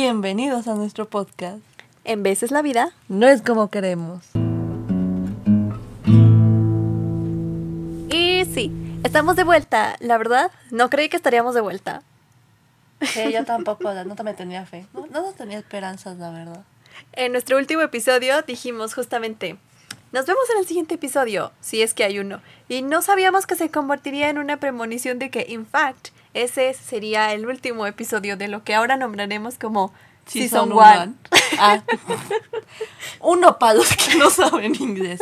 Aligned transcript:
Bienvenidos 0.00 0.68
a 0.68 0.76
nuestro 0.76 1.08
podcast. 1.08 1.58
En 2.04 2.22
veces 2.22 2.52
la 2.52 2.62
vida. 2.62 2.92
No 3.08 3.26
es 3.26 3.42
como 3.42 3.68
queremos. 3.68 4.26
Y 8.08 8.44
sí, 8.44 8.70
estamos 9.02 9.34
de 9.34 9.42
vuelta. 9.42 9.96
La 9.98 10.16
verdad, 10.16 10.52
no 10.70 10.88
creí 10.88 11.08
que 11.08 11.16
estaríamos 11.16 11.56
de 11.56 11.62
vuelta. 11.62 12.04
Sí, 13.00 13.32
yo 13.32 13.44
tampoco, 13.44 13.92
no 13.92 14.14
me 14.22 14.34
tenía 14.34 14.64
fe. 14.66 14.86
No, 14.94 15.08
no 15.08 15.32
tenía 15.32 15.58
esperanzas, 15.58 16.16
la 16.18 16.30
verdad. 16.30 16.62
En 17.14 17.32
nuestro 17.32 17.56
último 17.56 17.82
episodio 17.82 18.42
dijimos 18.42 18.94
justamente, 18.94 19.56
nos 20.12 20.26
vemos 20.26 20.48
en 20.54 20.58
el 20.58 20.66
siguiente 20.68 20.94
episodio, 20.94 21.50
si 21.60 21.82
es 21.82 21.92
que 21.92 22.04
hay 22.04 22.20
uno. 22.20 22.40
Y 22.68 22.82
no 22.82 23.02
sabíamos 23.02 23.48
que 23.48 23.56
se 23.56 23.72
convertiría 23.72 24.30
en 24.30 24.38
una 24.38 24.60
premonición 24.60 25.18
de 25.18 25.30
que, 25.30 25.44
in 25.48 25.66
fact, 25.66 26.10
ese 26.34 26.74
sería 26.74 27.32
el 27.32 27.46
último 27.46 27.86
episodio 27.86 28.36
de 28.36 28.48
lo 28.48 28.64
que 28.64 28.74
ahora 28.74 28.96
nombraremos 28.96 29.58
como 29.58 29.92
Season 30.26 30.72
1. 30.72 31.14
Ah. 31.58 31.82
Uno 33.20 33.58
para 33.58 33.74
los 33.74 33.88
que 33.96 34.16
no 34.16 34.30
saben 34.30 34.74
inglés. 34.74 35.20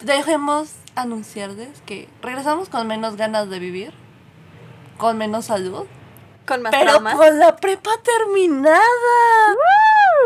Dejemos 0.00 0.70
anunciarles 0.94 1.80
que 1.86 2.08
regresamos 2.22 2.68
con 2.68 2.86
menos 2.86 3.16
ganas 3.16 3.50
de 3.50 3.58
vivir, 3.58 3.92
con 4.96 5.18
menos 5.18 5.46
salud, 5.46 5.86
con 6.46 6.62
más 6.62 6.72
pero 6.72 6.92
traumas. 6.92 7.16
con 7.16 7.38
la 7.38 7.56
prepa 7.56 7.90
terminada. 8.02 8.78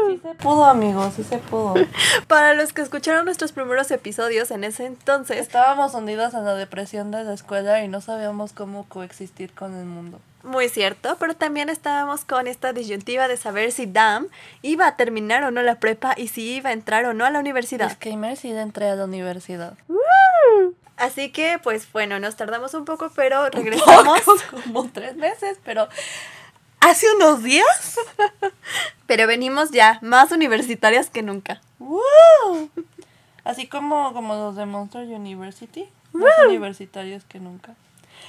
Sí 0.07 0.21
se 0.23 0.35
pudo, 0.35 0.65
amigos, 0.65 1.15
sí 1.17 1.25
se 1.25 1.39
pudo. 1.39 1.75
Para 2.29 2.55
los 2.55 2.73
que 2.73 2.83
escucharon 2.83 3.25
nuestros 3.25 3.53
primeros 3.53 3.91
episodios 3.91 4.51
en 4.51 4.65
ese 4.65 4.87
entonces, 4.87 5.39
Estábamos 5.39 5.95
hundidos 5.95 6.35
en 6.35 6.45
la 6.45 6.55
depresión 6.55 7.11
de 7.11 7.25
la 7.25 7.35
escuela 7.35 7.83
y 7.83 7.89
no 7.89 8.01
sabíamos 8.01 8.53
cómo 8.53 8.85
coexistir 8.89 9.53
con 9.53 9.75
el 9.77 9.85
mundo. 9.85 10.21
muy 10.43 10.69
cierto, 10.69 11.17
pero 11.19 11.35
también 11.35 11.69
estábamos 11.69 12.25
con 12.25 12.47
esta 12.47 12.73
disyuntiva 12.73 13.29
de 13.29 13.37
saber 13.37 13.73
si 13.73 13.87
Dam 13.87 14.29
iba 14.63 14.87
a 14.87 14.97
terminar 14.97 15.43
o 15.45 15.51
no 15.51 15.63
la 15.63 15.77
prepa 15.77 16.15
y 16.17 16.29
si 16.29 16.57
iba 16.57 16.71
a 16.71 16.73
entrar 16.73 17.05
o 17.05 17.15
no 17.15 17.25
a 17.25 17.31
la 17.31 17.41
universidad. 17.41 17.89
Disclaimer, 17.89 18.37
sí 18.37 18.51
entré 18.51 18.89
a 18.89 18.95
la 18.95 19.05
universidad. 19.05 19.75
Así 20.97 21.31
que, 21.31 21.61
pues 21.63 21.91
bueno, 21.93 22.19
nos 22.19 22.35
tardamos 22.35 22.75
un 22.75 22.85
poco, 22.85 23.11
pero 23.15 23.49
regresamos. 23.51 24.21
como 24.65 24.91
tres 24.91 25.15
meses, 25.17 25.59
pero 25.65 25.89
hace 26.81 27.07
unos 27.17 27.43
días. 27.43 27.99
Pero 29.07 29.27
venimos 29.27 29.71
ya 29.71 29.99
más 30.03 30.33
universitarias 30.33 31.11
que 31.11 31.23
nunca. 31.23 31.61
¡Woo! 31.79 32.71
Así 33.45 33.67
como, 33.67 34.13
como 34.13 34.35
los 34.35 34.57
de 34.57 34.67
Monster 34.67 35.07
University, 35.07 35.89
más 36.13 36.33
universitarios 36.47 37.25
que 37.25 37.39
nunca. 37.41 37.75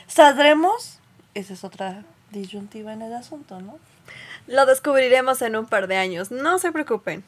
¿Saldremos? 0.07 0.99
Esa 1.33 1.53
es 1.53 1.63
otra 1.63 2.03
disyuntiva 2.31 2.93
en 2.93 3.01
el 3.01 3.13
asunto, 3.13 3.59
¿no? 3.59 3.77
Lo 4.47 4.65
descubriremos 4.65 5.41
en 5.41 5.55
un 5.55 5.65
par 5.65 5.87
de 5.87 5.97
años, 5.97 6.31
no 6.31 6.57
se 6.59 6.71
preocupen. 6.71 7.23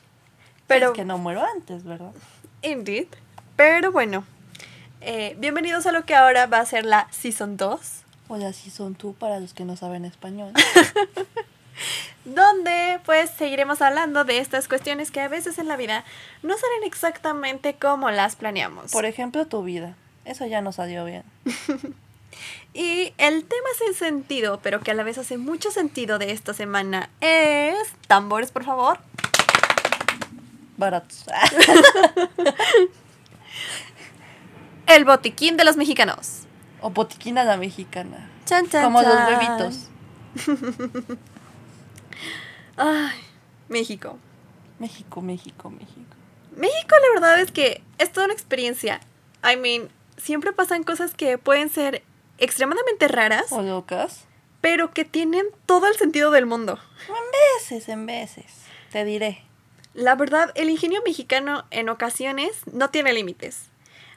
Pero 0.68 0.80
Pero, 0.80 0.88
es 0.92 0.94
que 0.94 1.06
no 1.06 1.18
muero 1.18 1.44
antes, 1.44 1.84
¿verdad? 1.84 2.12
indeed. 2.62 3.08
Pero 3.58 3.92
bueno, 3.92 4.24
eh, 5.02 5.36
bienvenidos 5.40 5.86
a 5.86 5.92
lo 5.92 6.06
que 6.06 6.16
ahora 6.16 6.46
va 6.46 6.60
a 6.60 6.66
ser 6.66 6.86
la 6.86 7.08
Season 7.12 7.58
2. 7.58 8.01
O 8.32 8.38
la 8.38 8.54
son 8.54 8.96
tú 8.96 9.14
para 9.14 9.42
los 9.42 9.54
que 9.54 9.66
no 9.66 9.76
saben 9.76 10.06
español. 10.06 10.54
donde 12.24 13.02
pues 13.04 13.30
seguiremos 13.30 13.82
hablando 13.82 14.24
de 14.24 14.38
estas 14.38 14.70
cuestiones 14.70 15.12
que 15.12 15.20
a 15.20 15.28
veces 15.28 15.58
en 15.58 15.68
la 15.68 15.76
vida 15.76 16.06
no 16.42 16.58
salen 16.58 16.86
exactamente 16.86 17.74
como 17.74 18.10
las 18.10 18.38
planeamos. 18.38 18.94
Por 18.94 19.04
ejemplo, 19.04 19.48
tu 19.48 19.64
vida. 19.64 19.98
Eso 20.24 20.46
ya 20.46 20.62
no 20.62 20.72
salió 20.72 21.04
bien. 21.04 21.24
Y 22.74 23.14
el 23.18 23.44
tema 23.44 23.68
sin 23.78 23.94
sentido, 23.94 24.62
pero 24.64 24.80
que 24.80 24.92
a 24.92 24.94
la 24.94 25.04
vez 25.04 25.18
hace 25.18 25.38
mucho 25.38 25.72
sentido 25.72 26.18
de 26.18 26.32
esta 26.32 26.54
semana 26.54 27.10
es... 27.20 27.76
Tambores, 28.08 28.52
por 28.52 28.64
favor. 28.64 29.00
Baratos. 30.78 31.26
El 34.88 35.04
botiquín 35.04 35.58
de 35.58 35.66
los 35.66 35.76
mexicanos. 35.76 36.41
O 36.82 36.90
botiquina 36.90 37.44
la 37.44 37.58
mexicana. 37.58 38.30
Chan, 38.46 38.68
chan, 38.70 38.84
Como 38.84 39.02
los 39.02 39.16
bebitos. 39.28 39.90
Ay, 42.78 43.18
México. 43.70 44.18
México, 44.80 45.22
México, 45.22 45.70
México. 45.70 46.16
México 46.56 46.96
la 47.02 47.20
verdad 47.22 47.40
es 47.40 47.52
que 47.52 47.82
es 47.98 48.12
toda 48.12 48.26
una 48.26 48.34
experiencia. 48.34 49.00
I 49.44 49.56
mean, 49.58 49.90
siempre 50.18 50.52
pasan 50.54 50.84
cosas 50.84 51.14
que 51.14 51.38
pueden 51.38 51.70
ser 51.70 52.04
extremadamente 52.38 53.08
raras, 53.08 53.52
O 53.52 53.62
locas. 53.62 54.26
pero 54.62 54.92
que 54.92 55.06
tienen 55.06 55.46
todo 55.66 55.88
el 55.88 55.96
sentido 55.96 56.32
del 56.32 56.46
mundo. 56.46 56.80
En 57.08 57.14
veces, 57.60 57.90
en 57.90 58.06
veces. 58.06 58.46
Te 58.92 59.06
diré. 59.06 59.44
La 59.94 60.16
verdad, 60.16 60.52
el 60.56 60.70
ingenio 60.70 61.02
mexicano 61.06 61.66
en 61.70 61.90
ocasiones 61.90 62.52
no 62.72 62.90
tiene 62.90 63.14
límites. 63.14 63.71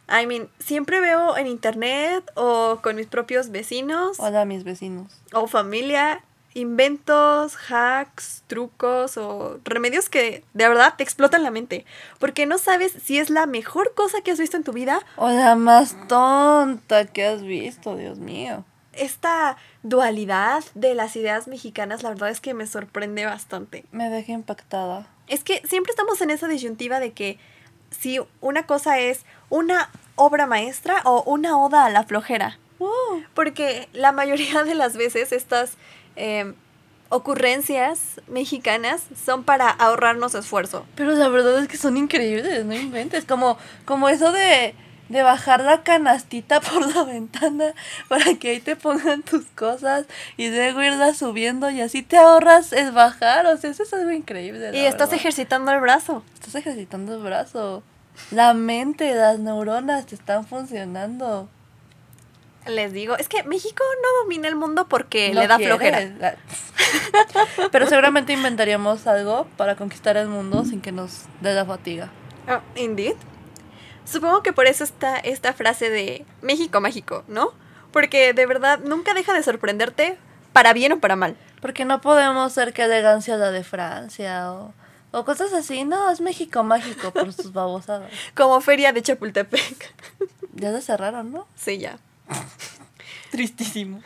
I 0.09 0.27
mean, 0.27 0.49
siempre 0.59 1.01
veo 1.01 1.37
en 1.37 1.47
internet 1.47 2.31
o 2.35 2.81
con 2.83 2.97
mis 2.97 3.07
propios 3.07 3.51
vecinos 3.51 4.19
Hola, 4.21 4.45
mis 4.45 4.65
vecinos. 4.65 5.13
o 5.33 5.47
familia 5.47 6.23
inventos, 6.55 7.57
hacks, 7.69 8.45
trucos 8.47 9.17
o 9.17 9.59
remedios 9.65 10.09
que 10.09 10.45
de 10.55 10.69
verdad 10.69 10.95
te 10.97 11.03
explotan 11.03 11.43
la 11.43 11.51
mente. 11.51 11.85
Porque 12.19 12.47
no 12.47 12.59
sabes 12.59 12.93
si 13.03 13.19
es 13.19 13.29
la 13.29 13.47
mejor 13.47 13.93
cosa 13.95 14.21
que 14.23 14.31
has 14.31 14.39
visto 14.39 14.57
en 14.57 14.65
tu 14.65 14.73
vida. 14.73 15.01
O 15.17 15.29
la 15.29 15.57
más 15.57 15.97
tonta 16.09 17.07
que 17.07 17.27
has 17.27 17.43
visto, 17.43 17.97
Dios 17.97 18.19
mío. 18.19 18.65
Esta 18.93 19.57
dualidad 19.83 20.63
de 20.75 20.95
las 20.95 21.17
ideas 21.17 21.49
mexicanas, 21.49 22.05
la 22.05 22.11
verdad 22.11 22.31
es 22.31 22.41
que 22.41 22.55
me 22.55 22.67
sorprende 22.67 23.27
bastante. 23.27 23.85
Me 23.91 24.09
deja 24.09 24.33
impactada. 24.33 25.09
Es 25.27 25.43
que 25.43 25.61
siempre 25.67 25.91
estamos 25.91 26.21
en 26.21 26.31
esa 26.31 26.47
disyuntiva 26.47 27.01
de 27.01 27.13
que 27.13 27.39
si 27.99 28.21
una 28.41 28.67
cosa 28.67 28.99
es 28.99 29.25
una 29.51 29.91
obra 30.17 30.47
maestra 30.47 31.03
o 31.05 31.23
una 31.23 31.59
oda 31.59 31.85
a 31.85 31.91
la 31.91 32.05
flojera. 32.05 32.59
Porque 33.35 33.89
la 33.93 34.13
mayoría 34.13 34.65
de 34.65 34.75
las 34.75 34.97
veces 34.97 35.33
estas 35.33 35.73
eh, 36.17 36.53
ocurrencias 37.09 38.21
mexicanas 38.29 39.05
son 39.25 39.45
para 39.45 39.71
ahorrarnos 39.71 40.35
esfuerzo. 40.35 40.85
Pero 40.95 41.13
la 41.13 41.29
verdad 41.29 41.59
es 41.63 41.69
que 41.69 41.77
son 41.77 41.97
increíbles, 41.97 42.65
no 42.65 42.75
inventes. 42.75 43.25
Como, 43.25 43.57
como 43.85 44.09
eso 44.09 44.33
de, 44.33 44.75
de 45.09 45.23
bajar 45.23 45.61
la 45.63 45.83
canastita 45.83 46.61
por 46.63 46.95
la 46.95 47.05
ventana 47.05 47.75
para 48.09 48.35
que 48.35 48.51
ahí 48.51 48.61
te 48.61 48.75
pongan 48.77 49.23
tus 49.23 49.45
cosas 49.55 50.07
y 50.37 50.49
luego 50.51 50.83
irlas 50.83 51.19
subiendo 51.19 51.69
y 51.71 51.81
así 51.81 52.03
te 52.03 52.17
ahorras 52.17 52.73
el 52.73 52.91
bajar. 52.93 53.47
O 53.47 53.57
sea, 53.57 53.71
eso 53.71 53.83
es 53.83 53.93
algo 53.93 54.11
increíble. 54.11 54.71
y 54.73 54.81
estás 54.87 55.09
verdad. 55.11 55.15
ejercitando 55.15 55.73
el 55.73 55.81
brazo. 55.81 56.23
Estás 56.35 56.55
ejercitando 56.55 57.15
el 57.17 57.23
brazo. 57.23 57.83
La 58.31 58.55
mente, 58.55 59.15
las 59.15 59.39
neuronas 59.41 60.07
te 60.07 60.15
están 60.15 60.47
funcionando. 60.47 61.49
Les 62.67 62.93
digo, 62.95 63.17
es 63.19 63.29
que 63.29 63.43
México 63.43 63.85
no 64.03 64.23
domina 64.23 64.49
el 64.49 64.57
mundo 64.57 64.89
porque 64.89 65.35
No 65.35 65.43
le 65.43 65.49
da 65.49 65.57
quiere. 65.59 65.71
flojera. 65.75 66.37
Pero 67.73 67.87
seguramente 67.87 68.33
inventaríamos 68.33 69.07
algo 69.07 69.47
para 69.57 69.77
conquistar 69.77 70.17
el 70.17 70.29
mundo 70.29 70.65
sin 70.65 70.81
que 70.81 70.93
nos 70.93 71.23
dé 71.43 71.53
la 71.55 71.65
fatiga. 71.67 72.11
Oh, 72.49 72.61
indeed. 72.81 73.17
Supongo 74.05 74.43
que 74.43 74.53
por 74.53 74.67
eso 74.67 74.85
está 74.85 75.17
esta 75.17 75.53
frase 75.53 75.91
de 75.91 76.25
México 76.43 76.81
mágico, 76.81 77.25
¿no? 77.29 77.53
Porque 77.93 78.33
de 78.33 78.47
verdad 78.47 78.81
nunca 78.81 79.15
deja 79.15 79.33
de 79.33 79.43
sorprenderte 79.43 80.19
para 80.53 80.73
bien 80.73 80.93
o 80.93 81.01
para 81.01 81.17
mal. 81.17 81.37
Porque 81.61 81.85
no 81.85 82.01
podemos 82.01 82.53
ser 82.53 82.73
que 82.73 82.83
elegancia 82.83 83.37
la 83.37 83.51
de 83.51 83.65
Francia 83.65 84.53
o, 84.53 84.75
o 85.13 85.25
cosas 85.25 85.53
así. 85.53 85.85
No, 85.85 86.11
es 86.11 86.21
México 86.21 86.63
mágico 86.63 87.11
por 87.11 87.33
sus 87.33 87.53
babosadas. 87.55 88.11
Como 88.35 88.61
feria 88.61 88.93
de 88.93 89.03
Chapultepec. 89.03 89.95
Ya 90.55 90.73
se 90.73 90.83
cerraron, 90.83 91.33
¿no? 91.33 91.47
sí, 91.57 91.79
ya. 91.79 91.99
Tristísimo. 93.31 94.03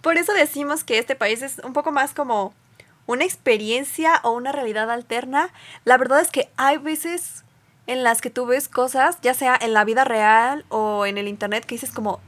Por 0.00 0.16
eso 0.16 0.32
decimos 0.32 0.84
que 0.84 0.98
este 0.98 1.16
país 1.16 1.42
es 1.42 1.58
un 1.58 1.72
poco 1.72 1.92
más 1.92 2.14
como 2.14 2.54
una 3.06 3.24
experiencia 3.24 4.20
o 4.22 4.32
una 4.32 4.52
realidad 4.52 4.90
alterna. 4.90 5.50
La 5.84 5.96
verdad 5.96 6.20
es 6.20 6.30
que 6.30 6.50
hay 6.56 6.78
veces 6.78 7.43
en 7.86 8.02
las 8.02 8.20
que 8.20 8.30
tú 8.30 8.46
ves 8.46 8.68
cosas, 8.68 9.18
ya 9.22 9.34
sea 9.34 9.58
en 9.60 9.72
la 9.74 9.84
vida 9.84 10.04
real 10.04 10.64
o 10.68 11.06
en 11.06 11.18
el 11.18 11.28
internet, 11.28 11.64
que 11.64 11.74
dices 11.74 11.90
como, 11.90 12.20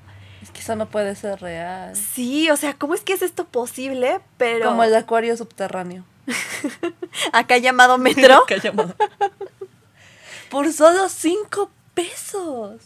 Es 0.42 0.50
que 0.50 0.60
eso 0.60 0.76
no 0.76 0.86
puede 0.88 1.14
ser 1.16 1.40
real. 1.40 1.94
sí, 1.96 2.50
o 2.50 2.56
sea, 2.56 2.74
¿cómo 2.74 2.94
es 2.94 3.00
que 3.00 3.12
es 3.14 3.22
esto 3.22 3.44
posible? 3.46 4.20
Pero 4.36 4.66
Como 4.68 4.84
el 4.84 4.94
acuario 4.94 5.36
subterráneo. 5.36 6.04
acá 7.32 7.56
llamado 7.58 7.98
metro. 7.98 8.44
Ha 8.50 8.56
llamado. 8.56 8.94
Por 10.50 10.72
solo 10.72 11.08
cinco 11.08 11.70
pesos. 11.94 12.80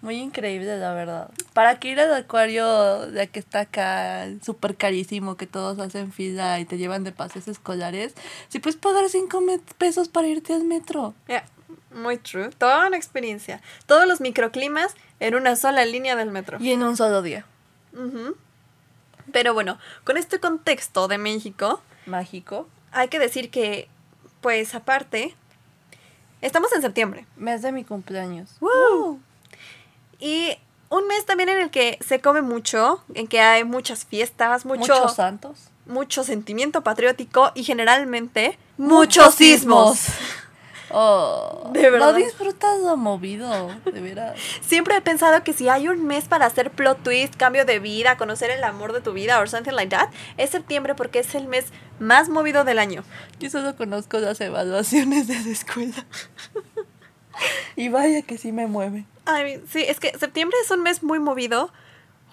Muy 0.00 0.16
increíble, 0.16 0.78
la 0.78 0.92
verdad. 0.94 1.30
¿Para 1.54 1.80
qué 1.80 1.88
ir 1.88 1.98
al 2.00 2.14
acuario 2.14 3.06
de 3.10 3.26
que 3.28 3.40
está 3.40 3.60
acá 3.60 4.26
súper 4.44 4.76
carísimo, 4.76 5.36
que 5.36 5.46
todos 5.48 5.78
hacen 5.80 6.12
fila 6.12 6.60
y 6.60 6.64
te 6.64 6.78
llevan 6.78 7.02
de 7.02 7.10
paseos 7.10 7.48
escolares? 7.48 8.14
Si 8.48 8.60
puedes 8.60 8.76
pagar 8.78 9.08
cinco 9.08 9.40
me- 9.40 9.58
pesos 9.76 10.08
para 10.08 10.28
irte 10.28 10.54
al 10.54 10.62
metro. 10.64 11.14
Yeah, 11.26 11.44
muy 11.92 12.16
true. 12.16 12.50
Toda 12.50 12.86
una 12.86 12.96
experiencia. 12.96 13.60
Todos 13.86 14.06
los 14.06 14.20
microclimas 14.20 14.94
en 15.18 15.34
una 15.34 15.56
sola 15.56 15.84
línea 15.84 16.14
del 16.14 16.30
metro. 16.30 16.58
Y 16.60 16.70
en 16.70 16.84
un 16.84 16.96
solo 16.96 17.20
día. 17.20 17.44
Ujú. 17.92 18.36
Pero 19.32 19.52
bueno, 19.52 19.78
con 20.04 20.16
este 20.16 20.38
contexto 20.38 21.08
de 21.08 21.18
México, 21.18 21.82
Mágico. 22.06 22.68
hay 22.92 23.08
que 23.08 23.18
decir 23.18 23.50
que, 23.50 23.88
pues 24.40 24.76
aparte, 24.76 25.34
estamos 26.40 26.72
en 26.72 26.82
septiembre. 26.82 27.26
Mes 27.36 27.62
de 27.62 27.72
mi 27.72 27.82
cumpleaños. 27.84 28.50
¡Woo! 28.60 29.20
Y 30.18 30.56
un 30.90 31.06
mes 31.06 31.24
también 31.26 31.48
en 31.48 31.58
el 31.60 31.70
que 31.70 31.98
se 32.06 32.20
come 32.20 32.42
mucho, 32.42 33.02
en 33.14 33.26
que 33.28 33.40
hay 33.40 33.64
muchas 33.64 34.04
fiestas, 34.04 34.64
mucho, 34.64 34.94
Muchos 34.94 35.14
santos. 35.16 35.68
mucho 35.86 36.24
sentimiento 36.24 36.82
patriótico 36.82 37.52
y 37.54 37.64
generalmente 37.64 38.58
muchos 38.76 39.34
sismos. 39.34 40.06
Oh, 40.90 41.68
De 41.74 41.90
verdad. 41.90 42.12
No 42.12 42.16
disfrutas 42.16 42.80
lo 42.80 42.96
movido, 42.96 43.68
de 43.84 44.00
veras. 44.00 44.38
Siempre 44.66 44.96
he 44.96 45.02
pensado 45.02 45.44
que 45.44 45.52
si 45.52 45.68
hay 45.68 45.86
un 45.86 46.06
mes 46.06 46.24
para 46.28 46.46
hacer 46.46 46.70
plot 46.70 47.02
twist, 47.02 47.36
cambio 47.36 47.66
de 47.66 47.78
vida, 47.78 48.16
conocer 48.16 48.50
el 48.50 48.64
amor 48.64 48.94
de 48.94 49.02
tu 49.02 49.12
vida 49.12 49.38
o 49.38 49.46
something 49.46 49.72
like 49.72 49.94
that, 49.94 50.08
es 50.38 50.48
septiembre 50.48 50.94
porque 50.94 51.18
es 51.18 51.34
el 51.34 51.46
mes 51.46 51.66
más 51.98 52.30
movido 52.30 52.64
del 52.64 52.78
año. 52.78 53.04
Yo 53.38 53.50
solo 53.50 53.76
conozco 53.76 54.18
las 54.18 54.40
evaluaciones 54.40 55.28
de 55.28 55.34
la 55.38 55.50
escuela. 55.50 56.06
Y 57.76 57.88
vaya 57.88 58.22
que 58.22 58.38
sí 58.38 58.52
me 58.52 58.66
mueve. 58.66 59.04
Ay, 59.24 59.62
sí, 59.70 59.84
es 59.86 60.00
que 60.00 60.16
septiembre 60.18 60.56
es 60.64 60.70
un 60.70 60.82
mes 60.82 61.02
muy 61.02 61.18
movido 61.18 61.72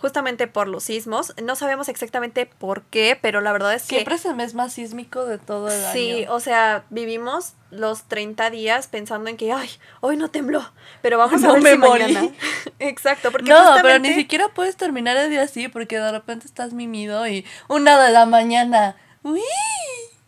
justamente 0.02 0.48
por 0.48 0.68
los 0.68 0.84
sismos. 0.84 1.34
No 1.42 1.56
sabemos 1.56 1.88
exactamente 1.90 2.46
por 2.46 2.84
qué, 2.84 3.18
pero 3.20 3.42
la 3.42 3.52
verdad 3.52 3.74
es 3.74 3.84
que 3.84 3.96
Siempre 3.96 4.16
es 4.16 4.26
el 4.26 4.36
mes 4.36 4.54
más 4.54 4.74
sísmico 4.74 5.26
de 5.26 5.38
todo 5.38 5.70
el 5.70 5.82
sí, 5.94 6.24
año. 6.24 6.34
o 6.34 6.40
sea, 6.40 6.84
vivimos 6.90 7.54
los 7.72 8.04
30 8.04 8.50
días 8.50 8.88
pensando 8.88 9.30
en 9.30 9.38
que, 9.38 9.52
ay, 9.52 9.70
hoy 10.02 10.16
no 10.18 10.30
tembló, 10.30 10.70
pero 11.02 11.18
vamos 11.18 11.44
a 11.44 11.48
No 11.48 11.54
ver 11.54 11.64
me 11.64 11.72
si 11.74 11.78
morí. 11.78 12.02
mañana. 12.14 12.30
Exacto, 12.80 13.32
porque 13.32 13.50
no, 13.50 13.56
pero 13.58 13.72
justamente- 13.74 14.10
ni 14.10 14.16
siquiera 14.16 14.50
puedes 14.50 14.76
terminar 14.78 15.18
el 15.18 15.30
día 15.30 15.44
así 15.44 15.68
porque 15.70 15.98
de 16.00 16.12
repente 16.12 16.46
estás 16.48 16.74
mimido 16.74 17.28
y 17.28 17.46
una 17.68 18.00
de 18.04 18.12
la 18.12 18.26
mañana. 18.26 18.96
¡Uy! 19.24 19.42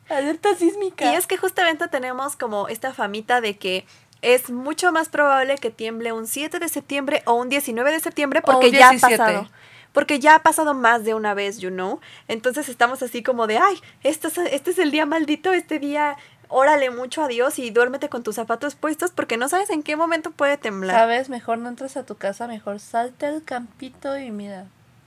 Alerta 0.09 0.55
sísmica. 0.55 1.11
Y 1.11 1.15
es 1.15 1.27
que 1.27 1.37
justamente 1.37 1.87
tenemos 1.89 2.37
como 2.37 2.69
esta 2.69 2.93
famita 2.93 3.41
de 3.41 3.57
que 3.57 3.85
es 4.33 4.49
mucho 4.49 4.91
más 4.91 5.07
probable 5.07 5.55
que 5.55 5.71
tiemble 5.71 6.11
un 6.11 6.27
7 6.27 6.59
de 6.59 6.67
septiembre 6.67 7.23
o 7.25 7.35
un 7.35 7.47
19 7.47 7.91
de 7.91 7.99
septiembre 8.01 8.41
porque 8.41 8.71
ya 8.71 8.89
ha 8.89 8.91
17. 8.91 9.17
pasado. 9.17 9.49
Porque 9.93 10.19
ya 10.19 10.35
ha 10.35 10.43
pasado 10.43 10.73
más 10.73 11.05
de 11.05 11.13
una 11.13 11.33
vez, 11.33 11.59
you 11.59 11.69
know. 11.69 12.01
Entonces 12.27 12.67
estamos 12.67 13.01
así 13.01 13.23
como 13.23 13.47
de, 13.47 13.57
ay, 13.57 13.79
este 14.03 14.27
es, 14.27 14.37
este 14.37 14.71
es 14.71 14.79
el 14.79 14.91
día 14.91 15.05
maldito, 15.05 15.53
este 15.53 15.79
día, 15.79 16.17
órale 16.49 16.89
mucho 16.91 17.23
a 17.23 17.29
Dios 17.29 17.57
y 17.57 17.71
duérmete 17.71 18.09
con 18.09 18.21
tus 18.21 18.35
zapatos 18.35 18.75
puestos 18.75 19.11
porque 19.11 19.37
no 19.37 19.47
sabes 19.47 19.69
en 19.69 19.81
qué 19.81 19.95
momento 19.95 20.31
puede 20.31 20.57
temblar. 20.57 20.97
¿Sabes? 20.97 21.29
Mejor 21.29 21.59
no 21.59 21.69
entres 21.69 21.95
a 21.95 22.05
tu 22.05 22.15
casa, 22.15 22.47
mejor 22.47 22.81
salte 22.81 23.27
al 23.27 23.43
campito 23.43 24.17
y 24.17 24.29
mira, 24.29 24.65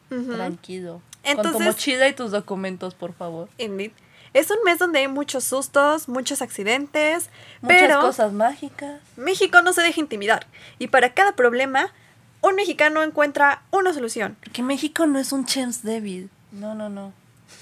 tranquilo. 0.08 1.02
con 1.36 1.52
tu 1.52 1.60
mochila 1.60 2.08
y 2.08 2.14
tus 2.14 2.30
documentos, 2.30 2.94
por 2.94 3.12
favor. 3.12 3.50
Indeed. 3.58 3.92
Es 4.32 4.50
un 4.50 4.58
mes 4.64 4.78
donde 4.78 5.00
hay 5.00 5.08
muchos 5.08 5.44
sustos, 5.44 6.08
muchos 6.08 6.42
accidentes, 6.42 7.30
Muchas 7.60 7.78
pero 7.80 8.00
cosas 8.00 8.32
mágicas. 8.32 9.00
México 9.16 9.60
no 9.62 9.72
se 9.72 9.82
deja 9.82 10.00
intimidar. 10.00 10.46
Y 10.78 10.88
para 10.88 11.14
cada 11.14 11.32
problema, 11.32 11.92
un 12.40 12.54
mexicano 12.54 13.02
encuentra 13.02 13.62
una 13.70 13.92
solución. 13.92 14.36
Porque 14.42 14.62
México 14.62 15.06
no 15.06 15.18
es 15.18 15.32
un 15.32 15.44
champs 15.46 15.82
débil. 15.82 16.30
No, 16.52 16.74
no, 16.74 16.88
no. 16.88 17.12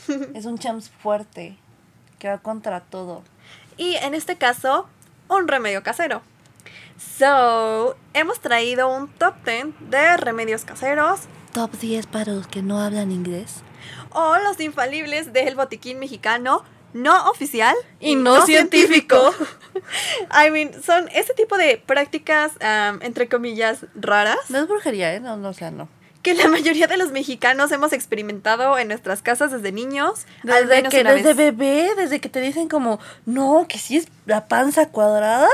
es 0.35 0.45
un 0.45 0.59
champs 0.59 0.91
fuerte. 0.91 1.57
Que 2.19 2.29
va 2.29 2.39
contra 2.39 2.81
todo. 2.81 3.23
Y 3.77 3.95
en 3.97 4.15
este 4.15 4.37
caso, 4.37 4.89
un 5.29 5.49
remedio 5.49 5.83
casero. 5.83 6.23
So, 6.99 7.97
hemos 8.13 8.41
traído 8.41 8.95
un 8.95 9.09
top 9.09 9.35
10 9.45 9.91
de 9.91 10.17
remedios 10.17 10.65
caseros 10.65 11.21
Top 11.53 11.73
10 11.73 12.07
para 12.07 12.35
los 12.35 12.47
que 12.47 12.63
no 12.63 12.81
hablan 12.81 13.11
inglés. 13.11 13.63
O 14.11 14.37
los 14.39 14.61
infalibles 14.61 15.33
del 15.33 15.55
botiquín 15.55 15.99
mexicano 15.99 16.65
no 16.95 17.31
oficial 17.31 17.75
Y 18.01 18.17
no 18.17 18.45
científico. 18.47 19.35
I 20.33 20.51
mean, 20.51 20.71
son 20.83 21.09
ese 21.15 21.35
tipo 21.35 21.57
de 21.57 21.77
prácticas, 21.85 22.53
um, 22.55 23.03
entre 23.03 23.29
comillas, 23.29 23.85
raras 23.95 24.39
No 24.49 24.59
es 24.59 24.69
brujería, 24.69 25.15
¿eh? 25.15 25.21
No, 25.21 25.37
no, 25.37 25.51
o 25.51 25.53
sea, 25.53 25.71
no. 25.71 25.89
que 26.23 26.35
la 26.35 26.49
mayoría 26.49 26.87
de 26.87 26.97
los 26.97 27.13
mexicanos 27.13 27.71
hemos 27.73 27.93
experimentado 27.93 28.79
en 28.79 28.89
nuestras 28.89 29.23
casas 29.23 29.53
desde 29.53 29.71
niños. 29.73 30.27
al 30.43 30.67
Desde, 30.67 30.77
menos 30.77 30.95
que, 30.95 31.01
una 31.03 31.13
desde 31.13 31.35
vez. 31.35 31.57
bebé, 31.57 31.91
desde 31.97 32.21
que 32.21 32.29
te 32.29 32.41
dicen 32.41 32.69
como, 32.69 32.99
no, 33.27 33.67
que 33.69 33.79
si 33.79 33.97
es 33.99 34.09
la 34.27 34.49
panza 34.49 34.89
cuadrada, 34.89 35.49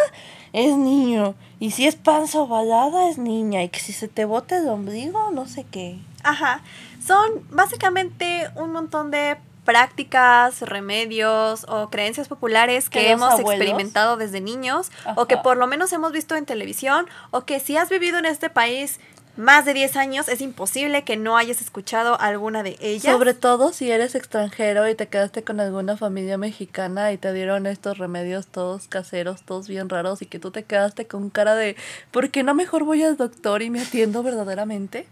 es 0.52 0.76
niño. 0.76 1.34
Y 1.58 1.72
si 1.72 1.86
es 1.86 1.96
panza 1.96 2.38
ovalada, 2.40 3.08
es 3.10 3.18
niña. 3.18 3.62
Y 3.62 3.68
que 3.70 3.80
si 3.80 3.92
se 3.92 4.06
te 4.08 4.24
bota 4.24 4.56
el 4.58 4.68
ombligo, 4.68 5.30
no 5.32 5.46
sé 5.46 5.66
qué. 5.70 5.98
Ajá. 6.22 6.62
Son 7.06 7.30
básicamente 7.50 8.48
un 8.54 8.72
montón 8.72 9.10
de 9.10 9.36
prácticas, 9.64 10.60
remedios 10.60 11.64
o 11.68 11.88
creencias 11.90 12.28
populares 12.28 12.90
que 12.90 13.10
hemos 13.10 13.32
abuelos- 13.32 13.52
experimentado 13.52 14.16
desde 14.16 14.40
niños 14.40 14.90
o 15.16 15.26
que 15.26 15.36
por 15.38 15.56
lo 15.56 15.66
menos 15.66 15.92
hemos 15.92 16.12
visto 16.12 16.36
en 16.36 16.44
televisión 16.46 17.06
o 17.30 17.44
que 17.44 17.60
si 17.60 17.76
has 17.76 17.88
vivido 17.88 18.18
en 18.18 18.26
este 18.26 18.50
país 18.50 19.00
más 19.36 19.64
de 19.64 19.74
10 19.74 19.96
años 19.96 20.28
es 20.28 20.40
imposible 20.42 21.02
que 21.02 21.16
no 21.16 21.36
hayas 21.36 21.60
escuchado 21.60 22.20
alguna 22.20 22.62
de 22.62 22.76
ellas. 22.80 23.12
Sobre 23.12 23.34
todo 23.34 23.72
si 23.72 23.90
eres 23.90 24.14
extranjero 24.14 24.88
y 24.88 24.94
te 24.94 25.08
quedaste 25.08 25.42
con 25.42 25.58
alguna 25.60 25.96
familia 25.96 26.38
mexicana 26.38 27.10
y 27.10 27.18
te 27.18 27.32
dieron 27.32 27.66
estos 27.66 27.98
remedios 27.98 28.46
todos 28.46 28.86
caseros, 28.86 29.42
todos 29.42 29.66
bien 29.66 29.88
raros 29.88 30.22
y 30.22 30.26
que 30.26 30.38
tú 30.38 30.50
te 30.52 30.62
quedaste 30.62 31.06
con 31.06 31.30
cara 31.30 31.54
de 31.56 31.74
¿por 32.12 32.30
qué 32.30 32.42
no 32.44 32.54
mejor 32.54 32.84
voy 32.84 33.02
al 33.02 33.16
doctor 33.16 33.62
y 33.62 33.70
me 33.70 33.80
atiendo 33.82 34.22
verdaderamente? 34.22 35.08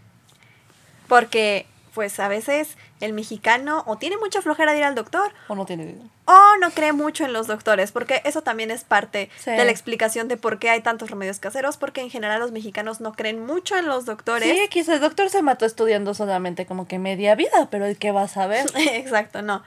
Porque 1.07 1.65
pues 1.93 2.19
a 2.19 2.27
veces 2.27 2.75
el 3.01 3.13
mexicano 3.13 3.83
o 3.85 3.97
tiene 3.97 4.17
mucha 4.17 4.41
flojera 4.41 4.71
de 4.71 4.79
ir 4.79 4.83
al 4.83 4.95
doctor 4.95 5.31
¿O 5.47 5.55
no 5.55 5.65
tiene 5.65 5.83
idea? 5.83 6.03
o 6.25 6.57
no 6.59 6.71
cree 6.71 6.91
mucho 6.93 7.25
en 7.25 7.33
los 7.33 7.47
doctores, 7.47 7.91
porque 7.91 8.21
eso 8.25 8.41
también 8.41 8.71
es 8.71 8.83
parte 8.83 9.29
Sí. 9.39 9.51
de 9.51 9.63
la 9.65 9.71
explicación 9.71 10.27
de 10.27 10.37
por 10.37 10.57
qué 10.59 10.69
hay 10.69 10.81
tantos 10.81 11.09
remedios 11.11 11.39
caseros, 11.39 11.77
porque 11.77 12.01
en 12.01 12.09
general 12.09 12.39
los 12.39 12.51
mexicanos 12.51 13.01
no 13.01 13.13
creen 13.13 13.45
mucho 13.45 13.77
en 13.77 13.87
los 13.87 14.05
doctores. 14.05 14.49
Sí, 14.49 14.67
quizás 14.69 14.95
el 14.95 15.01
doctor 15.01 15.29
se 15.29 15.41
mató 15.41 15.65
estudiando 15.65 16.13
solamente 16.13 16.65
como 16.65 16.87
que 16.87 16.97
media 16.99 17.35
vida, 17.35 17.67
pero 17.69 17.85
el 17.85 17.97
que 17.97 18.11
va 18.11 18.23
a 18.23 18.27
saber. 18.27 18.65
Exacto, 18.75 19.41
no. 19.41 19.63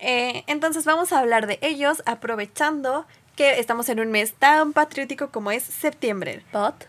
Eh, 0.00 0.42
entonces 0.48 0.84
vamos 0.84 1.12
a 1.12 1.20
hablar 1.20 1.46
de 1.46 1.58
ellos 1.62 2.02
aprovechando 2.06 3.06
que 3.36 3.58
estamos 3.60 3.88
en 3.88 4.00
un 4.00 4.10
mes 4.10 4.32
tan 4.34 4.72
patriótico 4.72 5.30
como 5.30 5.50
es 5.50 5.62
septiembre. 5.62 6.42
But, 6.52 6.84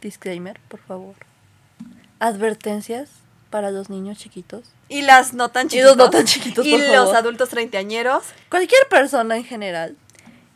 disclaimer, 0.00 0.58
por 0.68 0.80
favor. 0.80 1.14
Advertencias 2.18 3.10
para 3.56 3.70
los 3.70 3.88
niños 3.88 4.18
chiquitos. 4.18 4.64
Y 4.90 5.00
las 5.00 5.32
no 5.32 5.48
tan 5.48 5.64
Y 5.68 5.70
chiquitos. 5.70 5.96
los 5.96 5.96
no 5.96 6.10
tan 6.10 6.26
chiquitos, 6.26 6.66
Y 6.66 6.72
por 6.72 6.80
los 6.80 6.90
favor. 6.90 7.16
adultos 7.16 7.48
treintañeros. 7.48 8.22
Cualquier 8.50 8.86
persona 8.90 9.34
en 9.38 9.44
general. 9.44 9.96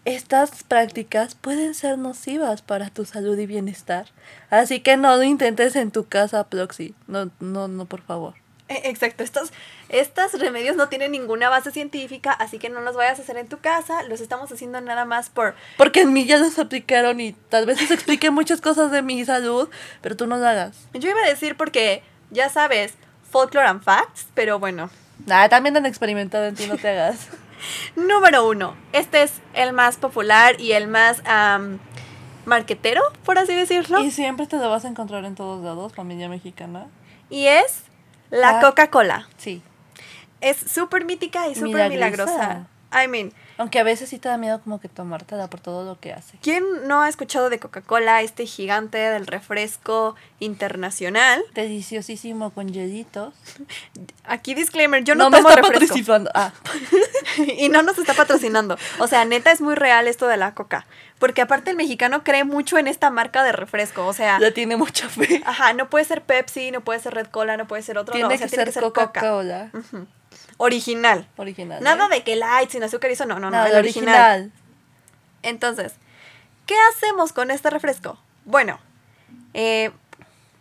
Estas 0.05 0.65
prácticas 0.65 1.35
pueden 1.35 1.73
ser 1.75 1.97
nocivas 1.97 2.61
para 2.61 2.91
tu 2.91 3.07
salud 3.07 3.39
y 3.39 3.47
bienestar. 3.47 4.09
Así 4.51 4.81
que 4.81 4.99
no 4.99 5.17
lo 5.17 5.23
intentes 5.23 5.77
en 5.77 5.91
tu 5.93 6.05
casa, 6.09 6.45
Proxy. 6.45 6.95
No, 7.07 7.31
no, 7.41 7.69
no, 7.69 7.87
por 7.87 8.03
favor. 8.03 8.35
Eh, 8.69 8.83
Exacto, 8.85 9.25
estos, 9.25 9.51
estos 9.89 10.35
remedios 10.39 10.77
no 10.77 10.91
tienen 10.91 11.11
ninguna 11.13 11.49
base 11.49 11.71
científica, 11.73 12.31
así 12.33 12.59
que 12.59 12.69
no 12.69 12.83
los 12.83 12.95
vayas 12.97 13.19
a 13.19 13.23
hacer 13.23 13.39
en 13.39 13.49
tu 13.49 13.59
casa, 13.61 14.03
los 14.05 14.21
estamos 14.21 14.53
haciendo 14.53 14.79
nada 14.83 15.07
más 15.07 15.29
por... 15.31 15.55
Porque 15.79 16.03
en 16.03 16.13
mí 16.13 16.25
ya 16.27 16.37
los 16.37 16.59
aplicaron 16.59 17.19
y 17.19 17.33
tal 17.33 17.65
vez 17.67 17.81
les 17.81 17.91
expliqué 17.91 18.31
muchas 18.31 18.61
cosas 18.61 18.91
de 18.93 19.01
mi 19.03 19.25
salud, 19.25 19.69
pero 20.03 20.17
tú 20.17 20.27
no 20.27 20.37
lo 20.37 20.47
hagas. 20.47 20.77
Yo 20.93 21.09
iba 21.11 21.21
a 21.21 21.29
decir 21.29 21.57
porque, 21.57 22.03
ya 22.31 22.49
sabes, 22.49 22.95
folklore 23.31 23.67
and 23.69 23.83
facts, 23.83 24.27
pero 24.35 24.59
bueno. 24.59 24.91
Nada, 25.27 25.49
también 25.49 25.77
han 25.77 25.87
experimentado 25.87 26.47
en 26.47 26.55
ti, 26.55 26.67
no 26.67 26.77
te 26.79 26.89
hagas. 26.89 27.29
Número 27.97 28.49
uno, 28.49 28.75
este 28.93 29.23
es 29.23 29.33
el 29.55 29.73
más 29.73 29.97
popular 29.97 30.59
y 30.61 30.73
el 30.73 30.89
más 30.89 31.23
am, 31.27 31.79
marquetero, 32.47 33.03
por 33.25 33.39
así 33.39 33.55
decirlo, 33.55 34.01
Y 34.01 34.11
siempre 34.11 34.47
te 34.47 34.57
lo 34.57 34.71
vas 34.71 34.85
a 34.85 34.89
encontrar 34.89 35.25
en 35.25 35.35
todos 35.35 35.63
lados, 35.63 35.93
familia 35.95 36.29
mexicana. 36.29 36.87
y 37.29 37.47
es 37.47 37.83
la 38.31 38.53
La- 38.55 38.61
Coca-Cola. 38.61 39.29
Sí. 39.37 39.63
Es 40.41 40.57
súper 40.57 41.05
mítica 41.05 41.49
y 41.49 41.55
súper 41.55 41.91
Milagrosa. 41.91 42.33
milagrosa. 42.33 42.67
I 43.05 43.09
mean, 43.09 43.33
Aunque 43.61 43.79
a 43.79 43.83
veces 43.83 44.09
sí 44.09 44.19
te 44.19 44.27
da 44.27 44.39
miedo 44.39 44.59
como 44.63 44.81
que 44.81 44.89
tomártela 44.89 45.51
por 45.51 45.61
todo 45.61 45.85
lo 45.85 46.01
que 46.01 46.15
hace. 46.15 46.39
¿quién 46.41 46.65
no 46.89 47.03
ha 47.03 47.11
escuchado 47.11 47.51
de 47.51 47.59
Coca-Cola, 47.59 48.23
este 48.23 48.47
gigante 48.47 48.97
del 48.97 49.27
refresco 49.27 50.17
internacional? 50.39 51.43
Deliciosísimo 51.53 52.53
con 52.53 52.73
hielitos. 52.73 53.35
Aquí 54.25 54.55
disclaimer, 54.55 55.05
yo 55.05 55.15
no, 55.15 55.29
me 55.29 55.37
tomo 55.37 55.51
está 55.51 55.61
refresco. 55.61 55.89
patrocinando. 55.89 56.31
Ah, 56.35 56.53
y 57.59 57.69
no 57.69 57.83
nos 57.83 57.99
está 57.99 58.15
patrocinando. 58.15 58.79
O 58.99 59.07
sea, 59.07 59.27
neta 59.27 59.53
es 59.53 59.61
muy 59.61 59.75
real 59.75 60.09
esto 60.09 60.27
de 60.27 60.39
la 60.39 60.55
coca. 60.55 60.87
Porque 61.19 61.43
aparte 61.43 61.71
el 61.71 61.77
mexicano 61.77 62.25
cree 62.25 62.45
mucho 62.45 62.79
en 62.79 62.87
esta 62.87 63.11
marca 63.11 63.43
de 63.43 63.53
refresco. 63.53 64.07
O 64.07 64.15
sea, 64.15 64.41
ya 64.41 64.55
tiene 64.55 64.79
mucha 64.79 65.07
fe. 65.11 65.43
ajá, 65.45 65.75
no 65.75 65.91
puede 65.91 66.07
ser 66.07 66.23
Pepsi, 66.23 66.71
no 66.71 66.81
puede 66.81 67.01
ser 67.01 67.13
Red 67.13 67.27
Cola, 67.27 67.59
no 67.59 67.69
puede 67.69 67.83
ser 67.83 67.99
otro. 67.99 68.13
Tiene, 68.15 68.27
no, 68.27 68.35
o 68.35 68.39
sea, 68.39 68.47
que, 68.47 68.51
tiene 68.51 68.65
ser 68.65 68.69
que 68.69 68.73
ser 68.73 68.83
Coca. 68.85 69.09
Coca-Cola. 69.09 69.71
Ujú. 69.75 70.07
Original. 70.63 71.27
Original. 71.37 71.83
Nada 71.83 72.07
¿eh? 72.07 72.17
de 72.17 72.23
que 72.23 72.37
light 72.37 72.71
sin 72.71 72.83
azúcar 72.83 73.11
eso, 73.11 73.25
no, 73.25 73.37
no, 73.37 73.47
no, 73.47 73.53
Nada, 73.53 73.69
el 73.69 73.73
el 73.73 73.79
original. 73.79 74.41
original. 74.41 74.53
Entonces, 75.43 75.95
¿qué 76.67 76.75
hacemos 76.93 77.33
con 77.33 77.51
este 77.51 77.71
refresco? 77.71 78.19
Bueno, 78.45 78.79
eh, 79.55 79.91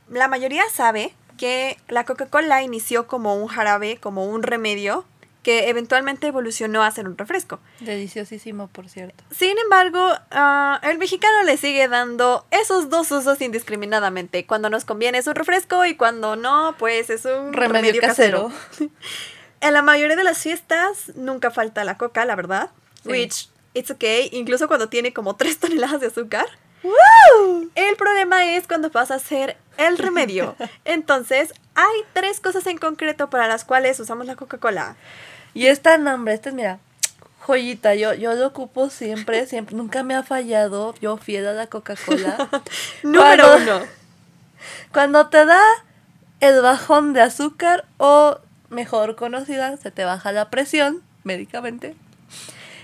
la 0.10 0.30
mayoría 0.30 0.64
sabe 0.70 1.14
que 1.38 1.78
la 1.90 2.06
Coca-Cola 2.06 2.64
inició 2.64 3.08
como 3.08 3.36
un 3.36 3.48
jarabe, 3.48 3.98
como 3.98 4.26
un 4.26 4.42
remedio, 4.42 5.04
que 5.44 5.68
eventualmente 5.70 6.28
evolucionó 6.28 6.84
a 6.84 6.92
ser 6.92 7.06
un 7.06 7.18
refresco. 7.18 7.60
Deliciosísimo, 7.82 8.68
por 8.70 8.88
cierto. 8.88 9.24
Sin 9.32 9.58
embargo, 9.58 10.00
ah, 10.32 10.80
el 10.84 10.98
mexicano 10.98 11.44
le 11.44 11.58
sigue 11.58 11.90
dando 11.90 12.46
esos 12.52 12.90
dos 12.90 13.12
usos 13.12 13.42
indiscriminadamente. 13.42 14.46
Cuando 14.46 14.70
nos 14.70 14.86
conviene 14.86 15.18
es 15.18 15.28
un 15.28 15.36
refresco 15.36 15.86
y 15.86 15.96
cuando 15.96 16.38
no, 16.38 16.76
pues 16.80 17.10
es 17.10 17.26
un 17.26 17.52
remedio, 17.52 18.00
casero. 18.00 18.50
en 19.62 19.74
la 19.74 19.82
mayoría 19.82 20.16
de 20.16 20.24
las 20.24 20.40
fiestas 20.40 21.12
nunca 21.16 21.52
falta 21.52 21.84
la 21.84 21.98
coca, 21.98 22.26
la 22.26 22.36
verdad. 22.36 22.70
Which, 23.06 23.50
it's 23.74 23.92
okay, 23.92 24.30
incluso 24.32 24.68
cuando 24.68 24.90
tiene 24.90 25.14
como 25.14 25.36
3 25.36 25.60
toneladas 25.60 26.02
de 26.02 26.08
azúcar. 26.08 26.48
El 27.76 27.96
problema 27.98 28.56
es 28.56 28.68
cuando 28.68 28.90
pasa 28.90 29.16
a 29.16 29.20
ser 29.20 29.58
el 29.78 29.98
remedio. 29.98 30.56
Entonces, 30.86 31.54
hay 31.76 32.02
tres 32.14 32.40
cosas 32.40 32.66
en 32.68 32.78
concreto 32.78 33.30
para 33.30 33.48
las 33.48 33.66
cuales 33.66 34.00
usamos 34.00 34.26
la 34.26 34.36
Coca-Cola. 34.36 34.96
Y 35.54 35.68
esta 35.68 35.98
nombre, 35.98 36.34
este 36.34 36.50
es, 36.50 36.56
mira, 36.56 36.80
joyita, 37.42 37.96
yo, 37.96 38.14
yo 38.14 38.34
lo 38.34 38.48
ocupo 38.48 38.90
siempre, 38.90 39.46
siempre, 39.48 39.76
nunca 39.76 40.04
me 40.04 40.16
ha 40.16 40.24
fallado, 40.24 40.94
yo 41.02 41.18
fiel 41.18 41.48
a 41.48 41.54
la 41.54 41.68
Coca-Cola. 41.68 42.50
Número 43.04 43.58
uno. 43.58 43.82
Cuando 44.94 45.28
te 45.28 45.46
da 45.46 45.62
el 46.40 46.62
bajón 46.62 47.14
de 47.14 47.22
azúcar 47.22 47.86
o, 47.98 48.40
mejor 48.70 49.16
conocida, 49.16 49.76
se 49.78 49.92
te 49.92 50.06
baja 50.06 50.32
la 50.32 50.50
presión 50.50 51.02
médicamente. 51.24 51.96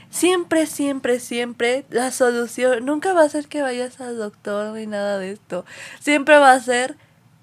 Siempre, 0.09 0.65
siempre, 0.65 1.19
siempre 1.19 1.85
la 1.89 2.11
solución 2.11 2.85
nunca 2.85 3.13
va 3.13 3.23
a 3.23 3.29
ser 3.29 3.47
que 3.47 3.61
vayas 3.61 3.99
al 3.99 4.17
doctor 4.17 4.73
ni 4.73 4.85
nada 4.85 5.17
de 5.17 5.31
esto. 5.31 5.65
Siempre 5.99 6.37
va 6.37 6.53
a 6.53 6.59
ser 6.59 6.95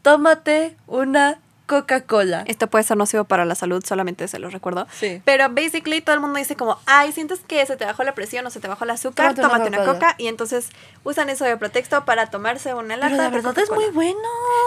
tómate 0.02 0.76
una 0.86 1.38
Coca-Cola. 1.80 2.44
Esto 2.46 2.66
puede 2.66 2.84
ser 2.84 2.96
nocivo 2.98 3.24
para 3.24 3.44
la 3.46 3.54
salud, 3.54 3.82
solamente 3.84 4.28
se 4.28 4.38
lo 4.38 4.50
recuerdo. 4.50 4.86
Sí. 4.98 5.22
Pero 5.24 5.48
basically 5.48 6.02
todo 6.02 6.14
el 6.14 6.20
mundo 6.20 6.38
dice 6.38 6.54
como, 6.54 6.78
ay, 6.86 7.12
sientes 7.12 7.40
que 7.46 7.64
se 7.64 7.76
te 7.76 7.84
bajó 7.86 8.04
la 8.04 8.14
presión 8.14 8.46
o 8.46 8.50
se 8.50 8.60
te 8.60 8.68
bajó 8.68 8.84
el 8.84 8.90
azúcar, 8.90 9.34
Tómate 9.34 9.40
una 9.40 9.48
tómate 9.48 9.68
una, 9.68 9.78
Coca-Cola. 9.78 9.98
coca. 10.10 10.14
Y 10.18 10.26
entonces 10.28 10.68
usan 11.04 11.30
eso 11.30 11.44
de 11.46 11.56
pretexto 11.56 12.04
para 12.04 12.26
tomarse 12.26 12.74
una 12.74 12.96
lata 12.96 13.08
Pero 13.10 13.22
la 13.22 13.30
verdad 13.30 13.58
es 13.58 13.70
muy 13.70 13.86
bueno, 13.90 14.18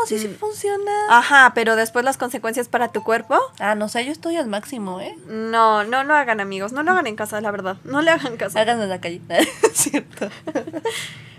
sí, 0.08 0.18
sí 0.18 0.28
Mm. 0.30 0.36
funciona. 0.36 0.92
Ajá, 1.10 1.52
pero 1.54 1.76
después 1.76 2.04
las 2.04 2.18
consecuencias 2.18 2.68
para 2.68 2.88
tu 2.90 3.04
cuerpo, 3.04 3.40
Ah, 3.60 3.76
no 3.76 3.88
sé, 3.88 4.04
yo 4.06 4.12
estoy 4.12 4.38
al 4.38 4.48
máximo, 4.48 5.00
¿eh? 5.00 5.16
no, 5.28 5.84
no 5.84 6.04
lo 6.04 6.16
hagan 6.16 6.40
amigos, 6.40 6.72
no 6.74 6.82
lo 6.84 6.92
hagan 6.92 7.06
en 7.08 7.16
casa, 7.16 7.40
la 7.42 7.52
verdad, 7.52 7.78
no 7.84 8.02
le 8.02 8.12
hagan 8.12 8.38
caso. 8.38 8.58
Háganlo 8.58 8.84
en 8.84 8.90
la 8.90 9.00
calle. 9.00 9.22
Es 9.30 9.72
cierto. 9.74 10.30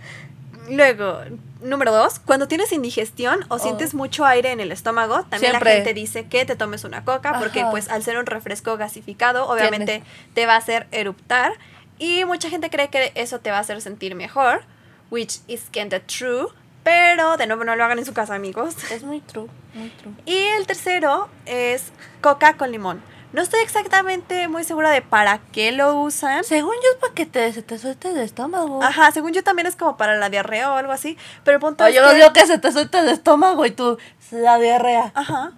Luego, 0.69 1.21
número 1.63 1.93
dos, 1.93 2.19
cuando 2.19 2.49
tienes 2.49 2.73
indigestión 2.73 3.41
o 3.49 3.57
Oh. 3.57 3.59
sientes 3.59 3.95
mucho 3.95 4.25
aire 4.25 4.51
en 4.53 4.61
el 4.61 4.73
estómago, 4.73 5.23
también 5.25 5.53
Siempre. 5.53 5.71
la 5.71 5.77
gente 5.77 5.95
dice 5.95 6.27
que 6.27 6.45
te 6.45 6.57
tomes 6.57 6.85
una 6.85 7.05
coca 7.05 7.39
porque 7.39 7.61
Ajá. 7.63 7.71
pues 7.71 7.89
al 7.89 8.03
ser 8.03 8.19
un 8.19 8.27
refresco 8.27 8.77
gasificado, 8.77 9.49
obviamente 9.49 10.03
te 10.35 10.47
va 10.47 10.55
a 10.55 10.59
hacer 10.59 10.87
eruptar 10.93 11.53
y 11.99 12.25
mucha 12.25 12.51
gente 12.51 12.69
cree 12.71 12.89
que 12.89 13.13
eso 13.15 13.39
te 13.41 13.51
va 13.51 13.59
a 13.59 13.61
hacer 13.61 13.81
sentir 13.81 14.15
mejor, 14.15 14.63
which 15.11 15.39
is 15.47 15.63
kinda 15.71 16.01
true, 16.01 16.49
pero 16.83 17.37
de 17.37 17.47
nuevo 17.47 17.65
no 17.65 17.75
lo 17.77 17.85
hagan 17.85 17.99
en 17.99 18.05
su 18.05 18.13
casa, 18.13 18.35
amigos. 18.35 18.75
Es 18.91 19.03
muy 19.03 19.21
true, 19.21 19.49
muy 19.75 19.91
true. 19.91 20.13
Y 20.25 20.37
el 20.59 20.67
tercero 20.67 21.29
es 21.47 21.85
coca 22.21 22.57
con 22.57 22.71
limón. 22.71 23.03
No 23.33 23.43
estoy 23.43 23.61
exactamente 23.61 24.49
muy 24.49 24.65
segura 24.65 24.91
de 24.91 25.03
para 25.03 25.39
qué 25.53 25.73
lo 25.73 25.95
usan. 26.01 26.43
Según 26.45 26.75
yo 26.77 26.91
es 26.93 26.97
para 27.01 27.13
que 27.15 27.27
te, 27.27 27.53
se 27.53 27.63
te 27.63 27.79
suelte 27.79 28.09
el 28.11 28.19
estómago. 28.19 28.83
Ajá, 28.83 29.11
según 29.13 29.33
yo 29.33 29.43
también 29.45 29.67
es 29.67 29.77
como 29.77 29.97
para 29.97 30.17
la 30.17 30.31
diarrea 30.31 30.73
o 30.73 30.77
algo 30.77 30.93
así, 30.93 31.19
pero 31.45 31.57
el 31.57 31.61
punto 31.61 31.85
O 31.85 31.87
es 31.87 31.95
yo 31.95 32.09
que... 32.09 32.15
digo 32.15 32.33
que 32.33 32.47
se 32.47 32.59
te 32.59 32.73
suelte 32.73 32.99
el 32.99 33.09
estómago 33.09 33.67
y 33.67 33.73
tú, 33.73 33.99
la 34.31 34.59
diarrea. 34.59 35.13
Ajá. 35.15 35.53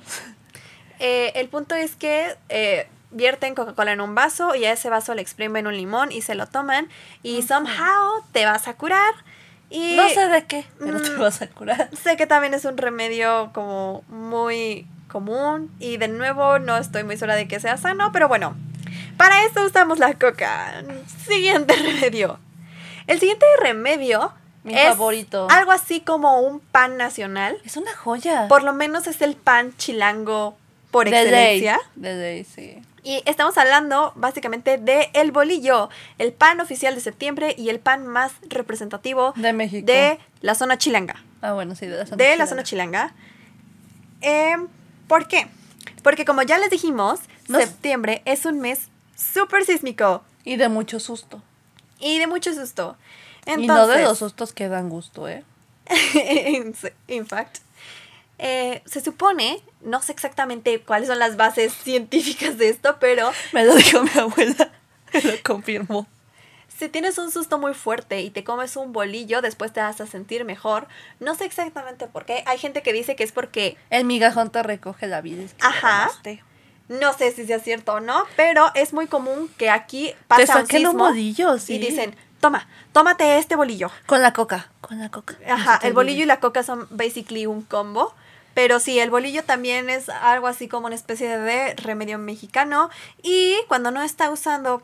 Eh, 0.98 1.32
el 1.36 1.48
punto 1.48 1.74
es 1.76 1.94
que 1.94 2.36
eh, 2.48 2.88
vierten 3.12 3.54
Coca-Cola 3.54 3.92
en 3.92 4.00
un 4.00 4.14
vaso 4.14 4.54
y 4.56 4.64
a 4.64 4.72
ese 4.72 4.90
vaso 4.90 5.14
le 5.14 5.22
exprimen 5.22 5.66
un 5.68 5.76
limón 5.76 6.10
y 6.10 6.22
se 6.22 6.34
lo 6.34 6.46
toman 6.46 6.88
y 7.22 7.42
somehow 7.42 8.24
te 8.32 8.44
vas 8.44 8.66
a 8.66 8.74
curar. 8.74 9.14
Y 9.70 9.94
No 9.96 10.08
sé 10.08 10.26
de 10.28 10.44
qué, 10.46 10.66
pero 10.80 11.00
te 11.00 11.10
Mm. 11.10 11.20
vas 11.20 11.42
a 11.42 11.46
curar. 11.48 11.90
sé 12.02 12.16
que 12.16 12.26
también 12.26 12.54
es 12.54 12.64
un 12.64 12.76
remedio 12.78 13.50
como 13.52 14.02
muy 14.08 14.86
común 15.08 15.70
y 15.78 15.96
de 15.96 16.08
nuevo 16.08 16.58
no 16.58 16.76
estoy 16.76 17.04
muy 17.04 17.16
segura 17.16 17.34
de 17.36 17.48
que 17.48 17.60
sea 17.60 17.76
sano, 17.76 18.12
pero 18.12 18.28
bueno, 18.28 18.56
para 19.16 19.44
eso 19.44 19.64
usamos 19.64 19.98
la 19.98 20.14
coca. 20.14 20.84
Siguiente 21.26 21.74
remedio. 21.82 22.38
El 23.06 23.18
siguiente 23.18 23.46
remedio 23.62 24.32
Mi 24.64 24.74
es 24.78 24.88
favorito. 24.88 25.48
algo 25.50 25.72
así 25.72 26.00
como 26.00 26.40
un 26.40 26.60
pan 26.60 26.96
nacional. 26.96 27.58
Es 27.64 27.76
una 27.76 27.94
joya. 27.94 28.48
Por 28.48 28.62
lo 28.62 28.72
menos 28.72 29.06
es 29.06 29.20
el 29.22 29.34
pan 29.34 29.74
chilango 29.76 30.56
por 30.90 31.08
excelencia. 31.08 31.80
De 31.96 32.14
ley, 32.14 32.44
sí. 32.44 32.80
Y 33.02 33.22
estamos 33.24 33.56
hablando 33.56 34.12
básicamente 34.16 34.76
de 34.76 35.08
el 35.14 35.32
bolillo, 35.32 35.88
el 36.18 36.32
pan 36.32 36.60
oficial 36.60 36.94
de 36.94 37.00
septiembre 37.00 37.54
y 37.56 37.70
el 37.70 37.78
pan 37.80 38.06
más 38.06 38.32
representativo 38.48 39.32
De 39.36 39.52
México. 39.54 39.86
de 39.86 40.18
la 40.42 40.54
zona 40.54 40.76
chilanga. 40.76 41.16
Ah, 41.40 41.52
bueno, 41.52 41.74
sí, 41.74 41.86
de 41.86 41.96
la 41.96 42.04
zona 42.06 42.16
de 42.22 42.36
la 42.36 42.46
zona 42.46 42.62
chilanga. 42.64 43.14
Eh, 44.20 44.56
¿Por 45.08 45.26
qué? 45.26 45.48
Porque 46.02 46.24
como 46.24 46.42
ya 46.42 46.58
les 46.58 46.70
dijimos, 46.70 47.20
septiembre 47.46 48.22
es 48.24 48.44
un 48.44 48.60
mes 48.60 48.88
súper 49.16 49.64
sísmico 49.64 50.22
Y 50.44 50.56
de 50.56 50.68
mucho 50.68 51.00
susto. 51.00 51.42
y 51.98 52.18
de 52.18 52.26
mucho 52.26 52.54
susto. 52.54 52.96
y 53.46 53.66
no 53.66 53.86
de 53.88 54.02
los 54.02 54.18
sustos 54.18 54.52
que 54.52 54.68
dan 54.68 54.88
gusto, 54.88 55.28
¿eh? 55.28 55.42
in, 56.14 56.74
in 57.08 57.26
fact. 57.26 57.58
Eh, 58.38 58.82
se 58.86 59.00
supone, 59.00 59.60
no 59.80 60.00
sé 60.00 60.12
exactamente 60.12 60.80
cuáles 60.82 61.08
son 61.08 61.18
las 61.18 61.36
bases 61.36 61.72
científicas 61.84 62.56
de 62.58 62.68
esto, 62.68 62.96
pero 63.00 63.30
Me 63.52 63.64
lo 63.64 63.74
dijo 63.74 64.02
mi 64.02 64.10
abuela. 64.16 64.70
Me 65.12 65.22
lo 65.22 65.32
confirmó. 65.42 66.06
Si 66.78 66.88
tienes 66.88 67.18
un 67.18 67.30
susto 67.32 67.58
muy 67.58 67.74
fuerte 67.74 68.20
y 68.20 68.30
te 68.30 68.44
comes 68.44 68.76
un 68.76 68.92
bolillo, 68.92 69.42
después 69.42 69.72
te 69.72 69.80
vas 69.80 70.00
a 70.00 70.06
sentir 70.06 70.44
mejor. 70.44 70.86
No 71.18 71.34
sé 71.34 71.44
exactamente 71.44 72.06
por 72.06 72.24
qué. 72.24 72.44
Hay 72.46 72.58
gente 72.58 72.82
que 72.82 72.92
dice 72.92 73.16
que 73.16 73.24
es 73.24 73.32
porque, 73.32 73.76
El 73.90 74.04
migajón 74.04 74.50
te 74.50 74.62
recoge 74.62 75.06
la 75.08 75.20
vida. 75.20 75.42
es 75.42 75.54
que 75.54 75.66
Ajá. 75.66 76.10
no 76.88 77.12
sé 77.14 77.32
si 77.32 77.46
sea 77.46 77.58
cierto 77.58 77.94
o 77.94 78.00
no, 78.00 78.24
pero 78.36 78.70
es 78.74 78.92
muy 78.92 79.08
común 79.08 79.50
que 79.58 79.70
aquí 79.70 80.14
pasa 80.28 80.60
un 80.60 80.66
sismo 80.66 80.92
bolillo, 80.92 81.58
sí. 81.58 81.74
y 81.74 81.78
dicen, 81.78 82.14
toma, 82.40 82.68
tómate 82.92 83.38
este 83.38 83.56
bolillo. 83.56 83.90
Con 84.06 84.22
la 84.22 84.32
coca. 84.32 84.70
Con 84.80 85.00
la 85.00 85.10
coca. 85.10 85.36
Ajá, 85.48 85.80
el 85.82 85.92
bolillo 85.92 86.22
y 86.22 86.26
la 86.26 86.38
coca 86.38 86.62
son 86.62 86.86
basically 86.90 87.46
un 87.46 87.62
combo. 87.62 88.14
Pero 88.54 88.80
sí, 88.80 88.98
el 88.98 89.10
bolillo 89.10 89.44
también 89.44 89.88
es 89.88 90.08
algo 90.08 90.48
así 90.48 90.66
como 90.68 90.86
una 90.86 90.96
especie 90.96 91.38
de 91.38 91.74
remedio 91.74 92.18
mexicano. 92.18 92.90
Y 93.22 93.56
cuando 93.68 93.92
no 93.92 94.02
está 94.02 94.30
usando 94.30 94.82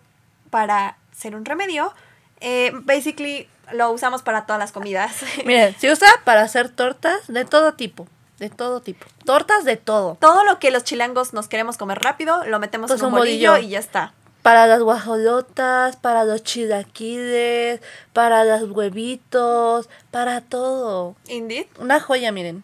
para 0.51 0.97
ser 1.17 1.35
un 1.37 1.45
remedio, 1.45 1.93
eh, 2.41 2.73
basically 2.75 3.49
lo 3.73 3.91
usamos 3.91 4.23
para 4.23 4.47
todas 4.47 4.59
las 4.59 4.73
comidas. 4.73 5.13
Miren, 5.45 5.75
se 5.79 5.91
usa 5.91 6.09
para 6.25 6.43
hacer 6.43 6.69
tortas 6.69 7.27
de 7.29 7.45
todo 7.45 7.75
tipo. 7.75 8.07
De 8.39 8.51
todo 8.51 8.81
tipo. 8.81 9.07
Tortas 9.25 9.65
de 9.65 9.77
todo. 9.77 10.17
Todo 10.21 10.45
lo 10.45 10.59
que 10.59 10.71
los 10.71 10.85
chilangos 10.85 11.33
nos 11.33 11.49
queremos 11.49 11.79
comer 11.79 12.01
rápido, 12.01 12.45
lo 12.45 12.59
metemos 12.59 12.91
en 12.91 12.99
un 12.99 13.07
un 13.07 13.13
bolillo, 13.13 13.53
bolillo. 13.53 13.69
y 13.69 13.71
ya 13.71 13.79
está. 13.79 14.13
Para 14.43 14.67
las 14.67 14.83
guajolotas, 14.83 15.97
para 15.97 16.25
los 16.25 16.43
chilaquiles, 16.43 17.81
para 18.13 18.45
los 18.45 18.71
huevitos, 18.71 19.89
para 20.11 20.43
todo. 20.43 21.17
Indeed. 21.29 21.67
Una 21.79 22.01
joya, 22.01 22.31
miren. 22.33 22.63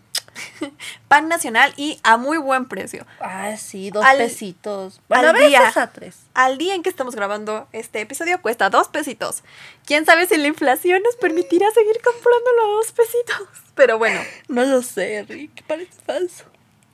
Pan 1.09 1.28
nacional 1.28 1.73
y 1.76 1.99
a 2.02 2.16
muy 2.16 2.38
buen 2.38 2.66
precio. 2.66 3.06
Ah, 3.20 3.56
sí, 3.56 3.90
dos 3.90 4.04
Al- 4.04 4.18
pesitos. 4.18 5.00
Bueno, 5.09 5.28
al 5.28 5.30
a 5.30 5.32
veces 5.38 5.49
día. 5.49 5.73
a 5.75 5.87
tres. 5.92 6.16
Al 6.35 6.59
día 6.59 6.75
en 6.75 6.82
que 6.82 6.88
estamos 6.90 7.14
grabando 7.14 7.68
este 7.73 8.00
episodio 8.00 8.40
cuesta 8.42 8.70
dos 8.70 8.88
pesitos. 8.88 9.42
Quién 9.87 10.06
sabe 10.06 10.26
si 10.26 10.37
la 10.37 10.47
inflación 10.49 11.02
nos 11.02 11.16
permitirá 11.16 11.70
seguir 11.73 12.00
comprándolo 12.02 12.62
a 12.62 12.76
dos 12.76 12.92
pesitos. 12.92 13.49
Pero 13.75 13.99
bueno, 13.99 14.20
No 14.49 14.64
lo 14.64 14.82
sé, 14.82 15.25
Rick, 15.28 15.64
parece 15.66 15.92
falso. 16.06 16.44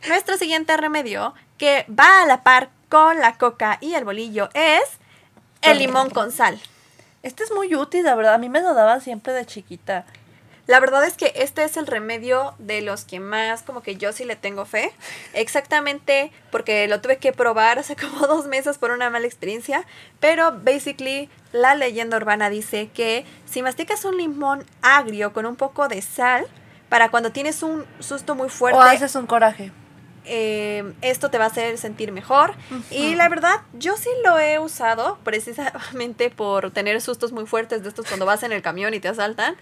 nuestro 0.09 0.37
siguiente 0.37 0.77
remedio, 0.77 1.35
que 1.59 1.85
va 1.89 2.23
a 2.23 2.27
la 2.27 2.43
par 2.43 2.71
con 2.89 3.19
la 3.19 3.37
coca 3.39 3.79
y 3.81 3.95
el 3.95 4.05
bolillo, 4.05 4.49
es 4.55 4.83
el 5.63 5.79
limón 5.79 6.11
con 6.11 6.31
sal. 6.31 6.61
Este 7.25 7.43
es 7.43 7.51
muy 7.51 7.75
útil, 7.75 8.05
la 8.05 8.15
verdad. 8.15 8.35
A 8.35 8.39
mí 8.39 8.49
me 8.49 8.61
lo 8.61 8.73
daban 8.75 9.01
siempre 9.01 9.33
de 9.33 9.45
chiquita. 9.45 10.05
La 10.67 10.81
verdad 10.81 11.05
es 11.05 11.17
que 11.17 11.33
este 11.37 11.63
es 11.65 11.77
el 11.77 11.87
remedio 11.87 12.55
de 12.59 12.83
los 12.83 13.05
que 13.05 13.21
más 13.21 13.63
como 13.63 13.83
que 13.83 13.97
yo 13.97 14.13
sí 14.13 14.25
le 14.25 14.37
tengo 14.37 14.65
fe. 14.65 14.93
Exactamente 15.35 16.33
porque 16.51 16.89
lo 16.89 17.01
tuve 17.01 17.19
que 17.19 17.33
probar 17.33 17.79
hace 17.79 17.97
como 18.01 18.27
dos 18.27 18.47
meses 18.47 18.79
por 18.79 18.91
una 18.91 19.11
mala 19.11 19.27
experiencia. 19.27 19.85
Pero 20.21 20.53
basically 20.53 21.31
la 21.53 21.75
leyenda 21.75 22.17
urbana 22.17 22.51
dice 22.51 22.91
que 22.93 23.25
si 23.47 23.63
masticas 23.63 24.05
un 24.05 24.17
limón 24.17 24.65
agrio 24.83 25.33
con 25.33 25.47
un 25.47 25.57
poco 25.57 25.89
de 25.89 26.03
sal, 26.03 26.47
para 26.89 27.11
cuando 27.11 27.33
tienes 27.33 27.63
un 27.63 27.85
susto 27.99 28.35
muy 28.35 28.49
fuerte, 28.49 28.79
O 28.79 28.83
haces 28.83 29.15
un 29.17 29.27
coraje. 29.27 29.73
Eh, 30.27 30.93
esto 31.03 31.31
te 31.31 31.39
va 31.39 31.45
a 31.45 31.49
hacer 31.49 31.79
sentir 31.79 32.13
mejor. 32.13 32.55
Y 32.91 33.15
la 33.15 33.29
verdad, 33.29 33.61
yo 33.73 33.97
sí 33.97 34.11
lo 34.25 34.39
he 34.39 34.59
usado 34.59 35.19
precisamente 35.25 36.31
por 36.37 36.71
tener 36.71 37.01
sustos 37.01 37.33
muy 37.33 37.47
fuertes 37.47 37.83
de 37.83 37.89
estos 37.89 38.07
cuando 38.07 38.27
vas 38.27 38.43
en 38.43 38.53
el 38.53 38.63
camión 38.63 38.95
y 38.95 39.01
te 39.01 39.09
asaltan. 39.09 39.57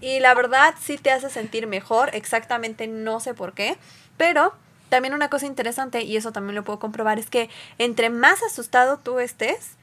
Y 0.00 0.20
la 0.20 0.34
verdad 0.34 0.74
sí 0.80 0.98
te 0.98 1.10
hace 1.10 1.30
sentir 1.30 1.66
mejor, 1.66 2.10
exactamente 2.14 2.86
no 2.86 3.20
sé 3.20 3.34
por 3.34 3.52
qué. 3.54 3.76
Pero 4.16 4.54
también 4.88 5.14
una 5.14 5.30
cosa 5.30 5.46
interesante, 5.46 6.02
y 6.02 6.16
eso 6.16 6.32
también 6.32 6.54
lo 6.54 6.64
puedo 6.64 6.78
comprobar, 6.78 7.18
es 7.18 7.30
que 7.30 7.48
entre 7.78 8.10
más 8.10 8.42
asustado 8.42 8.98
tú 8.98 9.20
estés, 9.20 9.76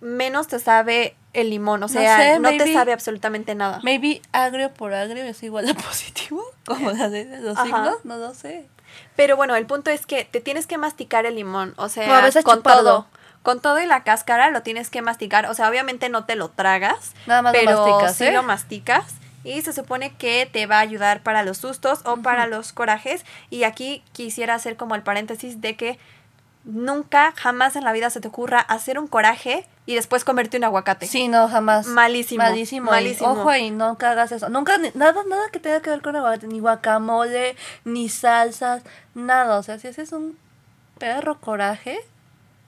menos 0.00 0.48
te 0.48 0.58
sabe 0.58 1.16
el 1.32 1.50
limón. 1.50 1.82
O 1.82 1.88
sea, 1.88 2.38
no, 2.38 2.50
te 2.50 2.72
sabe 2.72 2.92
absolutamente 2.92 3.54
nada. 3.54 3.80
Maybe 3.82 4.20
agrio 4.32 4.72
por 4.72 4.92
agrio 4.92 5.24
es 5.24 5.42
igual 5.42 5.68
a 5.68 5.74
positivo, 5.88 6.42
como 6.66 6.92
de 6.92 7.40
los 7.40 7.58
signos, 7.58 8.04
no 8.04 8.16
lo 8.16 8.34
sé. 8.34 8.68
Pero 9.16 9.36
bueno, 9.36 9.56
el 9.56 9.66
punto 9.66 9.90
es 9.90 10.06
que 10.06 10.24
te 10.24 10.40
tienes 10.40 10.66
que 10.66 10.78
masticar 10.78 11.26
el 11.26 11.36
limón, 11.36 11.74
o 11.76 11.88
sea, 11.88 12.30
con 12.42 12.62
todo. 12.62 13.06
Con 13.42 13.60
todo 13.60 13.80
y 13.80 13.86
la 13.86 14.04
cáscara 14.04 14.50
lo 14.50 14.62
tienes 14.62 14.90
que 14.90 15.00
masticar. 15.00 15.46
O 15.46 15.54
sea, 15.54 15.68
obviamente 15.70 16.08
no 16.10 16.24
te 16.24 16.36
lo 16.36 16.50
tragas. 16.50 17.14
Nada 17.26 17.40
más 17.40 17.52
pero 17.52 17.72
lo 17.72 17.86
masticas, 17.86 18.16
sí 18.16 18.24
¿eh? 18.24 18.32
lo 18.32 18.42
masticas. 18.42 19.14
Y 19.44 19.62
se 19.62 19.72
supone 19.72 20.14
que 20.14 20.48
te 20.52 20.66
va 20.66 20.76
a 20.76 20.80
ayudar 20.80 21.22
para 21.22 21.42
los 21.42 21.56
sustos 21.56 22.00
o 22.04 22.18
para 22.18 22.46
los 22.46 22.74
corajes. 22.74 23.24
Y 23.48 23.64
aquí 23.64 24.02
quisiera 24.12 24.54
hacer 24.54 24.76
como 24.76 24.94
el 24.94 25.02
paréntesis 25.02 25.62
de 25.62 25.76
que 25.76 25.98
nunca, 26.64 27.32
jamás 27.36 27.76
en 27.76 27.84
la 27.84 27.92
vida 27.92 28.10
se 28.10 28.20
te 28.20 28.28
ocurra 28.28 28.60
hacer 28.60 28.98
un 28.98 29.06
coraje 29.06 29.66
y 29.90 29.96
después 29.96 30.22
comerte 30.22 30.56
un 30.56 30.62
aguacate. 30.62 31.08
Sí, 31.08 31.26
no, 31.26 31.48
jamás. 31.48 31.88
Malísimo. 31.88 32.44
Malísimo. 32.44 32.92
Malísimo. 32.92 33.30
Ojo 33.30 33.48
ahí, 33.48 33.72
nunca 33.72 34.12
hagas 34.12 34.30
eso. 34.30 34.48
Nunca, 34.48 34.78
nada, 34.94 35.24
nada 35.28 35.48
que 35.50 35.58
tenga 35.58 35.82
que 35.82 35.90
ver 35.90 36.00
con 36.00 36.14
aguacate, 36.14 36.46
ni 36.46 36.60
guacamole, 36.60 37.56
ni 37.84 38.08
salsas, 38.08 38.84
nada. 39.16 39.58
O 39.58 39.64
sea, 39.64 39.80
si 39.80 39.88
haces 39.88 40.12
un 40.12 40.38
perro 40.98 41.40
coraje, 41.40 41.98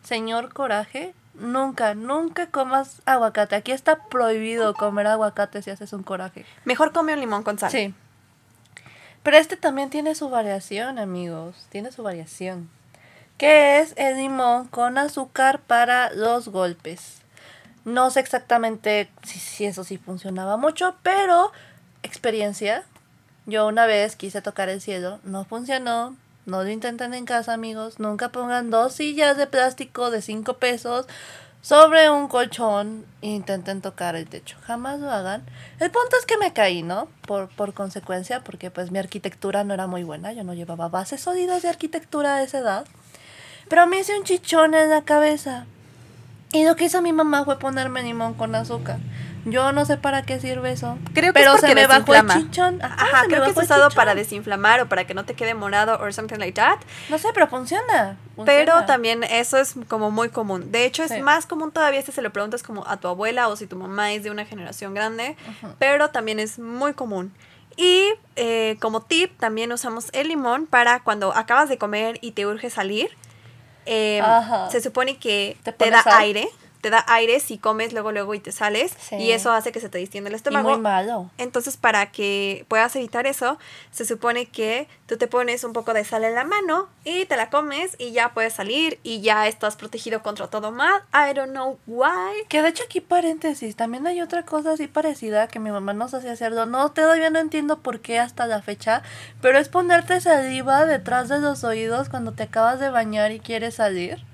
señor 0.02 0.52
coraje, 0.52 1.14
nunca, 1.34 1.94
nunca 1.94 2.48
comas 2.48 3.02
aguacate. 3.06 3.54
Aquí 3.54 3.70
está 3.70 4.02
prohibido 4.06 4.74
comer 4.74 5.06
aguacate 5.06 5.62
si 5.62 5.70
haces 5.70 5.92
un 5.92 6.02
coraje. 6.02 6.44
Mejor 6.64 6.92
come 6.92 7.14
un 7.14 7.20
limón 7.20 7.44
con 7.44 7.56
sal. 7.56 7.70
Sí. 7.70 7.94
Pero 9.22 9.36
este 9.36 9.56
también 9.56 9.90
tiene 9.90 10.16
su 10.16 10.28
variación, 10.28 10.98
amigos. 10.98 11.68
Tiene 11.70 11.92
su 11.92 12.02
variación. 12.02 12.68
Que 13.42 13.80
es 13.80 13.92
el 13.96 14.18
limón 14.18 14.68
con 14.68 14.98
azúcar 14.98 15.62
para 15.62 16.12
los 16.12 16.46
golpes. 16.46 17.22
No 17.84 18.08
sé 18.12 18.20
exactamente 18.20 19.10
si, 19.24 19.64
eso 19.64 19.82
sí 19.82 19.98
funcionaba 19.98 20.56
mucho, 20.56 20.94
pero 21.02 21.50
experiencia. 22.04 22.84
Yo 23.46 23.66
una 23.66 23.84
vez 23.84 24.14
quise 24.14 24.42
tocar 24.42 24.68
el 24.68 24.80
cielo, 24.80 25.18
no 25.24 25.44
funcionó, 25.44 26.14
no 26.46 26.62
lo 26.62 26.70
intenten 26.70 27.14
en 27.14 27.24
casa, 27.24 27.52
amigos. 27.52 27.98
Nunca 27.98 28.28
pongan 28.28 28.70
dos 28.70 28.92
sillas 28.92 29.36
de 29.36 29.48
plástico 29.48 30.12
de 30.12 30.22
5 30.22 30.58
pesos 30.58 31.06
sobre 31.62 32.10
un 32.10 32.28
colchón 32.28 33.04
e 33.22 33.26
intenten 33.26 33.80
tocar 33.80 34.14
el 34.14 34.28
techo. 34.28 34.56
Jamás 34.62 35.00
lo 35.00 35.10
hagan. 35.10 35.44
El 35.80 35.90
punto 35.90 36.16
es 36.16 36.26
que 36.26 36.38
me 36.38 36.52
caí, 36.52 36.84
¿no? 36.84 37.08
Por, 37.26 37.48
por 37.48 37.74
consecuencia, 37.74 38.44
porque 38.44 38.70
pues 38.70 38.92
mi 38.92 39.00
arquitectura 39.00 39.64
no 39.64 39.74
era 39.74 39.88
muy 39.88 40.04
buena. 40.04 40.32
Yo 40.32 40.44
no 40.44 40.54
llevaba 40.54 40.88
bases 40.88 41.22
sólidas 41.22 41.62
de 41.62 41.70
arquitectura 41.70 42.36
a 42.36 42.42
esa 42.44 42.60
edad. 42.60 42.86
Pero 43.72 43.86
me 43.86 44.00
hice 44.00 44.14
un 44.18 44.24
chichón 44.24 44.74
en 44.74 44.90
la 44.90 45.00
cabeza. 45.00 45.64
Y 46.52 46.66
lo 46.66 46.76
que 46.76 46.84
hizo 46.84 47.00
mi 47.00 47.14
mamá 47.14 47.46
fue 47.46 47.58
ponerme 47.58 48.02
limón 48.02 48.34
con 48.34 48.54
azúcar. 48.54 48.98
Yo 49.46 49.72
no 49.72 49.86
sé 49.86 49.96
para 49.96 50.24
qué 50.24 50.38
sirve 50.38 50.72
eso. 50.72 50.98
Creo 51.14 51.32
que 51.32 51.40
pero 51.40 51.54
es 51.54 51.60
porque 51.62 51.68
se 51.68 51.74
me 51.74 51.86
bajó 51.86 52.14
el 52.14 52.28
chichón. 52.28 52.82
Ajá, 52.82 53.24
creo 53.28 53.42
que 53.44 53.50
es 53.52 53.56
usado 53.56 53.88
para 53.92 54.14
desinflamar 54.14 54.82
o 54.82 54.90
para 54.90 55.06
que 55.06 55.14
no 55.14 55.24
te 55.24 55.32
quede 55.32 55.54
morado 55.54 55.98
o 56.06 56.12
something 56.12 56.36
like 56.36 56.52
that. 56.52 56.80
No 57.08 57.16
sé, 57.16 57.28
pero 57.32 57.48
funciona. 57.48 58.18
Pero 58.44 58.84
también 58.84 59.24
eso 59.24 59.56
es 59.56 59.74
como 59.88 60.10
muy 60.10 60.28
común. 60.28 60.70
De 60.70 60.84
hecho, 60.84 61.02
es 61.02 61.22
más 61.22 61.46
común 61.46 61.72
todavía 61.72 62.02
si 62.02 62.12
se 62.12 62.20
lo 62.20 62.30
preguntas 62.30 62.62
como 62.62 62.86
a 62.86 62.98
tu 62.98 63.08
abuela 63.08 63.48
o 63.48 63.56
si 63.56 63.66
tu 63.66 63.76
mamá 63.76 64.12
es 64.12 64.22
de 64.22 64.30
una 64.30 64.44
generación 64.44 64.92
grande. 64.92 65.34
Pero 65.78 66.10
también 66.10 66.40
es 66.40 66.58
muy 66.58 66.92
común. 66.92 67.32
Y 67.78 68.12
eh, 68.36 68.76
como 68.80 69.00
tip, 69.00 69.38
también 69.38 69.72
usamos 69.72 70.10
el 70.12 70.28
limón 70.28 70.66
para 70.66 71.00
cuando 71.00 71.34
acabas 71.34 71.70
de 71.70 71.78
comer 71.78 72.18
y 72.20 72.32
te 72.32 72.44
urge 72.44 72.68
salir. 72.68 73.16
Eh, 73.86 74.22
se 74.70 74.80
supone 74.80 75.16
que 75.16 75.56
te 75.62 75.90
da 75.90 76.02
aire 76.18 76.48
te 76.82 76.90
da 76.90 77.04
aire 77.06 77.38
si 77.40 77.58
comes 77.58 77.92
luego, 77.92 78.10
luego 78.10 78.34
y 78.34 78.40
te 78.40 78.50
sales. 78.52 78.94
Y 79.12 79.30
eso 79.30 79.52
hace 79.52 79.70
que 79.70 79.80
se 79.80 79.88
te 79.88 79.98
distienda 79.98 80.28
el 80.28 80.34
estómago. 80.34 80.70
muy 80.70 80.80
malo. 80.80 81.30
Entonces, 81.38 81.76
para 81.76 82.10
que 82.10 82.66
puedas 82.68 82.94
evitar 82.96 83.26
eso, 83.26 83.56
se 83.92 84.04
supone 84.04 84.46
que 84.46 84.88
tú 85.06 85.16
te 85.16 85.28
pones 85.28 85.62
un 85.62 85.72
poco 85.72 85.94
de 85.94 86.04
sal 86.04 86.24
en 86.24 86.34
la 86.34 86.44
mano 86.44 86.88
y 87.04 87.24
te 87.26 87.36
la 87.36 87.50
comes 87.50 87.94
y 87.98 88.10
ya 88.10 88.34
puedes 88.34 88.54
salir 88.54 88.98
y 89.04 89.20
ya 89.20 89.46
estás 89.46 89.76
protegido 89.76 90.22
contra 90.22 90.48
todo 90.48 90.72
mal. 90.72 91.02
I 91.14 91.32
don't 91.34 91.52
know 91.52 91.78
why. 91.86 92.44
Que 92.48 92.62
de 92.62 92.70
hecho 92.70 92.82
aquí 92.84 93.00
paréntesis, 93.00 93.76
también 93.76 94.04
hay 94.08 94.20
otra 94.20 94.44
cosa 94.44 94.72
así 94.72 94.88
parecida 94.88 95.46
que 95.46 95.60
mi 95.60 95.70
mamá 95.70 95.92
nos 95.92 96.14
hacía 96.14 96.32
hacerlo. 96.32 96.66
No, 96.66 96.90
todavía 96.90 97.30
no 97.30 97.38
entiendo 97.38 97.78
por 97.78 98.00
qué 98.00 98.18
hasta 98.18 98.46
la 98.46 98.60
fecha, 98.60 99.02
pero 99.40 99.58
es 99.58 99.68
ponerte 99.68 100.20
saliva 100.20 100.84
detrás 100.84 101.28
de 101.28 101.38
los 101.38 101.62
oídos 101.62 102.08
cuando 102.08 102.32
te 102.32 102.42
acabas 102.42 102.80
de 102.80 102.90
bañar 102.90 103.30
y 103.30 103.38
quieres 103.38 103.76
salir. 103.76 104.31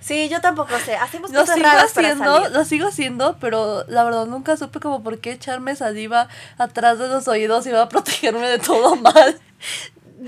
Sí, 0.00 0.28
yo 0.28 0.40
tampoco 0.40 0.78
sé. 0.78 0.96
Hacemos 0.96 1.30
lo 1.30 1.46
sigo 1.46 1.66
haciendo, 1.66 2.48
Lo 2.48 2.64
sigo 2.64 2.88
haciendo, 2.88 3.36
pero 3.38 3.84
la 3.86 4.02
verdad 4.04 4.26
nunca 4.26 4.56
supe 4.56 4.80
como 4.80 5.02
por 5.02 5.20
qué 5.20 5.32
echarme 5.32 5.76
saliva 5.76 6.28
atrás 6.58 6.98
de 6.98 7.08
los 7.08 7.28
oídos 7.28 7.66
y 7.66 7.70
va 7.70 7.82
a 7.82 7.88
protegerme 7.88 8.48
de 8.48 8.58
todo 8.58 8.96
mal. 8.96 9.38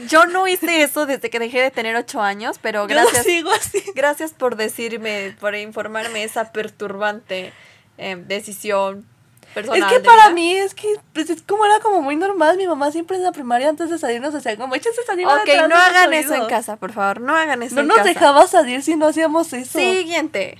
Yo 0.08 0.26
no 0.26 0.46
hice 0.46 0.82
eso 0.82 1.04
desde 1.06 1.28
que 1.28 1.38
dejé 1.38 1.60
de 1.60 1.70
tener 1.70 1.96
ocho 1.96 2.22
años, 2.22 2.58
pero 2.60 2.86
gracias. 2.86 3.24
sigo 3.24 3.50
así. 3.50 3.82
Gracias 3.94 4.32
por 4.32 4.56
decirme, 4.56 5.36
por 5.40 5.54
informarme 5.54 6.24
esa 6.24 6.52
perturbante 6.52 7.52
eh, 7.98 8.16
decisión 8.16 9.06
es 9.54 9.84
que 9.84 10.00
para 10.00 10.30
mí 10.30 10.52
es 10.52 10.74
que 10.74 10.88
pues, 11.12 11.30
es 11.30 11.42
como 11.42 11.64
era 11.64 11.80
como 11.80 12.02
muy 12.02 12.16
normal. 12.16 12.56
Mi 12.56 12.66
mamá 12.66 12.90
siempre 12.90 13.16
en 13.16 13.22
la 13.22 13.32
primaria 13.32 13.68
antes 13.68 13.90
de 13.90 13.98
salir 13.98 14.20
nos 14.20 14.34
hacía 14.34 14.56
como 14.56 14.74
échase 14.74 15.02
salir 15.06 15.26
Ok, 15.26 15.48
no 15.68 15.76
hagan 15.76 16.12
eso 16.12 16.34
en 16.34 16.46
casa, 16.46 16.76
por 16.76 16.92
favor. 16.92 17.20
No 17.20 17.36
hagan 17.36 17.62
eso 17.62 17.76
no 17.76 17.82
nos 17.82 18.04
dejaba 18.04 18.46
salir 18.46 18.82
si 18.82 18.96
no 18.96 19.06
hacíamos 19.06 19.52
eso. 19.52 19.78
Siguiente. 19.78 20.58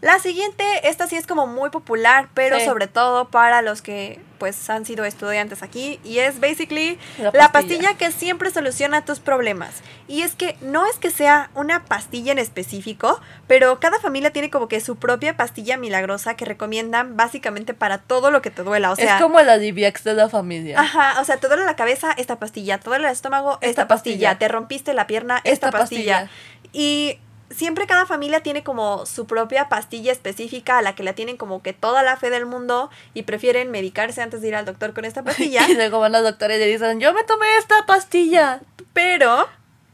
La 0.00 0.20
siguiente, 0.20 0.64
esta 0.84 1.08
sí 1.08 1.16
es 1.16 1.26
como 1.26 1.46
muy 1.46 1.70
popular, 1.70 2.28
pero 2.34 2.60
sobre 2.60 2.86
todo 2.86 3.28
para 3.28 3.62
los 3.62 3.82
que 3.82 4.20
pues 4.38 4.70
han 4.70 4.86
sido 4.86 5.04
estudiantes 5.04 5.64
aquí 5.64 5.98
y 6.04 6.20
es 6.20 6.38
basically 6.38 6.96
la 7.32 7.50
pastilla. 7.50 7.94
que 7.94 8.12
siempre 8.12 8.52
soluciona 8.52 9.04
tus 9.04 9.18
problemas. 9.18 9.82
Y 10.06 10.22
es 10.22 10.36
que 10.36 10.56
no 10.60 10.86
es 10.86 10.96
que 10.98 11.10
sea 11.10 11.50
una 11.56 11.84
pastilla 11.84 12.30
en 12.30 12.38
específico, 12.38 13.20
pero 13.48 13.80
cada 13.80 13.98
familia 13.98 14.30
tiene 14.30 14.50
como 14.50 14.68
que 14.68 14.80
su 14.80 14.96
propia 14.96 15.36
pastilla 15.36 15.76
milagrosa 15.76 16.34
que 16.34 16.44
recomiendan 16.44 17.16
básicamente 17.16 17.74
para 17.74 17.98
todo 17.98 18.30
lo 18.30 18.40
que 18.40 18.50
te 18.50 18.62
duela, 18.62 18.92
o 18.92 18.96
sea, 18.96 19.16
es 19.16 19.22
como 19.22 19.40
el 19.40 19.48
Adiviax 19.48 20.04
de 20.04 20.14
la 20.14 20.28
familia. 20.28 20.80
Ajá, 20.80 21.20
o 21.20 21.24
sea, 21.24 21.38
te 21.38 21.48
duele 21.48 21.64
la 21.64 21.74
cabeza, 21.74 22.12
esta 22.12 22.38
pastilla, 22.38 22.78
te 22.78 22.88
duele 22.88 23.06
el 23.06 23.12
estómago, 23.12 23.58
esta, 23.60 23.88
pastilla. 23.88 24.38
te 24.38 24.46
rompiste 24.46 24.94
la 24.94 25.08
pierna, 25.08 25.40
esta, 25.42 25.72
pastilla. 25.72 26.30
Y 26.72 27.18
siempre 27.50 27.86
cada 27.86 28.06
familia 28.06 28.42
tiene 28.42 28.62
como 28.62 29.06
su 29.06 29.26
propia 29.26 29.68
pastilla 29.68 30.12
específica 30.12 30.78
a 30.78 30.82
la 30.82 30.94
que 30.94 31.02
la 31.02 31.14
tienen 31.14 31.36
como 31.36 31.62
que 31.62 31.72
toda 31.72 32.02
la 32.02 32.16
fe 32.16 32.30
del 32.30 32.46
mundo 32.46 32.90
y 33.14 33.22
prefieren 33.22 33.70
medicarse 33.70 34.22
antes 34.22 34.40
de 34.40 34.48
ir 34.48 34.54
al 34.54 34.64
doctor 34.64 34.94
con 34.94 35.04
esta 35.04 35.22
pastilla. 35.24 35.68
y 35.68 35.74
luego 35.74 36.00
van 36.00 36.12
los 36.12 36.22
doctores 36.22 36.56
y 36.56 36.60
le 36.60 36.66
dicen, 36.66 37.00
yo 37.00 37.12
me 37.12 37.24
tomé 37.24 37.46
esta 37.58 37.86
pastilla. 37.86 38.60
Pero 38.92 39.46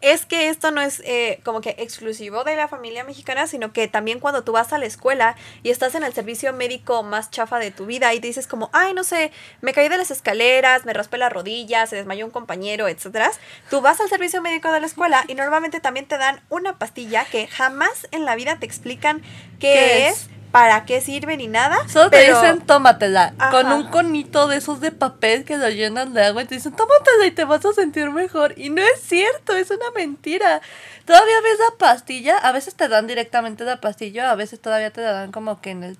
es 0.05 0.27
que 0.27 0.49
esto 0.49 0.71
no 0.71 0.83
es 0.83 1.01
eh, 1.05 1.41
como 1.45 1.63
que 1.63 1.77
exclusivo 1.79 2.45
de 2.45 2.57
la 2.57 2.69
familia 2.69 3.05
mexicana, 3.05 3.47
sino 3.47 3.73
que 3.73 3.89
también 3.89 4.21
cuando 4.21 4.45
tú 4.45 4.53
vas 4.53 4.73
a 4.75 4.79
la 4.79 4.85
escuela 4.85 5.35
y 5.63 5.71
estás 5.71 5.95
en 5.95 6.05
el 6.05 6.13
servicio 6.13 6.53
médico 6.53 7.03
más 7.03 7.31
chafa 7.31 7.59
de 7.59 7.71
tu 7.71 7.87
vida 7.87 8.13
y 8.13 8.21
dices 8.21 8.47
como, 8.47 8.69
ay, 8.75 8.93
no 8.93 9.03
sé, 9.03 9.33
me 9.63 9.73
caí 9.73 9.89
de 9.89 9.97
las 9.97 10.11
escaleras, 10.11 10.85
me 10.85 10.93
raspé 10.93 11.17
la 11.17 11.31
rodilla, 11.31 11.87
se 11.87 11.97
desmayó 11.97 12.27
un 12.27 12.33
compañero, 12.33 12.87
etcétera, 12.87 13.31
tú 13.71 13.81
vas 13.81 14.01
al 14.01 14.11
servicio 14.11 14.43
médico 14.43 14.71
de 14.73 14.81
la 14.81 14.87
escuela 14.87 15.25
y 15.27 15.35
normalmente 15.35 15.81
también 15.81 16.07
te 16.07 16.19
dan 16.19 16.43
una 16.51 16.79
pastilla 16.79 17.25
que 17.25 17.47
jamás 17.47 18.07
en 18.11 18.27
la 18.27 18.37
vida 18.37 18.59
te 18.59 18.67
explican 18.67 19.23
qué, 19.59 20.09
es 20.09 20.29
para 20.55 20.85
qué 20.85 21.01
sirve 21.01 21.37
ni 21.37 21.49
nada. 21.49 21.77
Solo 21.89 22.11
te 22.11 22.29
dicen 22.29 22.61
tómatela. 22.61 23.35
Con 23.51 23.73
un 23.73 23.89
conito 23.89 24.47
de 24.47 24.59
esos 24.59 24.81
de 24.81 24.93
papel 24.93 25.45
que 25.45 25.57
lo 25.57 25.69
llenan 25.69 26.15
de 26.15 26.23
agua 26.23 26.43
y 26.43 26.45
te 26.45 26.55
dicen 26.55 26.77
tómatela 26.77 27.27
y 27.27 27.33
te 27.33 27.45
vas 27.45 27.65
a 27.65 27.73
sentir 27.73 28.09
mejor. 28.11 28.57
Y 28.57 28.71
no 28.71 28.81
es 28.81 29.01
cierto, 29.03 29.57
es 29.57 29.73
una 29.73 29.91
mentira. 29.97 30.61
Todavía 31.07 31.41
ves 31.43 31.59
la 31.59 31.77
pastilla, 31.77 32.39
a 32.39 32.53
veces 32.53 32.77
te 32.77 32.87
dan 32.87 33.09
directamente 33.09 33.65
la 33.65 33.81
pastilla, 33.81 34.31
a 34.31 34.37
veces 34.37 34.61
todavía 34.61 34.93
te 34.93 35.01
la 35.01 35.11
dan 35.11 35.33
como 35.33 35.61
que 35.61 35.71
en 35.71 35.83
el 35.83 35.99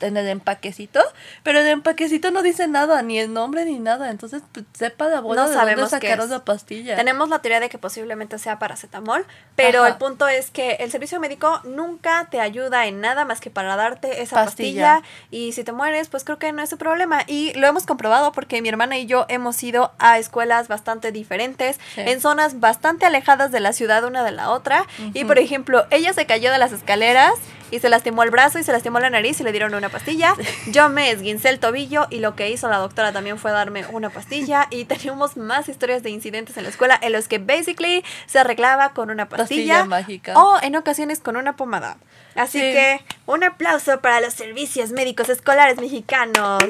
en 0.00 0.16
el 0.16 0.28
empaquecito, 0.28 1.00
pero 1.42 1.60
el 1.60 1.66
empaquecito 1.66 2.30
no 2.30 2.42
dice 2.42 2.68
nada, 2.68 3.02
ni 3.02 3.18
el 3.18 3.32
nombre 3.32 3.64
ni 3.64 3.78
nada, 3.78 4.10
entonces 4.10 4.42
pues, 4.52 4.66
sepa 4.72 5.08
la 5.08 5.20
bola 5.20 5.42
no 5.42 5.48
de 5.48 5.54
sabemos 5.54 5.90
dónde 5.90 6.06
sacaron 6.06 6.30
la 6.30 6.44
pastilla. 6.44 6.96
Tenemos 6.96 7.28
la 7.28 7.40
teoría 7.40 7.60
de 7.60 7.68
que 7.68 7.78
posiblemente 7.78 8.38
sea 8.38 8.58
paracetamol, 8.58 9.26
pero 9.54 9.86
el 9.86 9.96
punto 9.96 10.28
es 10.28 10.50
que 10.50 10.72
el 10.80 10.90
servicio 10.90 11.20
médico 11.20 11.60
nunca 11.64 12.28
te 12.30 12.40
ayuda 12.40 12.86
en 12.86 13.00
nada 13.00 13.24
más 13.24 13.40
que 13.40 13.50
para 13.50 13.76
darte 13.76 14.22
esa 14.22 14.36
pastilla. 14.44 15.02
y 15.30 15.52
si 15.52 15.64
te 15.64 15.72
mueres, 15.72 16.08
pues 16.08 16.24
creo 16.24 16.38
que 16.38 16.52
no 16.52 16.62
es 16.62 16.70
su 16.70 16.78
problema 16.78 17.22
y 17.26 17.52
lo 17.54 17.66
hemos 17.66 17.86
comprobado 17.86 18.32
porque 18.32 18.62
mi 18.62 18.68
hermana 18.68 18.98
y 18.98 19.06
yo 19.06 19.26
hemos 19.28 19.62
ido 19.62 19.92
a 19.98 20.18
escuelas 20.18 20.68
bastante 20.68 21.12
diferentes, 21.12 21.78
en 21.96 22.20
zonas 22.20 22.60
bastante 22.60 23.06
alejadas 23.06 23.52
de 23.52 23.60
la 23.60 23.72
ciudad 23.72 24.04
una 24.04 24.24
de 24.24 24.32
la 24.32 24.50
otra 24.50 24.86
y 25.14 25.24
por 25.24 25.38
ejemplo, 25.38 25.86
ella 25.90 26.12
se 26.12 26.26
cayó 26.26 26.50
de 26.52 26.58
las 26.58 26.72
escaleras 26.72 27.34
y 27.70 27.80
se 27.80 27.88
lastimó 27.88 28.22
el 28.22 28.30
brazo 28.30 28.58
y 28.58 28.64
se 28.64 28.72
lastimó 28.72 29.00
la 29.00 29.10
nariz 29.10 29.40
y 29.40 29.44
le 29.44 29.52
dieron 29.52 29.74
una 29.74 29.88
pastilla. 29.88 30.34
Yo 30.66 30.88
me 30.88 31.10
esguincé 31.10 31.48
el 31.50 31.58
tobillo 31.58 32.06
y 32.10 32.20
lo 32.20 32.34
que 32.34 32.50
hizo 32.50 32.68
la 32.68 32.78
doctora 32.78 33.12
también 33.12 33.38
fue 33.38 33.50
darme 33.50 33.84
una 33.92 34.10
pastilla 34.10 34.66
y 34.70 34.84
teníamos 34.86 35.36
más 35.36 35.68
historias 35.68 36.02
de 36.02 36.10
incidentes 36.10 36.56
en 36.56 36.64
la 36.64 36.70
escuela 36.70 36.98
en 37.00 37.12
los 37.12 37.28
que 37.28 37.38
basically 37.38 38.04
se 38.26 38.38
arreglaba 38.38 38.90
con 38.94 39.10
una 39.10 39.28
pastilla, 39.28 39.78
Pastilla 39.78 39.84
mágica. 39.84 40.32
o 40.38 40.58
en 40.62 40.76
ocasiones 40.76 41.20
con 41.20 41.36
una 41.36 41.56
pomada. 41.56 41.96
Así 42.34 42.58
Sí. 42.58 42.64
que 42.72 43.00
un 43.26 43.42
aplauso 43.44 44.00
para 44.00 44.20
los 44.20 44.32
servicios 44.34 44.90
médicos 44.90 45.28
escolares 45.28 45.78
mexicanos. 45.78 46.62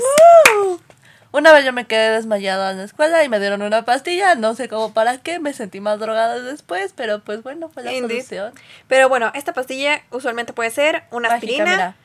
Una 1.30 1.52
vez 1.52 1.64
yo 1.64 1.72
me 1.72 1.86
quedé 1.86 2.10
desmayada 2.10 2.70
en 2.70 2.78
la 2.78 2.84
escuela 2.84 3.22
y 3.22 3.28
me 3.28 3.38
dieron 3.38 3.60
una 3.62 3.84
pastilla, 3.84 4.34
no 4.34 4.54
sé 4.54 4.68
cómo 4.68 4.92
para 4.94 5.18
qué, 5.18 5.38
me 5.40 5.52
sentí 5.52 5.78
más 5.80 5.98
drogada 6.00 6.40
después, 6.40 6.92
pero 6.96 7.20
pues 7.20 7.42
bueno, 7.42 7.68
fue 7.68 7.82
la 7.82 7.92
Indeed. 7.92 8.22
solución. 8.24 8.52
Pero 8.86 9.08
bueno, 9.10 9.30
esta 9.34 9.52
pastilla 9.52 10.02
usualmente 10.10 10.52
puede 10.54 10.70
ser 10.70 11.04
una 11.10 11.28
Mágica, 11.28 11.34
aspirina, 11.52 11.64
mira. 11.76 11.96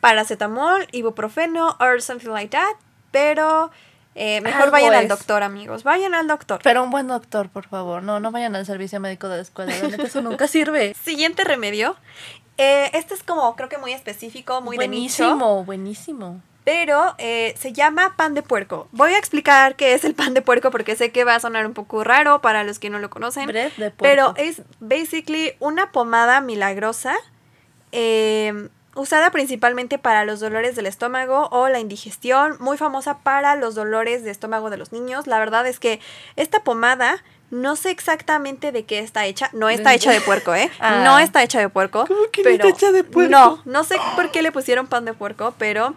paracetamol, 0.00 0.88
ibuprofeno 0.92 1.76
or 1.80 2.02
something 2.02 2.30
like 2.30 2.50
that. 2.56 2.74
Pero 3.12 3.70
eh, 4.14 4.40
mejor 4.40 4.62
Algo 4.62 4.72
vayan 4.72 4.94
al 4.94 5.08
doctor, 5.08 5.42
amigos. 5.42 5.84
Vayan 5.84 6.14
al 6.14 6.26
doctor. 6.26 6.60
Pero 6.64 6.82
un 6.82 6.90
buen 6.90 7.06
doctor, 7.06 7.48
por 7.50 7.68
favor, 7.68 8.02
no, 8.02 8.18
no 8.18 8.30
vayan 8.32 8.56
al 8.56 8.66
servicio 8.66 8.98
médico 9.00 9.28
de 9.28 9.36
la 9.36 9.42
escuela, 9.42 9.72
eso 9.74 10.20
nunca 10.22 10.48
sirve. 10.48 10.94
Siguiente 11.00 11.44
remedio. 11.44 11.96
Eh, 12.58 12.90
este 12.94 13.14
es 13.14 13.22
como, 13.22 13.54
creo 13.56 13.68
que 13.68 13.78
muy 13.78 13.92
específico, 13.92 14.60
muy 14.60 14.76
de 14.76 14.88
nicho. 14.88 15.24
buenísimo, 15.24 15.64
buenísimo. 15.64 16.40
Pero 16.64 17.14
eh, 17.18 17.54
se 17.58 17.72
llama 17.72 18.14
pan 18.16 18.34
de 18.34 18.42
puerco. 18.42 18.88
Voy 18.92 19.12
a 19.12 19.18
explicar 19.18 19.74
qué 19.74 19.94
es 19.94 20.04
el 20.04 20.14
pan 20.14 20.32
de 20.32 20.42
puerco 20.42 20.70
porque 20.70 20.94
sé 20.94 21.10
que 21.10 21.24
va 21.24 21.34
a 21.34 21.40
sonar 21.40 21.66
un 21.66 21.74
poco 21.74 22.04
raro 22.04 22.40
para 22.40 22.62
los 22.62 22.78
que 22.78 22.88
no 22.88 22.98
lo 22.98 23.10
conocen. 23.10 23.46
Bread 23.46 23.72
de 23.76 23.90
Pero 23.90 24.34
es 24.36 24.62
basically 24.78 25.54
una 25.58 25.90
pomada 25.90 26.40
milagrosa 26.40 27.16
eh, 27.90 28.68
usada 28.94 29.30
principalmente 29.30 29.98
para 29.98 30.24
los 30.24 30.40
dolores 30.40 30.76
del 30.76 30.86
estómago 30.86 31.48
o 31.50 31.68
la 31.68 31.80
indigestión, 31.80 32.56
muy 32.60 32.76
famosa 32.76 33.18
para 33.18 33.56
los 33.56 33.74
dolores 33.74 34.22
de 34.22 34.30
estómago 34.30 34.70
de 34.70 34.76
los 34.76 34.92
niños. 34.92 35.26
La 35.26 35.38
verdad 35.38 35.66
es 35.66 35.80
que 35.80 36.00
esta 36.36 36.62
pomada 36.62 37.22
no 37.50 37.76
sé 37.76 37.90
exactamente 37.90 38.72
de 38.72 38.84
qué 38.84 38.98
está 38.98 39.26
hecha. 39.26 39.50
No 39.52 39.68
está 39.68 39.94
hecha 39.94 40.10
de 40.10 40.20
puerco, 40.20 40.54
¿eh? 40.54 40.70
Ah. 40.80 41.02
No 41.04 41.18
está 41.18 41.42
hecha 41.42 41.60
de 41.60 41.68
puerco. 41.68 42.06
¿Cómo 42.06 42.30
que 42.32 42.42
no 42.42 42.50
está 42.50 42.68
hecha 42.68 42.92
de 42.92 43.04
puerco? 43.04 43.30
No, 43.30 43.62
no 43.64 43.84
sé 43.84 43.96
por 44.14 44.30
qué 44.30 44.42
le 44.42 44.52
pusieron 44.52 44.86
pan 44.86 45.04
de 45.04 45.12
puerco, 45.12 45.54
pero 45.58 45.94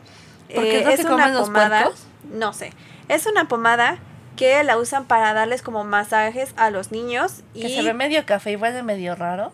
¿Porque 0.53 0.79
eh, 0.79 0.81
es 0.93 0.99
es 0.99 1.05
que 1.05 1.13
una 1.13 1.27
los 1.29 1.47
pomada. 1.47 1.91
No 2.31 2.53
sé. 2.53 2.73
Es 3.08 3.25
una 3.25 3.47
pomada 3.47 3.97
que 4.36 4.63
la 4.63 4.77
usan 4.77 5.05
para 5.05 5.34
darles 5.34 5.62
como 5.62 5.84
masajes 5.86 6.53
a 6.58 6.69
los 6.69 6.91
niños 6.91 7.41
Que 7.53 7.67
y 7.69 7.75
se 7.75 7.81
ve 7.84 7.93
medio 7.93 8.25
café 8.25 8.51
y 8.51 8.55
huele 8.58 8.84
medio 8.84 9.15
raro. 9.15 9.53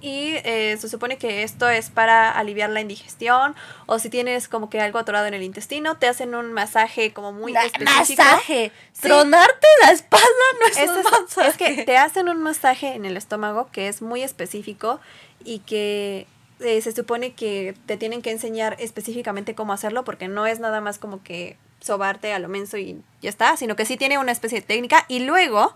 y 0.00 0.34
eh, 0.44 0.76
se 0.80 0.88
supone 0.88 1.18
que 1.18 1.42
esto 1.42 1.68
es 1.68 1.90
para 1.90 2.30
aliviar 2.30 2.70
la 2.70 2.80
indigestión 2.80 3.54
o 3.86 3.98
si 3.98 4.08
tienes 4.10 4.48
como 4.48 4.70
que 4.70 4.80
algo 4.80 4.98
atorado 4.98 5.26
en 5.26 5.34
el 5.34 5.42
intestino, 5.42 5.96
te 5.96 6.06
hacen 6.08 6.34
un 6.34 6.52
masaje 6.52 7.12
como 7.12 7.32
muy 7.32 7.52
La- 7.52 7.64
específico. 7.64 8.22
masaje. 8.22 8.72
Sí. 8.92 9.02
Tronarte 9.02 9.66
la 9.84 9.90
espalda 9.92 10.26
no 10.60 10.66
es, 10.68 10.76
Eso 10.78 10.92
un 10.92 10.98
es, 11.00 11.04
masaje. 11.12 11.48
es 11.48 11.56
que 11.56 11.82
te 11.84 11.96
hacen 11.96 12.28
un 12.28 12.42
masaje 12.42 12.94
en 12.94 13.04
el 13.04 13.16
estómago 13.16 13.68
que 13.72 13.88
es 13.88 14.00
muy 14.02 14.22
específico 14.22 15.00
y 15.44 15.60
que 15.60 16.26
eh, 16.60 16.80
se 16.80 16.92
supone 16.92 17.34
que 17.34 17.74
te 17.86 17.96
tienen 17.96 18.22
que 18.22 18.30
enseñar 18.30 18.76
específicamente 18.78 19.54
cómo 19.54 19.72
hacerlo 19.72 20.04
porque 20.04 20.28
no 20.28 20.46
es 20.46 20.60
nada 20.60 20.80
más 20.80 20.98
como 20.98 21.22
que 21.22 21.56
sobarte 21.80 22.32
a 22.32 22.38
lo 22.38 22.48
menso 22.48 22.76
y 22.76 23.00
ya 23.22 23.30
está, 23.30 23.56
sino 23.56 23.76
que 23.76 23.84
sí 23.84 23.96
tiene 23.96 24.18
una 24.18 24.32
especie 24.32 24.60
de 24.60 24.66
técnica 24.66 25.04
y 25.08 25.20
luego 25.20 25.74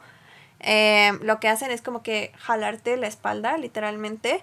eh, 0.60 1.12
lo 1.22 1.40
que 1.40 1.48
hacen 1.48 1.70
es 1.70 1.82
como 1.82 2.02
que 2.02 2.32
jalarte 2.38 2.96
la 2.96 3.06
espalda 3.06 3.56
literalmente 3.58 4.42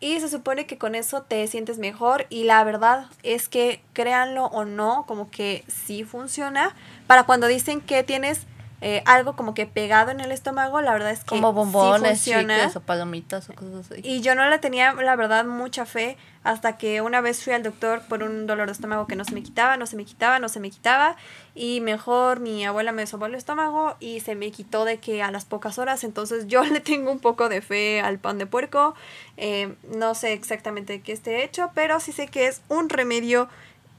y 0.00 0.18
se 0.20 0.30
supone 0.30 0.66
que 0.66 0.78
con 0.78 0.94
eso 0.94 1.22
te 1.22 1.46
sientes 1.46 1.78
mejor 1.78 2.26
y 2.30 2.44
la 2.44 2.64
verdad 2.64 3.06
es 3.22 3.48
que 3.48 3.82
créanlo 3.92 4.46
o 4.46 4.64
no, 4.64 5.04
como 5.06 5.30
que 5.30 5.62
sí 5.68 6.04
funciona. 6.04 6.74
Para 7.06 7.24
cuando 7.24 7.46
dicen 7.46 7.82
que 7.82 8.02
tienes 8.02 8.46
eh, 8.80 9.02
algo 9.04 9.36
como 9.36 9.52
que 9.52 9.66
pegado 9.66 10.10
en 10.10 10.20
el 10.20 10.32
estómago, 10.32 10.80
la 10.80 10.92
verdad 10.92 11.10
es 11.10 11.20
que 11.20 11.26
Como 11.26 11.52
bombones, 11.52 12.20
sí 12.20 12.30
chicles 12.30 12.76
o 12.76 12.80
palomitas 12.80 13.50
o 13.50 13.54
cosas 13.54 13.90
así. 13.90 14.00
Y 14.02 14.22
yo 14.22 14.34
no 14.34 14.48
le 14.48 14.58
tenía, 14.58 14.94
la 14.94 15.16
verdad, 15.16 15.44
mucha 15.44 15.84
fe 15.84 16.16
hasta 16.42 16.78
que 16.78 17.02
una 17.02 17.20
vez 17.20 17.44
fui 17.44 17.52
al 17.52 17.62
doctor 17.62 18.00
por 18.08 18.22
un 18.22 18.46
dolor 18.46 18.66
de 18.66 18.72
estómago 18.72 19.06
que 19.06 19.16
no 19.16 19.24
se 19.24 19.34
me 19.34 19.42
quitaba, 19.42 19.76
no 19.76 19.84
se 19.84 19.96
me 19.96 20.06
quitaba, 20.06 20.38
no 20.38 20.48
se 20.48 20.60
me 20.60 20.70
quitaba. 20.70 21.16
Y 21.54 21.82
mejor 21.82 22.40
mi 22.40 22.64
abuela 22.64 22.92
me 22.92 23.06
sobó 23.06 23.26
el 23.26 23.34
estómago 23.34 23.96
y 24.00 24.20
se 24.20 24.34
me 24.34 24.50
quitó 24.50 24.86
de 24.86 24.96
que 24.98 25.22
a 25.22 25.30
las 25.30 25.44
pocas 25.44 25.78
horas. 25.78 26.02
Entonces 26.02 26.46
yo 26.46 26.64
le 26.64 26.80
tengo 26.80 27.12
un 27.12 27.20
poco 27.20 27.50
de 27.50 27.60
fe 27.60 28.00
al 28.00 28.18
pan 28.18 28.38
de 28.38 28.46
puerco. 28.46 28.94
Eh, 29.36 29.74
no 29.94 30.14
sé 30.14 30.32
exactamente 30.32 30.94
de 30.94 31.02
qué 31.02 31.12
esté 31.12 31.44
hecho, 31.44 31.70
pero 31.74 32.00
sí 32.00 32.12
sé 32.12 32.28
que 32.28 32.46
es 32.46 32.62
un 32.68 32.88
remedio 32.88 33.48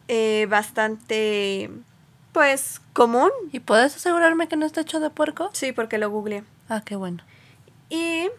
eh, 0.08 0.48
bastante, 0.50 1.70
pues, 2.34 2.82
común. 2.94 3.30
¿Y 3.52 3.60
puedes 3.60 3.96
asegurarme 3.96 4.48
que 4.48 4.56
no 4.58 4.66
está 4.66 4.82
hecho 4.82 5.00
de 5.00 5.10
puerco? 5.10 5.50
Sí, 5.54 5.72
porque 5.72 5.98
lo 5.98 6.10
googleé. 6.10 6.44
Ah, 6.70 6.82
qué 6.86 6.96
bueno. 6.96 7.24
Y 7.90 8.30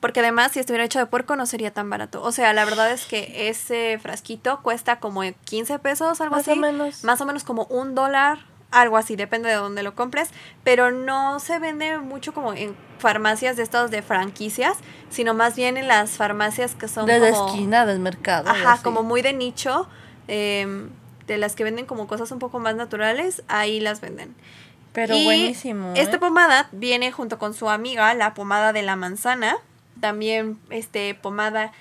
porque 0.00 0.20
además 0.20 0.52
si 0.52 0.58
estuviera 0.60 0.84
hecho 0.84 0.98
de 0.98 1.06
puerco 1.06 1.36
no 1.36 1.46
sería 1.46 1.72
tan 1.72 1.88
barato. 1.88 2.22
O 2.22 2.32
sea, 2.32 2.52
la 2.52 2.64
verdad 2.64 2.90
es 2.90 3.04
que 3.06 3.48
ese 3.48 3.98
frasquito 4.02 4.60
cuesta 4.62 4.98
como 4.98 5.22
15 5.44 5.78
pesos, 5.78 6.20
algo 6.20 6.34
Más 6.36 6.48
así. 6.48 6.58
o 6.58 6.60
menos. 6.60 7.04
Más 7.04 7.20
o 7.20 7.26
menos 7.26 7.44
como 7.44 7.64
un 7.66 7.94
dólar, 7.94 8.38
algo 8.72 8.96
así, 8.96 9.16
depende 9.16 9.48
de 9.48 9.54
dónde 9.54 9.82
lo 9.84 9.94
compres. 9.94 10.30
Pero 10.64 10.90
no 10.90 11.38
se 11.40 11.58
vende 11.60 11.98
mucho 11.98 12.34
como 12.34 12.52
en 12.52 12.76
farmacias 12.98 13.56
de 13.56 13.62
estas 13.62 13.90
de 13.90 14.02
franquicias, 14.02 14.76
sino 15.08 15.34
más 15.34 15.54
bien 15.56 15.76
en 15.76 15.86
las 15.88 16.10
farmacias 16.12 16.74
que 16.74 16.88
son 16.88 17.06
de 17.06 17.18
la 17.20 17.28
esquina 17.28 17.86
del 17.86 18.00
mercado. 18.00 18.50
Ajá, 18.50 18.80
como 18.82 19.02
muy 19.04 19.22
de 19.22 19.32
nicho. 19.32 19.88
em, 20.28 20.90
de 21.26 21.38
las 21.38 21.54
que 21.54 21.64
venden 21.64 21.86
como 21.86 22.06
cosas 22.06 22.30
un 22.32 22.38
poco 22.38 22.58
más 22.58 22.74
naturales, 22.74 23.42
ahí 23.48 23.80
las 23.80 24.00
venden. 24.00 24.34
Pero 24.92 25.16
Y 25.16 25.24
buenísimo. 25.24 25.92
Esta 25.96 26.16
¿eh? 26.16 26.20
pomada 26.20 26.68
viene 26.72 27.12
junto 27.12 27.38
con 27.38 27.54
su 27.54 27.70
amiga, 27.70 28.12
la 28.14 28.34
pomada 28.34 28.72
de 28.72 28.82
la 28.82 28.96
manzana. 28.96 29.56
También 30.00 30.58
este 30.70 31.14
pomada 31.14 31.72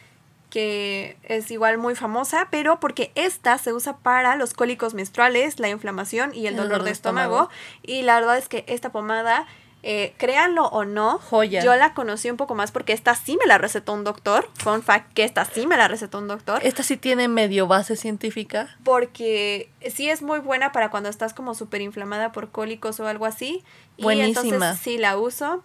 que 0.51 1.17
es 1.23 1.49
igual 1.49 1.77
muy 1.77 1.95
famosa, 1.95 2.49
pero 2.51 2.79
porque 2.79 3.11
esta 3.15 3.57
se 3.57 3.73
usa 3.73 3.97
para 3.97 4.35
los 4.35 4.53
cólicos 4.53 4.93
menstruales, 4.93 5.59
la 5.59 5.69
inflamación 5.69 6.35
y 6.35 6.45
el 6.45 6.57
dolor, 6.57 6.83
de 6.83 6.91
estómago. 6.91 7.49
Y 7.81 8.03
la 8.03 8.15
verdad 8.15 8.37
es 8.37 8.49
que 8.49 8.65
esta 8.67 8.91
pomada, 8.91 9.47
eh, 9.83 10.13
créanlo 10.17 10.65
o 10.67 10.85
no, 10.85 11.17
Joya. 11.17 11.63
yo 11.63 11.75
la 11.75 11.93
conocí 11.95 12.29
un 12.29 12.37
poco 12.37 12.53
más 12.53 12.71
porque 12.71 12.93
esta 12.93 13.15
sí 13.15 13.37
me 13.39 13.47
la 13.47 13.57
recetó 13.57 13.93
un 13.93 14.03
doctor. 14.03 14.47
Fun 14.53 14.83
fact, 14.83 15.11
que 15.13 15.23
esta 15.23 15.43
sí 15.45 15.65
me 15.65 15.75
la 15.75 15.87
recetó 15.87 16.19
un 16.19 16.27
doctor. 16.27 16.61
Esta 16.63 16.83
sí 16.83 16.97
tiene 16.97 17.27
medio 17.27 17.67
base 17.67 17.95
científica. 17.95 18.75
Porque 18.83 19.71
sí 19.89 20.09
es 20.09 20.21
muy 20.21 20.39
buena 20.39 20.71
para 20.71 20.91
cuando 20.91 21.09
estás 21.09 21.33
como 21.33 21.55
súper 21.55 21.81
inflamada 21.81 22.31
por 22.31 22.51
cólicos 22.51 22.99
o 22.99 23.07
algo 23.07 23.25
así. 23.25 23.63
Y 23.97 24.03
Buenísima. 24.03 24.41
entonces 24.41 24.79
sí 24.83 24.97
la 24.97 25.17
uso. 25.17 25.63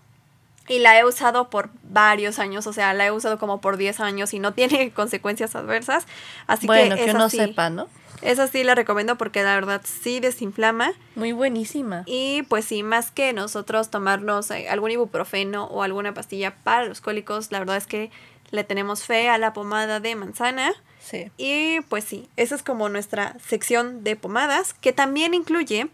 Y 0.68 0.80
la 0.80 0.98
he 0.98 1.04
usado 1.04 1.48
por 1.48 1.70
varios 1.84 2.40
años, 2.40 2.66
o 2.66 2.72
sea, 2.72 2.92
la 2.92 3.06
he 3.06 3.12
usado 3.12 3.38
como 3.38 3.60
por 3.60 3.76
10 3.76 4.00
años 4.00 4.34
y 4.34 4.40
no 4.40 4.52
tiene 4.54 4.90
consecuencias 4.90 5.54
adversas. 5.54 6.06
Así 6.46 6.66
bueno, 6.66 6.96
que, 6.96 7.04
que 7.04 7.10
uno 7.12 7.28
sí, 7.28 7.36
sepa, 7.36 7.70
¿no? 7.70 7.88
Esa 8.22 8.46
sí 8.46 8.64
la 8.64 8.74
recomiendo 8.74 9.16
porque 9.16 9.42
la 9.42 9.54
verdad 9.54 9.82
sí 9.84 10.20
desinflama. 10.20 10.92
Muy 11.14 11.32
buenísima. 11.32 12.02
Y 12.06 12.42
pues 12.48 12.64
sí, 12.64 12.82
más 12.82 13.10
que 13.10 13.32
nosotros 13.32 13.90
tomarnos 13.90 14.50
eh, 14.50 14.68
algún 14.68 14.90
ibuprofeno 14.90 15.64
o 15.64 15.82
alguna 15.82 16.14
pastilla 16.14 16.56
para 16.62 16.86
los 16.86 17.00
cólicos, 17.00 17.52
la 17.52 17.58
verdad 17.58 17.76
es 17.76 17.86
que 17.86 18.10
le 18.50 18.64
tenemos 18.64 19.04
fe 19.04 19.28
a 19.28 19.38
la 19.38 19.52
pomada 19.52 20.00
de 20.00 20.14
manzana. 20.14 20.72
Sí. 21.00 21.30
Y 21.36 21.80
pues 21.82 22.04
sí, 22.04 22.28
esa 22.36 22.54
es 22.54 22.62
como 22.62 22.88
nuestra 22.88 23.36
sección 23.46 24.02
de 24.02 24.16
pomadas, 24.16 24.74
que 24.74 24.92
también 24.92 25.34
incluye 25.34 25.88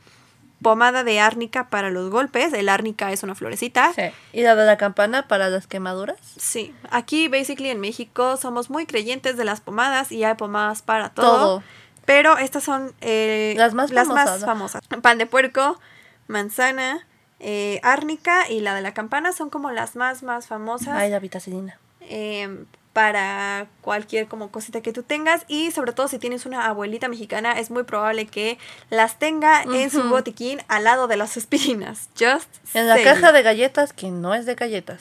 pomada 0.63 1.05
de 1.05 1.21
árnica 1.21 1.69
para 1.69 1.91
los 1.91 2.09
golpes. 2.11 2.53
El 2.53 2.69
árnica 2.69 3.13
es 3.13 3.23
una 3.23 3.35
florecita. 3.35 3.93
Sí. 3.95 4.03
¿Y 4.33 4.43
la 4.43 4.55
de 4.55 4.65
la 4.65 4.79
campana 4.79 5.29
para 5.29 5.51
las 5.51 5.67
quemaduras? 5.67 6.19
Sí, 6.39 6.75
aquí 6.91 7.29
basically 7.29 7.69
en 7.69 7.81
México 7.81 8.37
somos 8.37 8.71
muy 8.71 8.87
creyentes 8.87 9.37
de 9.37 9.45
las 9.45 9.61
pomadas 9.61 10.13
y 10.13 10.25
hay 10.25 10.35
pomadas 10.35 10.83
para 10.83 11.11
todo. 11.11 11.37
Todo. 11.37 11.63
Pero 12.05 12.37
estas 12.39 12.65
son 12.65 12.93
eh, 13.01 13.55
Las 13.57 13.75
más 13.75 13.93
famosas, 13.93 14.41
¿no? 14.41 14.47
famosas. 14.47 14.83
Pan 15.03 15.19
de 15.19 15.27
puerco, 15.27 15.79
manzana, 16.27 17.07
eh, 17.41 17.81
árnica 17.83 18.49
y 18.51 18.61
la 18.61 18.75
de 18.75 18.83
la 18.83 18.93
campana 18.95 19.33
son 19.33 19.51
como 19.51 19.71
las 19.71 19.97
más, 19.97 20.23
más 20.23 20.47
famosas. 20.47 20.89
Ay, 20.97 21.11
la 21.11 21.19
vitacilina. 21.21 21.79
eh, 22.03 22.65
para 22.93 23.69
cualquier 23.81 24.29
como 24.29 24.51
cosita 24.51 24.83
que 24.83 24.93
tú 24.93 25.03
tengas 25.03 25.47
y 25.49 25.71
sobre 25.71 25.93
todo 25.93 26.09
si 26.09 26.19
tienes 26.19 26.45
una 26.45 26.67
abuelita 26.67 27.09
mexicana 27.09 27.53
es 27.59 27.71
muy 27.71 27.85
probable 27.85 28.27
que 28.27 28.59
las 28.91 29.19
tenga 29.19 29.63
en 29.63 29.91
su 29.91 30.03
botiquín 30.11 30.61
al 30.69 30.85
lado 30.85 31.09
de 31.09 31.17
las 31.17 31.35
aspirinas. 31.39 32.11
Just 32.21 32.51
En 32.75 32.89
la 32.89 33.03
caja 33.03 33.33
de 33.33 33.43
galletas, 33.43 33.95
que 33.95 34.11
no 34.11 34.35
es 34.35 34.45
de 34.45 34.57
galletas. 34.57 35.01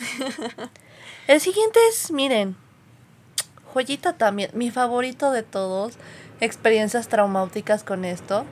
El 1.28 1.42
siguiente 1.42 1.80
es, 1.90 2.12
miren, 2.12 2.56
joyita 3.74 4.14
también, 4.14 4.52
mi 4.54 4.72
favorito 4.72 5.32
de 5.32 5.44
todos, 5.44 5.96
experiencias 6.42 7.08
traumáticas 7.08 7.84
con 7.84 8.04
esto. 8.04 8.46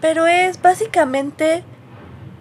Pero 0.00 0.26
es 0.26 0.62
básicamente 0.62 1.64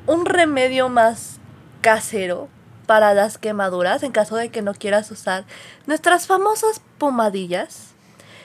un 0.05 0.25
remedio 0.25 0.89
más 0.89 1.39
casero 1.81 2.49
para 2.85 3.13
las 3.13 3.37
quemaduras 3.37 4.03
en 4.03 4.11
caso 4.11 4.35
de 4.35 4.49
que 4.49 4.61
no 4.61 4.73
quieras 4.73 5.09
usar 5.11 5.45
nuestras 5.87 6.27
famosas 6.27 6.81
pomadillas. 6.97 7.93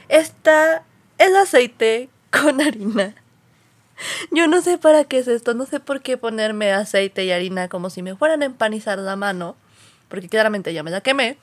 Esta 0.09 0.85
es 1.19 1.35
aceite 1.35 2.09
con 2.31 2.61
harina. 2.61 3.15
Yo 4.31 4.47
no 4.47 4.61
sé 4.61 4.79
para 4.79 5.05
qué 5.05 5.19
es 5.19 5.29
esto, 5.29 5.55
no 5.55 5.67
sé 5.67 5.81
por 5.81 6.03
qué 6.03 6.19
ponerme 6.19 6.73
aceite 6.73 7.25
y 7.25 7.33
harina 7.33 7.69
como 7.69 7.91
si 7.91 8.03
me 8.03 8.15
fueran 8.15 8.43
a 8.43 8.47
empanizar 8.47 8.99
la 8.99 9.17
mano, 9.17 9.57
porque 10.09 10.29
claramente 10.29 10.75
ya 10.75 10.83
me 10.83 10.91
la 10.91 11.01
quemé. 11.01 11.39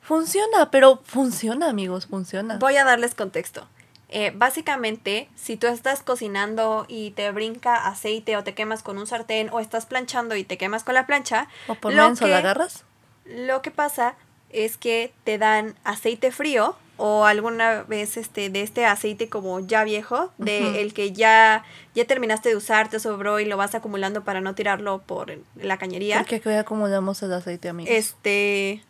Funciona, 0.00 0.70
pero 0.70 1.00
funciona, 1.04 1.68
amigos, 1.68 2.06
funciona. 2.06 2.56
Voy 2.58 2.76
a 2.76 2.84
darles 2.84 3.14
contexto. 3.14 3.68
Eh, 4.14 4.30
básicamente, 4.34 5.28
si 5.36 5.56
tú 5.56 5.66
estás 5.68 6.02
cocinando 6.02 6.84
y 6.86 7.12
te 7.12 7.30
brinca 7.32 7.86
aceite 7.86 8.36
o 8.36 8.44
te 8.44 8.52
quemas 8.52 8.82
con 8.82 8.98
un 8.98 9.06
sartén 9.06 9.48
o 9.52 9.58
estás 9.58 9.86
planchando 9.86 10.36
y 10.36 10.44
te 10.44 10.58
quemas 10.58 10.84
con 10.84 10.94
la 10.94 11.06
plancha, 11.06 11.48
¿O 11.66 11.74
por 11.74 11.94
lo 11.94 12.04
menso 12.04 12.26
la 12.26 12.38
agarras? 12.38 12.84
Lo 13.24 13.62
que 13.62 13.70
pasa 13.70 14.14
es 14.50 14.76
que 14.76 15.14
te 15.24 15.38
dan 15.38 15.76
aceite 15.82 16.30
frío 16.30 16.76
o 16.98 17.24
alguna 17.24 17.84
vez 17.84 18.18
este 18.18 18.50
de 18.50 18.60
este 18.60 18.84
aceite 18.84 19.30
como 19.30 19.60
ya 19.60 19.82
viejo, 19.82 20.30
de 20.36 20.82
el 20.82 20.92
que 20.92 21.12
ya 21.12 21.64
ya 21.94 22.04
terminaste 22.04 22.50
de 22.50 22.56
usar, 22.56 22.90
te 22.90 23.00
sobró 23.00 23.40
y 23.40 23.46
lo 23.46 23.56
vas 23.56 23.74
acumulando 23.74 24.24
para 24.24 24.42
no 24.42 24.54
tirarlo 24.54 25.00
por 25.00 25.32
la 25.56 25.78
cañería. 25.78 26.18
Porque 26.18 26.36
aquí 26.36 26.50
acumulamos 26.50 27.22
el 27.22 27.32
aceite, 27.32 27.70
amigos. 27.70 27.94
Este 27.94 28.84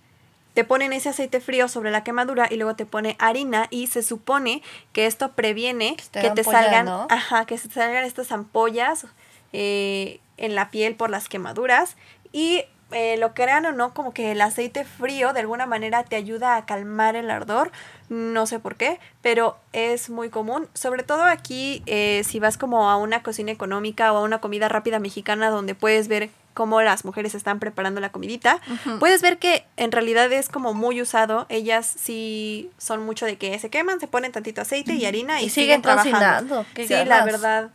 te 0.55 0.65
ponen 0.65 0.93
ese 0.93 1.09
aceite 1.09 1.41
frío 1.41 1.69
sobre 1.69 1.91
la 1.91 2.05
quemadura 2.05 2.49
y 2.51 2.57
luego 2.57 2.77
te 2.77 2.87
pone 2.87 3.17
harina 3.19 3.69
y 3.71 3.87
se 3.87 4.03
supone 4.03 4.63
que 4.93 5.07
esto 5.07 5.33
previene 5.33 5.97
Que 6.13 6.31
te 6.31 6.35
que 6.35 6.45
salgan, 6.45 6.87
¿no? 6.87 7.07
ajá, 7.11 7.47
que 7.47 7.59
se 7.59 7.71
salgan 7.71 8.05
estas 8.05 8.33
ampollas 8.33 9.07
eh, 9.53 10.21
en 10.37 10.55
la 10.55 10.71
piel 10.71 10.95
por 10.95 11.11
las 11.11 11.29
quemaduras 11.29 11.97
y 12.33 12.65
eh, 12.91 13.17
lo 13.17 13.33
crean 13.33 13.65
o 13.65 13.73
no, 13.73 13.95
como 13.95 14.13
que 14.13 14.33
el 14.33 14.41
aceite 14.43 14.85
frío 14.85 15.33
de 15.33 15.41
alguna 15.41 15.65
manera 15.65 16.05
te 16.05 16.17
ayuda 16.17 16.57
a 16.57 16.67
calmar 16.67 17.17
el 17.17 17.31
ardor, 17.31 17.73
no 18.11 18.47
sé 18.47 18.59
por 18.59 18.77
qué, 18.77 19.01
pero 19.23 19.57
es 19.73 20.11
muy 20.11 20.29
común, 20.29 20.69
sobre 20.75 21.03
todo 21.03 21.25
aquí 21.25 21.83
eh, 21.87 22.23
si 22.25 22.39
vas 22.39 22.59
como 22.59 22.91
a 22.91 22.99
una 22.99 23.23
cocina 23.23 23.51
económica 23.51 24.13
o 24.13 24.19
a 24.19 24.23
una 24.23 24.43
comida 24.43 24.69
rápida 24.69 24.99
mexicana 24.99 25.49
donde 25.49 25.75
puedes 25.75 26.09
ver 26.09 26.29
cómo 26.55 26.83
las 26.83 27.05
mujeres 27.05 27.35
están 27.35 27.59
preparando 27.59 28.01
la 28.01 28.13
comidita, 28.13 28.61
puedes 29.01 29.23
ver 29.23 29.39
que 29.39 29.65
en 29.77 29.93
realidad 29.93 30.33
es 30.33 30.49
como 30.49 30.75
muy 30.75 31.01
usado, 31.01 31.47
ellas 31.49 31.93
sí 31.99 32.71
son 32.79 33.03
mucho 33.05 33.27
de 33.27 33.39
que 33.39 33.59
se 33.59 33.71
queman, 33.71 34.01
se 34.01 34.07
ponen 34.07 34.33
tantito 34.33 34.61
aceite 34.61 34.95
y 34.95 35.07
harina 35.07 35.41
y, 35.41 35.47
Y 35.47 35.51
siguen 35.51 35.83
trabajando. 35.83 36.65
Sí, 36.77 36.89
la 37.05 37.25
verdad 37.25 37.71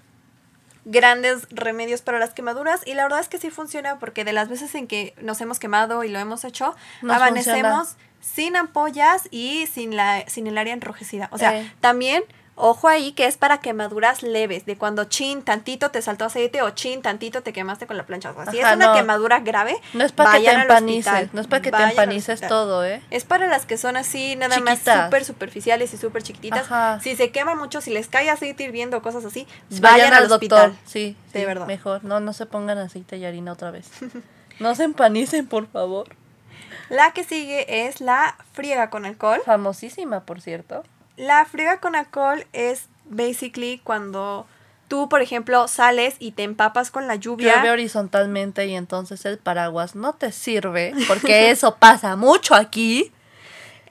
grandes 0.90 1.48
remedios 1.52 2.02
para 2.02 2.18
las 2.18 2.30
quemaduras 2.34 2.82
y 2.86 2.94
la 2.94 3.04
verdad 3.04 3.20
es 3.20 3.28
que 3.28 3.38
sí 3.38 3.50
funciona 3.50 4.00
porque 4.00 4.24
de 4.24 4.32
las 4.32 4.48
veces 4.48 4.74
en 4.74 4.88
que 4.88 5.14
nos 5.22 5.42
hemos 5.42 5.60
quemado 5.60 6.04
y 6.06 6.10
lo 6.10 6.18
hemos 6.18 6.46
hecho, 6.46 6.76
Nos 7.02 7.18
amanecemos 7.18 7.98
sin 8.22 8.56
ampollas 8.56 9.28
y 9.30 9.68
sin 9.68 9.96
la 9.98 10.24
sin 10.28 10.48
el 10.48 10.58
área 10.58 10.74
enrojecida. 10.74 11.28
O 11.32 11.38
sea, 11.38 11.60
Eh. 11.60 11.74
también 11.82 12.24
ojo 12.58 12.88
ahí 12.90 13.12
que 13.14 13.26
es 13.28 13.38
para 13.38 13.60
quemaduras 13.60 14.24
leves, 14.24 14.66
de 14.66 14.78
cuando 14.78 15.06
chin 15.06 15.44
tantito 15.44 15.92
te 15.92 16.02
saltó 16.02 16.26
aceite 16.26 16.62
o 16.64 16.72
chin 16.72 17.02
tantito 17.02 17.44
te 17.44 17.54
quemaste 17.54 17.88
con 17.88 17.96
la 17.96 18.06
plancha. 18.06 18.32
O 18.32 18.34
sea, 18.44 18.52
si 18.52 18.60
Ajá, 18.60 18.72
es 18.72 18.76
una 18.78 18.88
no. 18.88 18.94
quemadura 18.96 19.40
grave, 19.40 19.78
No 19.94 20.04
es 20.04 20.12
para 20.12 20.34
que 20.38 20.44
te 20.46 20.52
empanices, 20.52 21.08
hospital, 21.14 21.30
no 21.34 21.42
es 21.42 21.48
para 21.48 21.62
que 21.62 21.72
te 21.72 21.84
empanices 21.84 22.42
todo, 22.42 22.84
¿eh? 22.84 23.02
Es 23.12 23.24
para 23.26 23.48
las 23.48 23.66
que 23.66 23.78
son 23.78 23.96
así, 23.96 24.36
nada 24.36 24.60
más 24.60 24.80
súper 24.80 25.24
superficiales 25.24 25.94
y 25.94 25.98
súper 25.98 26.24
chiquititas. 26.24 26.64
Ajá. 26.64 27.00
Si 27.00 27.16
se 27.16 27.32
queman 27.32 27.58
mucho, 27.58 27.80
si 27.80 27.92
les 27.92 28.08
cae 28.08 28.30
aceite 28.30 28.64
hirviendo, 28.64 29.02
cosas 29.02 29.24
así, 29.24 29.48
Vayan, 29.80 30.14
al 30.14 30.28
doctor, 30.28 30.70
hospital. 30.72 30.78
sí, 30.86 31.16
De 31.34 31.40
sí, 31.42 31.46
verdad. 31.46 31.68
Mejor, 31.68 32.04
no, 32.04 32.20
no 32.20 32.34
se 32.34 32.46
pongan 32.48 32.78
aceite 32.80 33.18
y 33.18 33.26
harina 33.26 33.54
otra 33.54 33.72
vez. 33.72 33.90
No 34.60 34.74
se 34.74 34.86
empanicen, 34.86 35.46
por 35.46 35.68
favor. 35.68 36.08
La 36.90 37.12
que 37.12 37.24
sigue 37.24 37.86
es 37.86 38.02
la 38.02 38.36
friega 38.54 38.90
con 38.90 39.06
alcohol. 39.06 39.40
Famosísima, 39.46 40.22
por 40.22 40.42
cierto. 40.42 40.84
La 41.18 41.46
friega 41.46 41.80
con 41.80 41.96
alcohol 41.96 42.46
es 42.54 42.88
basically 43.06 43.82
cuando 43.84 44.48
tú, 44.88 45.10
por 45.10 45.22
ejemplo, 45.22 45.68
sales 45.68 46.16
y 46.20 46.32
te 46.32 46.44
empapas 46.44 46.92
con 46.92 47.08
la 47.08 47.16
lluvia. 47.16 47.56
Llueve 47.56 47.72
horizontalmente 47.72 48.66
y 48.68 48.76
entonces 48.76 49.26
el 49.26 49.38
paraguas 49.38 49.96
no 49.96 50.14
te 50.14 50.32
sirve, 50.32 50.94
porque 51.08 51.50
eso 51.52 51.76
pasa 51.76 52.16
mucho 52.16 52.56
aquí. 52.56 53.12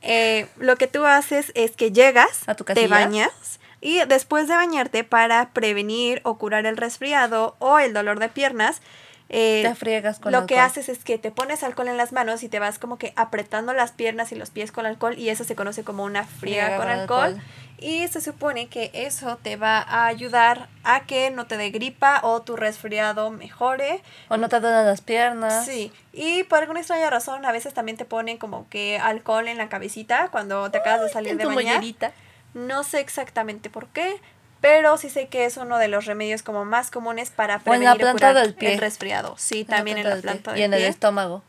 Eh, 0.02 0.46
lo 0.56 0.76
que 0.76 0.86
tú 0.86 1.04
haces 1.04 1.50
es 1.54 1.72
que 1.72 1.90
llegas, 1.90 2.48
A 2.48 2.54
tu 2.54 2.64
te 2.64 2.86
bañas 2.86 3.58
y 3.80 4.04
después 4.04 4.48
de 4.48 4.54
bañarte 4.54 5.04
para 5.04 5.50
prevenir 5.50 6.20
o 6.24 6.38
curar 6.38 6.66
el 6.66 6.76
resfriado 6.76 7.56
o 7.58 7.78
el 7.78 7.92
dolor 7.92 8.18
de 8.18 8.28
piernas, 8.28 8.80
eh, 9.28 9.62
Te 9.64 9.74
friegas 9.74 10.18
con 10.20 10.32
lo 10.32 10.46
que 10.46 10.54
alcohol. 10.58 10.70
haces 10.70 10.88
es 10.88 11.04
que 11.04 11.18
te 11.18 11.30
pones 11.30 11.62
alcohol 11.62 11.88
en 11.88 11.96
las 11.96 12.12
manos 12.12 12.42
y 12.42 12.48
te 12.48 12.58
vas 12.58 12.78
como 12.78 12.96
que 12.98 13.12
apretando 13.16 13.72
las 13.72 13.92
piernas 13.92 14.30
y 14.32 14.36
los 14.36 14.50
pies 14.50 14.70
con 14.72 14.86
alcohol 14.86 15.18
y 15.18 15.28
eso 15.30 15.44
se 15.44 15.56
conoce 15.56 15.82
como 15.84 16.04
una 16.04 16.24
friega 16.24 16.66
Friega 16.66 16.76
con 16.78 16.88
alcohol. 16.88 17.24
alcohol. 17.24 17.42
Y 17.78 18.08
se 18.08 18.22
supone 18.22 18.68
que 18.68 18.90
eso 18.94 19.36
te 19.42 19.56
va 19.56 19.78
a 19.82 20.06
ayudar 20.06 20.68
a 20.82 21.00
que 21.04 21.30
no 21.30 21.46
te 21.46 21.58
dé 21.58 21.68
gripa 21.68 22.20
o 22.22 22.40
tu 22.40 22.56
resfriado 22.56 23.30
mejore. 23.30 24.00
O 24.28 24.38
no 24.38 24.48
te 24.48 24.60
duelen 24.60 24.86
las 24.86 25.02
piernas. 25.02 25.66
Sí, 25.66 25.92
y 26.14 26.44
por 26.44 26.60
alguna 26.60 26.80
extraña 26.80 27.10
razón 27.10 27.44
a 27.44 27.52
veces 27.52 27.74
también 27.74 27.98
te 27.98 28.06
ponen 28.06 28.38
como 28.38 28.66
que 28.70 28.98
alcohol 28.98 29.46
en 29.48 29.58
la 29.58 29.68
cabecita 29.68 30.28
cuando 30.30 30.70
te 30.70 30.78
acabas 30.78 31.02
de 31.02 31.08
salir 31.10 31.36
de 31.36 31.44
bañar. 31.44 31.74
mollerita. 31.74 32.12
No 32.54 32.82
sé 32.82 33.00
exactamente 33.00 33.68
por 33.68 33.88
qué, 33.88 34.22
pero 34.60 34.96
sí 34.96 35.10
sé 35.10 35.28
que 35.28 35.44
es 35.44 35.56
uno 35.56 35.78
de 35.78 35.88
los 35.88 36.06
remedios 36.06 36.42
como 36.42 36.64
más 36.64 36.90
comunes 36.90 37.30
para 37.30 37.56
O 37.56 37.58
en 37.58 37.62
prevenir 37.64 37.88
la 37.88 37.94
o 37.94 37.98
planta 37.98 38.30
curar 38.30 38.34
del 38.34 38.54
pie. 38.54 38.74
el 38.74 38.78
resfriado. 38.78 39.34
Sí, 39.38 39.64
también 39.64 39.98
en 39.98 40.04
la 40.04 40.10
del 40.10 40.22
pie. 40.22 40.30
planta 40.30 40.52
del 40.52 40.60
Y 40.60 40.64
en 40.64 40.74
el 40.74 40.84
estómago. 40.84 41.42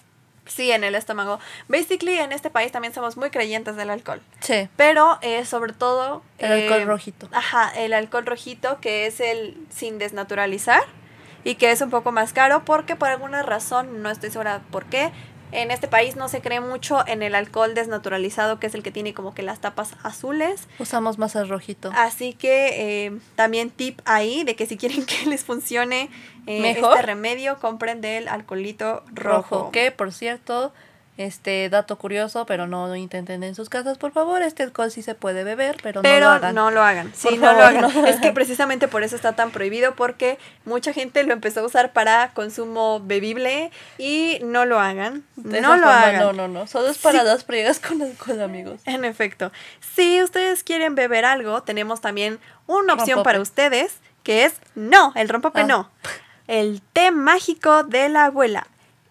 Sí, 0.46 0.72
en 0.72 0.84
el 0.84 0.96
estómago. 0.96 1.40
Basically, 1.68 2.20
en 2.20 2.32
este 2.32 2.50
país 2.50 2.72
también 2.72 2.94
somos 2.94 3.18
muy 3.18 3.30
creyentes 3.32 3.76
del 3.76 3.90
alcohol. 3.90 4.22
Sí. 4.40 4.70
Pero 4.78 5.20
eh, 5.22 5.46
sobre 5.46 5.74
todo... 5.74 6.24
El 6.38 6.52
alcohol 6.52 6.82
eh, 6.82 6.86
rojito. 6.86 7.30
Ajá, 7.34 7.72
el 7.76 7.94
alcohol 7.94 8.26
rojito, 8.26 8.80
que 8.80 9.08
es 9.08 9.20
el 9.20 9.58
sin 9.70 9.98
desnaturalizar 10.00 10.84
y 11.44 11.56
que 11.56 11.72
es 11.72 11.82
un 11.82 11.90
poco 11.90 12.12
más 12.12 12.34
caro 12.34 12.64
porque 12.66 12.96
por 12.96 13.10
alguna 13.10 13.44
razón, 13.44 14.02
no 14.02 14.10
estoy 14.10 14.32
segura 14.32 14.62
por 14.72 14.86
qué, 14.86 15.12
en 15.52 15.72
este 15.72 15.88
país 15.88 16.16
no 16.16 16.28
se 16.28 16.42
cree 16.42 16.60
mucho 16.60 17.06
en 17.08 17.24
el 17.24 17.36
alcohol 17.36 17.74
desnaturalizado, 17.74 18.60
que 18.60 18.68
es 18.68 18.76
el 18.76 18.84
que 18.84 18.92
tiene 18.92 19.14
como 19.14 19.34
que 19.34 19.44
las 19.44 19.60
tapas 19.60 19.92
azules. 20.04 20.68
Usamos 20.80 21.18
más 21.18 21.36
el 21.36 21.48
rojito. 21.48 21.92
Así 21.96 22.34
que 22.34 23.06
eh, 23.06 23.18
también 23.36 23.70
tip 23.70 24.02
ahí 24.06 24.44
de 24.44 24.56
que 24.56 24.66
si 24.66 24.78
quieren 24.78 25.06
que 25.06 25.26
les 25.26 25.44
funcione 25.46 26.10
eh, 26.46 26.62
Mejor. 26.62 26.94
este 26.96 27.06
remedio, 27.06 27.60
compren 27.60 28.02
del 28.02 28.28
alcoholito 28.28 29.04
rojo. 29.14 29.56
rojo. 29.58 29.72
Que, 29.72 29.92
por 29.92 30.12
cierto, 30.12 30.74
este 31.18 31.68
dato 31.70 31.98
curioso, 31.98 32.46
pero 32.46 32.68
no 32.68 32.88
lo 32.88 32.96
intenten 32.96 33.44
en 33.44 33.56
sus 33.56 33.70
casas, 33.70 33.98
por 33.98 34.12
favor. 34.12 34.42
Este 34.44 34.64
alcohol 34.64 34.92
sí 34.92 35.02
se 35.02 35.16
puede 35.16 35.44
beber, 35.44 35.78
pero, 35.82 36.02
Pero 36.04 36.26
no 36.26 36.30
lo 36.30 36.36
hagan. 36.36 36.56
no 36.56 36.72
lo 36.72 36.84
hagan. 36.84 37.12
Sí, 37.16 37.30
Por 37.30 37.40
no 37.40 37.54
lo 37.54 37.64
hagan. 37.64 37.82
no 37.82 38.06
Es 38.08 38.18
que 38.20 38.32
precisamente 38.32 38.88
por 38.88 39.04
eso 39.04 39.16
está 39.16 39.34
tan 39.34 39.52
prohibido, 39.52 39.96
porque 39.96 40.38
mucha 40.66 40.94
gente 40.94 41.24
lo 41.24 41.34
empezó 41.34 41.62
a 41.62 41.64
usar 41.64 41.92
para 41.94 42.32
consumo 42.34 43.02
bebible 43.04 43.72
y 43.98 44.40
no 44.44 44.66
lo 44.66 44.80
hagan. 44.80 45.24
De 45.36 45.60
no 45.62 45.76
lo 45.76 45.84
forma, 45.84 46.02
hagan. 46.04 46.22
No, 46.22 46.34
no, 46.34 46.48
no. 46.48 46.68
Solo 46.68 46.90
es 46.90 46.98
para 47.00 47.20
Sí. 47.22 47.26
las 47.26 47.44
friegas 47.46 47.80
con 47.80 48.02
alcohol, 48.02 48.42
amigos. 48.42 48.82
En 48.86 49.04
efecto. 49.06 49.52
Si 49.96 50.22
ustedes 50.22 50.64
quieren 50.64 50.96
beber 50.96 51.26
algo, 51.26 51.64
tenemos 51.64 52.00
también 52.02 52.40
una 52.68 52.94
opción 52.94 53.18
Rompope. 53.18 53.24
para 53.24 53.42
ustedes, 53.42 53.98
que 54.24 54.46
es 54.46 54.54
no, 54.76 55.14
el 55.16 55.30
rompope 55.30 55.62
Ah. 55.62 55.64
no. 55.64 55.90
El 56.48 56.82
té 56.94 57.12
mágico 57.12 57.84
de 57.84 58.08
la 58.10 58.26
abuela. 58.26 58.68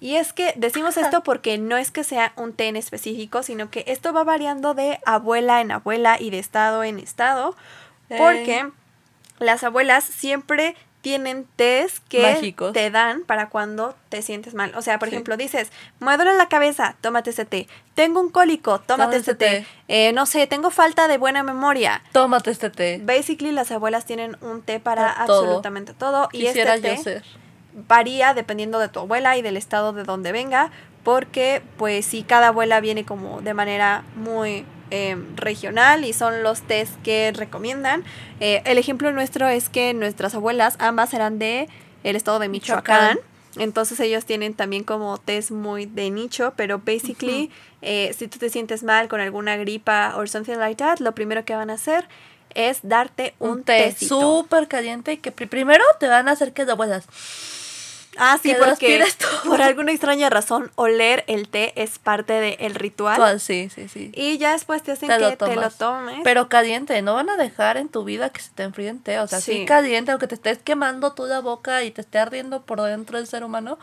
Y 0.06 0.14
es 0.18 0.32
que 0.32 0.52
decimos 0.56 0.96
esto 0.96 1.24
porque 1.24 1.58
no 1.58 1.76
es 1.76 1.90
que 1.90 2.04
sea 2.04 2.32
un 2.36 2.52
té 2.52 2.68
en 2.68 2.76
específico, 2.76 3.42
sino 3.42 3.70
que 3.70 3.82
esto 3.88 4.12
va 4.12 4.22
variando 4.22 4.72
de 4.72 5.00
abuela 5.04 5.60
en 5.60 5.72
abuela 5.72 6.16
y 6.20 6.30
de 6.30 6.38
estado 6.38 6.84
en 6.84 7.00
estado, 7.00 7.56
porque 8.16 8.58
Eh. 8.60 8.70
las 9.40 9.64
abuelas 9.64 10.04
siempre 10.04 10.76
tienen 11.02 11.44
tés 11.56 11.98
que 12.08 12.22
Mágicos. 12.22 12.72
te 12.72 12.88
dan 12.92 13.22
para 13.24 13.48
cuando 13.48 13.96
te 14.08 14.22
sientes 14.22 14.54
mal. 14.54 14.72
O 14.76 14.82
sea, 14.82 15.00
por 15.00 15.08
Sí. 15.08 15.14
ejemplo, 15.16 15.36
dices, 15.36 15.72
me 15.98 16.16
duele 16.16 16.34
la 16.36 16.48
cabeza, 16.48 16.94
tómate 17.00 17.30
ese 17.30 17.44
té. 17.44 17.66
Tengo 17.96 18.20
un 18.20 18.28
cólico, 18.30 18.78
tómate 18.80 19.16
ese 19.16 19.34
té. 19.34 19.46
té. 19.46 19.66
Eh, 19.88 20.12
no 20.12 20.26
sé, 20.26 20.46
tengo 20.46 20.70
falta 20.70 21.08
de 21.08 21.18
buena 21.18 21.42
memoria. 21.42 22.00
Tómate 22.12 22.52
este 22.52 22.70
té. 22.70 23.00
Basically, 23.02 23.50
las 23.50 23.72
abuelas 23.72 24.04
tienen 24.04 24.36
un 24.40 24.62
té 24.62 24.78
para 24.78 25.14
Para 25.14 25.26
todo. 25.26 25.40
absolutamente 25.42 25.94
todo. 25.94 26.28
Y 26.32 26.42
Quisiera 26.46 26.74
este 26.76 26.90
té 26.90 26.96
yo 26.96 27.02
ser. 27.02 27.24
Varía 27.88 28.34
dependiendo 28.34 28.78
de 28.78 28.88
tu 28.88 29.00
abuela 29.00 29.36
y 29.36 29.42
del 29.42 29.56
estado 29.56 29.92
de 29.92 30.04
donde 30.04 30.32
venga, 30.32 30.70
porque 31.04 31.62
pues 31.76 32.04
sí, 32.06 32.24
cada 32.26 32.48
abuela 32.48 32.80
viene 32.80 33.04
como 33.04 33.40
de 33.42 33.54
manera 33.54 34.02
muy 34.16 34.64
eh, 34.90 35.16
regional 35.36 36.04
y 36.04 36.12
son 36.12 36.42
los 36.42 36.62
tés 36.62 36.90
que 37.04 37.32
recomiendan. 37.34 38.02
Eh, 38.40 38.62
el 38.64 38.78
ejemplo 38.78 39.12
nuestro 39.12 39.46
es 39.48 39.68
que 39.68 39.94
nuestras 39.94 40.34
abuelas 40.34 40.76
ambas 40.78 41.12
eran 41.14 41.38
de 41.38 41.68
el 42.02 42.16
estado 42.16 42.38
de 42.38 42.48
Michoacán. 42.48 43.16
Michoacán. 43.16 43.36
Entonces 43.58 43.98
ellos 44.00 44.26
tienen 44.26 44.52
también 44.54 44.84
como 44.84 45.16
tés 45.18 45.50
muy 45.50 45.86
de 45.86 46.10
nicho, 46.10 46.52
pero 46.56 46.78
basically 46.78 47.50
eh, 47.82 48.14
si 48.16 48.28
tú 48.28 48.38
te 48.38 48.50
sientes 48.50 48.82
mal 48.82 49.08
con 49.08 49.20
alguna 49.20 49.56
gripa 49.56 50.14
o 50.16 50.26
something 50.26 50.56
like 50.58 50.76
that, 50.76 50.98
lo 50.98 51.12
primero 51.14 51.44
que 51.44 51.54
van 51.54 51.70
a 51.70 51.74
hacer 51.74 52.06
es 52.54 52.80
darte 52.82 53.34
un, 53.38 53.50
Un 53.50 53.62
té 53.64 53.94
súper 53.98 54.68
caliente 54.68 55.18
que 55.20 55.30
pri- 55.32 55.46
primero 55.46 55.84
te 56.00 56.06
van 56.08 56.28
a 56.28 56.32
hacer 56.32 56.52
que 56.52 56.64
lo 56.64 56.76
vuelas. 56.76 57.06
Ah, 58.18 58.38
sí, 58.42 58.54
porque 58.58 59.04
por 59.44 59.62
alguna 59.62 59.92
extraña 59.92 60.30
razón 60.30 60.70
oler 60.74 61.24
el 61.26 61.48
té 61.48 61.72
es 61.76 61.98
parte 61.98 62.32
del 62.34 62.74
ritual. 62.74 63.32
Tú, 63.32 63.38
sí, 63.38 63.70
sí, 63.74 63.88
sí. 63.88 64.10
Y 64.14 64.38
ya 64.38 64.52
después 64.52 64.82
te 64.82 64.92
hacen 64.92 65.08
Te 65.08 65.18
que 65.18 65.36
te 65.36 65.56
lo 65.56 65.70
tomes. 65.70 66.20
Pero 66.24 66.48
caliente, 66.48 67.00
no 67.02 67.14
van 67.14 67.30
a 67.30 67.36
dejar 67.36 67.76
en 67.76 67.88
tu 67.88 68.04
vida 68.04 68.30
que 68.30 68.40
se 68.40 68.50
te 68.50 68.62
enfríe 68.62 68.88
el 68.88 69.00
té. 69.00 69.20
O 69.20 69.26
sea, 69.26 69.40
sí. 69.40 69.52
Sí. 69.52 69.64
caliente, 69.64 70.10
aunque 70.12 70.26
te 70.26 70.34
estés 70.34 70.58
quemando 70.58 71.12
tú 71.12 71.26
la 71.26 71.40
boca 71.40 71.82
y 71.84 71.90
te 71.90 72.00
esté 72.00 72.18
ardiendo 72.18 72.62
por 72.62 72.80
dentro 72.82 73.18
el 73.18 73.26
ser 73.26 73.44
humano, 73.44 73.78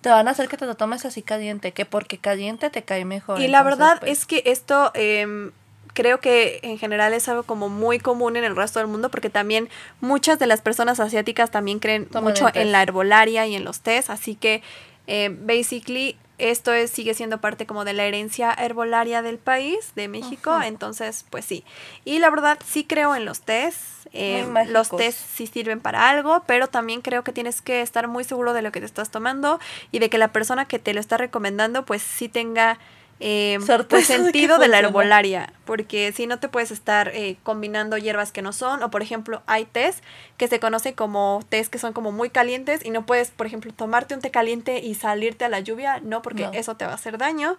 te 0.00 0.10
van 0.10 0.28
a 0.28 0.30
hacer 0.30 0.48
que 0.48 0.56
te 0.56 0.66
lo 0.66 0.76
tomes 0.76 1.04
así 1.04 1.22
caliente, 1.22 1.72
que 1.72 1.84
porque 1.84 2.18
caliente 2.18 2.70
te 2.70 2.84
cae 2.84 3.04
mejor. 3.04 3.40
Y 3.40 3.48
la 3.48 3.62
verdad 3.62 3.98
pues, 4.00 4.12
es 4.12 4.26
que 4.26 4.42
esto 4.46 4.92
em, 4.94 5.52
creo 5.98 6.20
que 6.20 6.60
en 6.62 6.78
general 6.78 7.12
es 7.12 7.28
algo 7.28 7.42
como 7.42 7.68
muy 7.68 7.98
común 7.98 8.36
en 8.36 8.44
el 8.44 8.54
resto 8.54 8.78
del 8.78 8.86
mundo 8.86 9.10
porque 9.10 9.30
también 9.30 9.68
muchas 10.00 10.38
de 10.38 10.46
las 10.46 10.60
personas 10.60 11.00
asiáticas 11.00 11.50
también 11.50 11.80
creen 11.80 12.06
Toman 12.06 12.22
mucho 12.22 12.48
en 12.54 12.70
la 12.70 12.84
herbolaria 12.84 13.48
y 13.48 13.56
en 13.56 13.64
los 13.64 13.80
tés, 13.80 14.08
así 14.08 14.36
que 14.36 14.62
eh, 15.08 15.36
basically 15.36 16.16
esto 16.38 16.72
es, 16.72 16.92
sigue 16.92 17.14
siendo 17.14 17.40
parte 17.40 17.66
como 17.66 17.84
de 17.84 17.94
la 17.94 18.04
herencia 18.04 18.52
herbolaria 18.52 19.22
del 19.22 19.38
país, 19.38 19.90
de 19.96 20.06
México, 20.06 20.52
Ajá. 20.52 20.68
entonces 20.68 21.24
pues 21.30 21.44
sí. 21.44 21.64
Y 22.04 22.20
la 22.20 22.30
verdad 22.30 22.60
sí 22.64 22.84
creo 22.84 23.16
en 23.16 23.24
los 23.24 23.40
tés, 23.40 23.74
eh, 24.12 24.46
los 24.68 24.90
tés 24.90 25.16
sí 25.16 25.48
sirven 25.48 25.80
para 25.80 26.10
algo, 26.10 26.44
pero 26.46 26.68
también 26.68 27.00
creo 27.00 27.24
que 27.24 27.32
tienes 27.32 27.60
que 27.60 27.82
estar 27.82 28.06
muy 28.06 28.22
seguro 28.22 28.52
de 28.52 28.62
lo 28.62 28.70
que 28.70 28.78
te 28.78 28.86
estás 28.86 29.10
tomando 29.10 29.58
y 29.90 29.98
de 29.98 30.08
que 30.10 30.18
la 30.18 30.28
persona 30.28 30.68
que 30.68 30.78
te 30.78 30.94
lo 30.94 31.00
está 31.00 31.16
recomendando 31.16 31.84
pues 31.84 32.02
sí 32.02 32.28
tenga 32.28 32.78
eh, 33.20 33.58
pues 33.88 34.06
sentido 34.06 34.58
de 34.58 34.68
la 34.68 34.78
herbolaria, 34.78 35.52
porque 35.64 36.12
si 36.12 36.26
no 36.26 36.38
te 36.38 36.48
puedes 36.48 36.70
estar 36.70 37.08
eh, 37.08 37.36
combinando 37.42 37.96
hierbas 37.98 38.30
que 38.32 38.42
no 38.42 38.52
son, 38.52 38.82
o 38.82 38.90
por 38.90 39.02
ejemplo 39.02 39.42
hay 39.46 39.64
tés 39.64 40.02
que 40.36 40.46
se 40.48 40.60
conocen 40.60 40.94
como 40.94 41.42
tés 41.48 41.68
que 41.68 41.78
son 41.78 41.92
como 41.92 42.12
muy 42.12 42.30
calientes 42.30 42.84
y 42.84 42.90
no 42.90 43.04
puedes, 43.06 43.30
por 43.30 43.46
ejemplo, 43.46 43.72
tomarte 43.72 44.14
un 44.14 44.20
té 44.20 44.30
caliente 44.30 44.78
y 44.78 44.94
salirte 44.94 45.44
a 45.44 45.48
la 45.48 45.60
lluvia, 45.60 46.00
no, 46.00 46.22
porque 46.22 46.44
No. 46.44 46.52
eso 46.52 46.76
te 46.76 46.84
va 46.84 46.92
a 46.92 46.94
hacer 46.94 47.18
daño. 47.18 47.56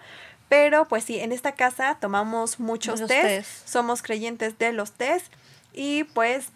Pero 0.47 0.85
pues 0.87 1.03
sí, 1.03 1.19
en 1.19 1.31
esta 1.31 1.51
casa 1.51 1.97
tomamos 2.01 2.59
muchos 2.59 3.01
Muchos 3.01 3.09
tés, 3.09 3.21
tés. 3.45 3.61
somos 3.65 4.01
creyentes 4.01 4.57
de 4.57 4.71
los 4.73 4.93
tés 4.93 5.23
y 5.73 6.05
pues 6.05 6.47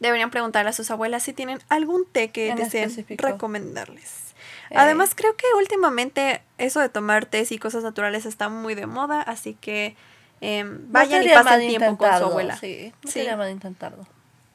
deberían 0.00 0.30
preguntarle 0.30 0.68
a 0.68 0.72
sus 0.74 0.90
abuelas 0.90 1.22
si 1.22 1.32
tienen 1.32 1.58
algún 1.70 2.04
té 2.12 2.30
que 2.30 2.48
En 2.50 2.56
deseen 2.56 2.90
específico. 2.90 3.26
recomendarles. 3.26 4.25
Eh. 4.70 4.74
Además, 4.76 5.14
creo 5.14 5.36
que 5.36 5.46
últimamente 5.58 6.42
eso 6.58 6.80
de 6.80 6.88
tomar 6.88 7.26
tés 7.26 7.52
y 7.52 7.58
cosas 7.58 7.82
naturales 7.84 8.26
está 8.26 8.48
muy 8.48 8.74
de 8.74 8.86
moda, 8.86 9.22
así 9.22 9.54
que 9.60 9.96
em, 10.40 10.72
no 10.86 10.92
vayan 10.92 11.22
y 11.22 11.28
pasen 11.30 11.60
tiempo 11.68 11.96
con 11.96 12.08
su 12.18 12.24
abuela. 12.24 12.56
Sí, 12.56 12.92
no 13.02 13.10
Sí. 13.10 13.18
sería 13.20 13.36
mal 13.36 13.50
intentarlo. 13.50 14.06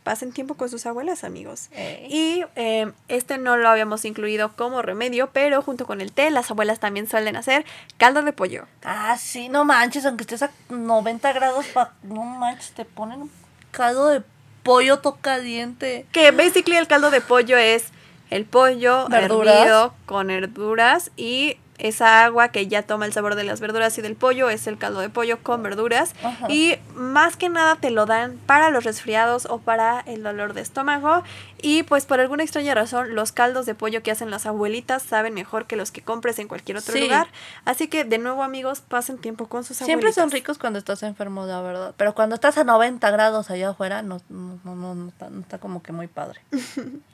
Pasen 0.04 0.32
tiempo 0.34 0.56
con 0.56 0.67
sus 0.67 0.88
abuelas, 0.88 1.24
amigos. 1.24 1.69
Eh. 1.74 2.08
Y 2.10 2.43
em, 2.56 2.91
este 3.08 3.38
no 3.38 3.56
lo 3.58 3.69
habíamos 3.69 4.04
incluido 4.04 4.56
como 4.56 4.82
remedio, 4.82 5.30
pero 5.32 5.62
junto 5.62 5.86
con 5.86 6.02
el 6.02 6.12
té, 6.12 6.32
las 6.32 6.50
abuelas 6.50 6.80
también 6.80 7.08
suelen 7.08 7.36
hacer 7.36 7.65
caldo 7.97 8.24
de 8.24 8.34
pollo. 8.34 8.65
Ah, 8.84 9.15
sí, 9.19 9.47
no 9.47 9.63
manches, 9.63 10.06
aunque 10.08 10.24
estés 10.24 10.41
a 10.41 10.50
90 10.69 11.32
grados, 11.34 11.67
pa- 11.67 11.93
no 12.02 12.24
manches, 12.24 12.71
te 12.71 12.84
ponen 12.84 13.21
un 13.24 13.32
caldo 13.69 14.08
de 14.08 14.24
pollo 14.63 15.00
todo 15.00 15.17
caliente. 15.21 16.08
Que 16.12 16.32
basically 16.32 16.78
el 16.78 16.88
caldo 16.88 17.12
de 17.12 17.21
pollo 17.21 17.58
es 17.58 17.86
el 18.32 18.46
pollo 18.46 19.08
Verduras. 19.10 19.56
hervido 19.56 19.94
con 20.08 20.28
verduras 20.28 21.12
y 21.15 21.58
esa 21.78 22.24
agua 22.26 22.50
que 22.50 22.67
ya 22.67 22.84
toma 22.84 23.08
el 23.08 23.13
sabor 23.13 23.34
de 23.34 23.44
las 23.44 23.60
verduras 23.60 23.98
y 23.98 24.04
del 24.04 24.15
pollo 24.15 24.52
es 24.52 24.67
el 24.67 24.78
caldo 24.78 25.00
de 25.00 25.10
pollo 25.10 25.41
con 25.41 25.63
verduras. 25.63 26.13
Ajá. 26.24 26.46
Y 26.48 26.76
más 26.94 27.38
que 27.38 27.50
nada 27.50 27.76
te 27.76 27.89
lo 27.89 28.06
dan 28.06 28.38
para 28.46 28.70
los 28.70 28.84
resfriados 28.84 29.48
o 29.48 29.58
para 29.58 30.00
el 30.02 30.22
dolor 30.22 30.54
de 30.54 30.62
estómago. 30.62 31.24
Y 31.60 31.82
pues 31.82 32.06
por 32.06 32.20
alguna 32.20 32.44
extraña 32.44 32.76
razón 32.76 33.15
los 33.15 33.32
caldos 33.32 33.65
de 33.65 33.74
pollo 33.74 34.04
que 34.04 34.12
hacen 34.12 34.30
las 34.30 34.46
abuelitas 34.46 35.02
saben 35.02 35.34
mejor 35.34 35.65
que 35.65 35.76
los 35.76 35.89
que 35.89 36.04
compres 36.04 36.38
en 36.38 36.48
cualquier 36.48 36.78
otro 36.78 36.94
Sí. 36.94 37.02
lugar. 37.02 37.30
Así 37.65 37.88
que 37.88 38.04
de 38.04 38.20
nuevo 38.20 38.44
amigos, 38.44 38.82
pasen 38.82 39.17
tiempo 39.17 39.48
con 39.48 39.63
sus 39.63 39.78
Siempre 39.78 39.94
abuelitas. 40.10 40.15
son 40.22 40.30
ricos 40.30 40.60
cuando 40.60 40.78
estás 40.78 41.02
enfermo, 41.02 41.48
la 41.48 41.62
verdad. 41.63 41.96
Pero 41.98 42.13
cuando 42.13 42.36
estás 42.36 42.60
a 42.60 42.63
90 42.63 43.10
grados 43.10 43.50
allá 43.50 43.70
afuera, 43.72 44.04
no, 44.04 44.22
no, 44.30 44.60
no, 44.63 44.76
no, 44.76 44.94
no 44.94 45.08
está, 45.10 45.32
no 45.32 45.41
está 45.41 45.58
como 45.58 45.82
que 45.82 45.91
muy 45.94 46.06
padre. 46.08 46.41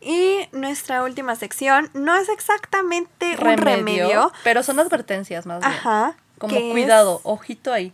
Y 0.00 0.48
nuestra 0.52 1.02
última 1.02 1.36
sección 1.36 1.90
no 1.94 2.16
es 2.16 2.28
exactamente 2.28 3.36
un 3.40 3.58
remedio. 3.58 4.32
Pero 4.44 4.62
son 4.62 4.78
advertencias 4.80 5.46
más 5.46 5.60
bien. 5.60 5.72
Ajá. 5.72 6.16
Como 6.38 6.56
es 6.56 6.72
cuidado, 6.72 7.20
ojito 7.24 7.72
ahí. 7.72 7.92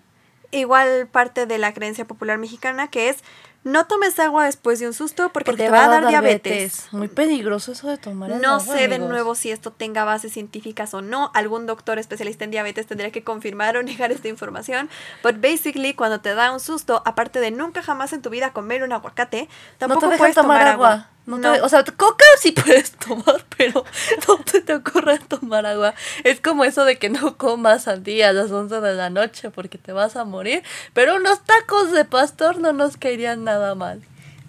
igual 0.53 1.09
parte 1.09 1.47
de 1.47 1.59
la 1.59 1.75
creencia 1.75 2.07
popular 2.07 2.39
mexicana 2.39 2.89
que 2.89 3.09
es 3.09 3.19
no 3.67 3.89
tomes 3.89 4.17
agua 4.21 4.45
después 4.45 4.79
de 4.79 4.87
un 4.87 4.95
susto 4.95 5.31
porque, 5.33 5.51
Porque 5.51 5.65
te 5.65 5.71
va 5.71 5.87
a 5.87 5.89
dar 5.89 6.07
diabetes. 6.07 6.87
Muy 6.93 7.09
peligroso 7.09 7.73
eso 7.73 7.89
de 7.89 7.99
tomar 7.99 8.31
el 8.31 8.41
No 8.41 8.61
agua, 8.61 8.77
sé 8.77 8.87
de 8.87 9.01
nuevo 9.01 9.35
si 9.35 9.51
esto 9.51 9.73
tenga 9.73 10.05
bases 10.05 10.33
científicas 10.33 10.95
o 10.95 11.03
no. 11.03 11.33
Algún 11.35 11.67
doctor 11.67 11.99
especialista 11.99 12.45
en 12.45 12.53
diabetes 12.53 12.87
tendría 12.87 13.11
que 13.11 13.25
confirmar 13.25 13.77
o 13.77 13.83
negar 13.83 14.13
esta 14.13 14.29
información. 14.29 14.89
But 15.25 15.41
basically, 15.41 15.95
cuando 15.95 16.21
te 16.21 16.33
da 16.37 16.53
un 16.53 16.61
susto, 16.61 17.03
aparte 17.05 17.41
de 17.41 17.51
nunca 17.51 17.83
jamás 17.83 18.13
en 18.13 18.23
tu 18.23 18.31
vida 18.31 18.53
comer 18.53 18.85
un 18.85 18.93
aguacate, 18.93 19.49
tampoco 19.79 20.07
no 20.07 20.13
te 20.13 20.19
puedes 20.19 20.37
tomar, 20.37 20.65
agua. 20.69 21.11
No 21.27 21.41
te- 21.41 21.61
o 21.61 21.69
sea, 21.69 21.85
coca 21.85 22.25
sí 22.41 22.53
puedes 22.53 22.93
tomar, 22.93 23.45
pero 23.59 23.85
no 24.29 24.37
te, 24.45 24.61
te 24.61 24.75
ocurre 24.75 25.19
tomar 25.19 25.67
agua. 25.67 25.95
Es 26.25 26.41
como 26.41 26.65
eso 26.65 26.85
de 26.85 26.99
que 26.99 27.09
no 27.11 27.37
comas 27.37 27.83
sandía 27.85 28.29
a 28.29 28.33
las 28.33 28.51
11 28.51 28.81
de 28.81 28.95
la 28.95 29.11
noche 29.11 29.51
porque 29.51 29.77
te 29.77 29.93
vas 29.93 30.15
a 30.17 30.25
morir. 30.25 30.63
Pero 30.93 31.17
unos 31.17 31.43
tacos 31.45 31.91
de 31.93 32.05
pastor 32.05 32.59
no 32.61 32.73
nos 32.73 32.97
caerían 32.97 33.43
nada 33.45 33.75
mal. 33.75 34.01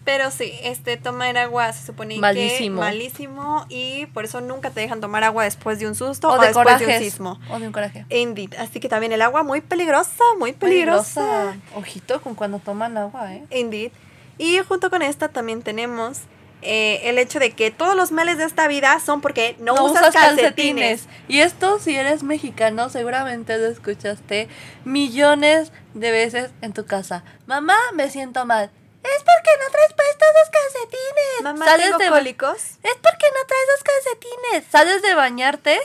Pero 0.05 0.31
sí, 0.31 0.53
este 0.63 0.95
tomar 0.95 1.35
agua 1.37 1.73
se 1.73 1.85
supone 1.85 2.17
Malísimo. 2.17 2.79
que 2.79 2.85
malísimo 2.85 3.65
y 3.67 4.05
por 4.13 4.23
eso 4.23 4.39
nunca 4.39 4.69
te 4.69 4.79
dejan 4.79 5.01
tomar 5.01 5.25
agua 5.25 5.43
después 5.43 5.79
de 5.79 5.87
un 5.87 5.95
susto 5.95 6.29
O, 6.29 6.33
o, 6.35 6.39
de 6.39 6.47
después 6.47 6.79
de 6.79 6.85
un 6.85 6.99
sismo. 6.99 7.39
O 7.51 7.59
de 7.59 7.67
un 7.67 7.73
coraje. 7.73 8.05
Indeed. 8.09 8.53
Así 8.57 8.79
que 8.79 8.87
también 8.87 9.11
el 9.11 9.21
agua 9.21 9.43
muy 9.43 9.59
peligrosa, 9.59 10.23
muy 10.39 10.53
peligrosa. 10.53 11.57
Ojito 11.75 12.21
con 12.21 12.35
cuando 12.35 12.59
toman 12.59 12.95
agua, 12.97 13.33
¿eh? 13.33 13.43
Indeed. 13.49 13.91
Y 14.37 14.59
junto 14.59 14.89
con 14.89 15.01
esta 15.01 15.27
también 15.27 15.61
tenemos 15.61 16.19
eh, 16.61 17.01
el 17.03 17.17
hecho 17.19 17.39
de 17.39 17.51
que 17.51 17.69
todos 17.71 17.95
los 17.95 18.11
males 18.11 18.37
de 18.37 18.43
esta 18.45 18.67
vida 18.67 18.99
son 18.99 19.21
porque 19.21 19.55
no, 19.59 19.73
usas, 19.83 20.13
calcetines. 20.13 21.07
Y 21.27 21.39
esto, 21.41 21.79
si 21.79 21.95
eres 21.95 22.23
mexicano, 22.23 22.89
seguramente 22.89 23.57
lo 23.57 23.67
escuchaste 23.67 24.47
millones 24.83 25.71
de 25.93 26.11
veces 26.11 26.51
en 26.61 26.73
tu 26.73 26.85
casa. 26.85 27.23
Mamá, 27.45 27.77
me 27.93 28.09
siento 28.09 28.45
mal. 28.45 28.71
Es 29.03 29.23
porque 29.23 29.51
no 29.63 29.71
traes 29.71 29.93
puestos 29.93 30.27
los 30.41 30.49
calcetines. 30.49 31.43
Mamá, 31.43 31.65
Sales 31.65 31.85
tengo 31.85 31.97
de- 31.99 32.09
cólicos. 32.09 32.55
Es 32.55 32.95
porque 32.95 33.27
no 33.33 33.45
traes 33.47 33.67
los 33.73 33.83
calcetines. 33.83 34.71
Sales 34.71 35.01
de 35.01 35.13
bañarte. 35.13 35.79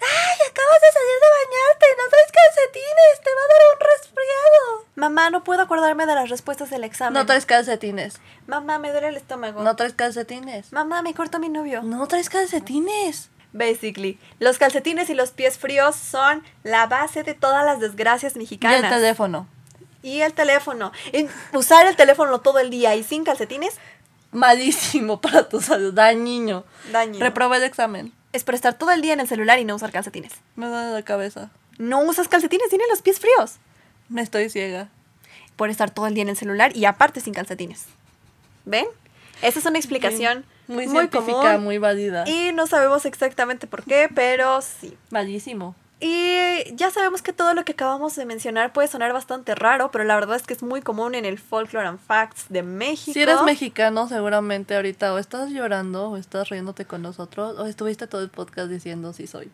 ¡Ay, 0.00 0.38
acabas 0.50 0.80
de 0.80 0.92
salir 0.92 1.18
de 1.20 1.28
bañarte! 1.38 1.86
No 1.98 2.08
traes 2.10 2.32
calcetines. 2.32 3.20
Te 3.24 3.30
va 3.30 3.42
a 3.42 3.48
dar 3.48 3.62
un 3.74 3.80
resfriado. 3.80 4.86
Mamá, 4.94 5.30
no 5.30 5.44
puedo 5.44 5.62
acordarme 5.62 6.06
de 6.06 6.14
las 6.14 6.28
respuestas 6.30 6.70
del 6.70 6.84
examen. 6.84 7.14
No 7.14 7.26
traes 7.26 7.46
calcetines. 7.46 8.20
Mamá, 8.46 8.78
me 8.78 8.90
duele 8.92 9.08
el 9.08 9.16
estómago. 9.16 9.62
No 9.62 9.76
traes 9.76 9.94
calcetines. 9.94 10.72
Mamá, 10.72 11.02
me 11.02 11.14
cortó 11.14 11.38
mi 11.38 11.48
novio. 11.48 11.82
No 11.82 12.06
traes 12.06 12.28
calcetines. 12.30 13.30
Basically, 13.52 14.18
los 14.40 14.58
calcetines 14.58 15.08
y 15.10 15.14
los 15.14 15.30
pies 15.30 15.58
fríos 15.58 15.96
son 15.96 16.44
la 16.64 16.86
base 16.86 17.22
de 17.22 17.34
todas 17.34 17.64
las 17.64 17.80
desgracias 17.80 18.36
Y 18.36 18.40
mexicanas. 18.40 18.84
el 18.84 18.88
teléfono. 18.90 19.48
Y 20.02 20.20
el 20.20 20.32
teléfono. 20.34 20.92
Y 21.12 21.26
usar 21.56 21.86
el 21.86 21.96
teléfono 21.96 22.40
todo 22.40 22.58
el 22.58 22.70
día 22.70 22.94
y 22.94 23.02
sin 23.02 23.24
calcetines, 23.24 23.74
Malísimo 24.30 25.20
para 25.20 25.48
tu 25.48 25.60
salud. 25.60 25.94
Dañino. 25.94 26.64
daño. 26.92 27.18
Reprobé 27.18 27.56
el 27.56 27.64
examen. 27.64 28.12
Es 28.32 28.44
por 28.44 28.54
estar 28.54 28.74
todo 28.74 28.90
el 28.92 29.00
día 29.02 29.12
en 29.12 29.20
el 29.20 29.28
celular 29.28 29.58
y 29.58 29.64
no 29.64 29.74
usar 29.74 29.90
calcetines. 29.92 30.32
Me 30.56 30.66
duele 30.66 30.92
la 30.92 31.02
cabeza. 31.02 31.50
No 31.78 32.00
usas 32.02 32.28
calcetines, 32.28 32.68
tienes 32.68 32.88
los 32.90 33.02
pies 33.02 33.20
fríos. 33.20 33.56
Me 34.08 34.22
estoy 34.22 34.48
ciega. 34.50 34.88
Por 35.56 35.70
estar 35.70 35.90
todo 35.90 36.06
el 36.06 36.14
día 36.14 36.22
en 36.22 36.28
el 36.28 36.36
celular 36.36 36.76
y 36.76 36.84
aparte 36.84 37.20
sin 37.20 37.34
calcetines. 37.34 37.86
¿Ven? 38.64 38.86
Esa 39.42 39.58
es 39.60 39.66
una 39.66 39.78
explicación 39.78 40.44
Muy, 40.66 40.86
muy, 40.86 40.96
científica, 41.08 41.52
común. 41.52 41.64
muy 41.64 41.78
válida. 41.78 42.28
Y 42.28 42.52
no 42.52 42.66
sabemos 42.66 43.04
exactamente 43.06 43.66
por 43.66 43.84
qué, 43.84 44.08
pero 44.14 44.60
sí. 44.62 44.96
Malísimo. 45.10 45.74
Y 46.00 46.74
ya 46.76 46.90
sabemos 46.92 47.22
que 47.22 47.32
todo 47.32 47.54
lo 47.54 47.64
que 47.64 47.72
acabamos 47.72 48.14
de 48.14 48.24
mencionar 48.24 48.72
puede 48.72 48.86
sonar 48.86 49.12
bastante 49.12 49.56
raro, 49.56 49.90
pero 49.90 50.04
la 50.04 50.14
verdad 50.14 50.36
es 50.36 50.44
que 50.44 50.54
es 50.54 50.62
muy 50.62 50.80
común 50.80 51.16
en 51.16 51.24
el 51.24 51.38
Folklore 51.40 51.88
and 51.88 51.98
Facts 51.98 52.44
de 52.50 52.62
México. 52.62 53.12
Si 53.12 53.20
eres 53.20 53.42
mexicano, 53.42 54.06
seguramente 54.06 54.76
ahorita 54.76 55.12
o 55.12 55.18
estás 55.18 55.50
llorando 55.50 56.10
o 56.10 56.16
estás 56.16 56.50
riéndote 56.50 56.84
con 56.84 57.02
nosotros 57.02 57.58
o 57.58 57.66
estuviste 57.66 58.06
todo 58.06 58.22
el 58.22 58.28
podcast 58.28 58.68
diciendo 58.70 59.12
sí 59.12 59.26
soy. 59.26 59.50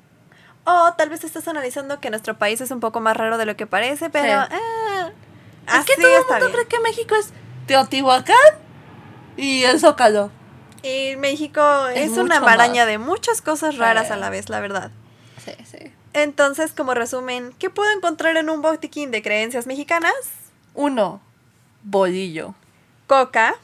O 0.65 0.93
tal 0.99 1.09
vez 1.09 1.25
estás 1.25 1.49
analizando 1.49 1.99
que 2.01 2.11
nuestro 2.11 2.37
país 2.37 2.61
es 2.61 2.71
un 2.71 2.81
poco 2.81 3.01
más 3.01 3.17
raro 3.17 3.39
de 3.39 3.47
lo 3.47 3.57
que 3.57 3.67
parece, 3.67 4.11
pero... 4.11 4.45
Sí. 4.47 4.55
eh, 4.55 5.13
es 5.67 5.75
así 5.75 5.87
que 5.97 6.03
todo 6.03 6.15
el 6.19 6.25
mundo 6.43 6.53
cree 6.53 6.67
que 6.69 6.81
México 6.81 7.15
es 7.17 7.31
Teotihuacán 7.67 8.37
y 9.39 9.63
el 9.65 9.81
Zócalo. 9.81 10.31
Y 10.83 11.17
México 11.17 11.87
Es 11.89 12.13
es, 12.13 12.19
una 12.19 12.41
maraña 12.41 12.83
más. 12.83 12.89
de 12.89 12.99
muchas 12.99 13.41
cosas 13.41 13.79
raras 13.79 14.09
Sí. 14.09 14.13
a 14.13 14.17
la 14.17 14.29
vez, 14.29 14.51
la 14.51 14.61
verdad. 14.61 14.91
Sí, 15.43 15.53
sí. 15.65 15.93
Entonces, 16.15 16.73
como 16.73 16.95
resumen, 16.95 17.53
¿qué 17.59 17.71
puedo 17.71 17.91
encontrar 17.91 18.37
en 18.37 18.49
un 18.49 18.63
botiquín 18.63 19.11
de 19.11 19.21
creencias 19.21 19.67
mexicanas? 19.67 20.15
Uno, 20.75 21.21
bolillo. 21.83 22.55
Coca, 23.07 23.57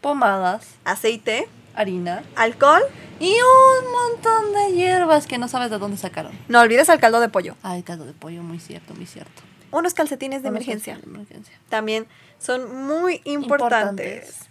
Pomadas, 0.00 0.64
aceite, 0.84 1.48
harina, 1.74 2.22
alcohol 2.36 2.82
Y 3.18 3.32
un 3.32 3.90
montón 3.92 4.52
de 4.52 4.74
hierbas 4.76 5.26
que 5.26 5.38
no 5.38 5.48
sabes 5.48 5.70
de 5.70 5.78
dónde 5.78 5.96
sacaron. 5.96 6.32
No 6.46 6.60
olvides 6.60 6.88
el 6.88 7.00
caldo 7.00 7.18
de 7.18 7.28
pollo. 7.28 7.56
Ay, 7.64 7.82
caldo 7.82 8.04
de 8.04 8.12
pollo, 8.12 8.42
muy 8.44 8.60
cierto, 8.60 8.94
muy 8.94 9.06
cierto. 9.06 9.42
Unos 9.72 9.94
calcetines 9.94 10.42
de 10.42 10.50
Unos 10.50 10.62
emergencia. 10.62 10.94
calcetines 10.94 11.14
de 11.14 11.34
emergencia. 11.34 11.58
También 11.68 12.06
son 12.38 12.86
muy 12.86 13.20
importantes. 13.24 14.42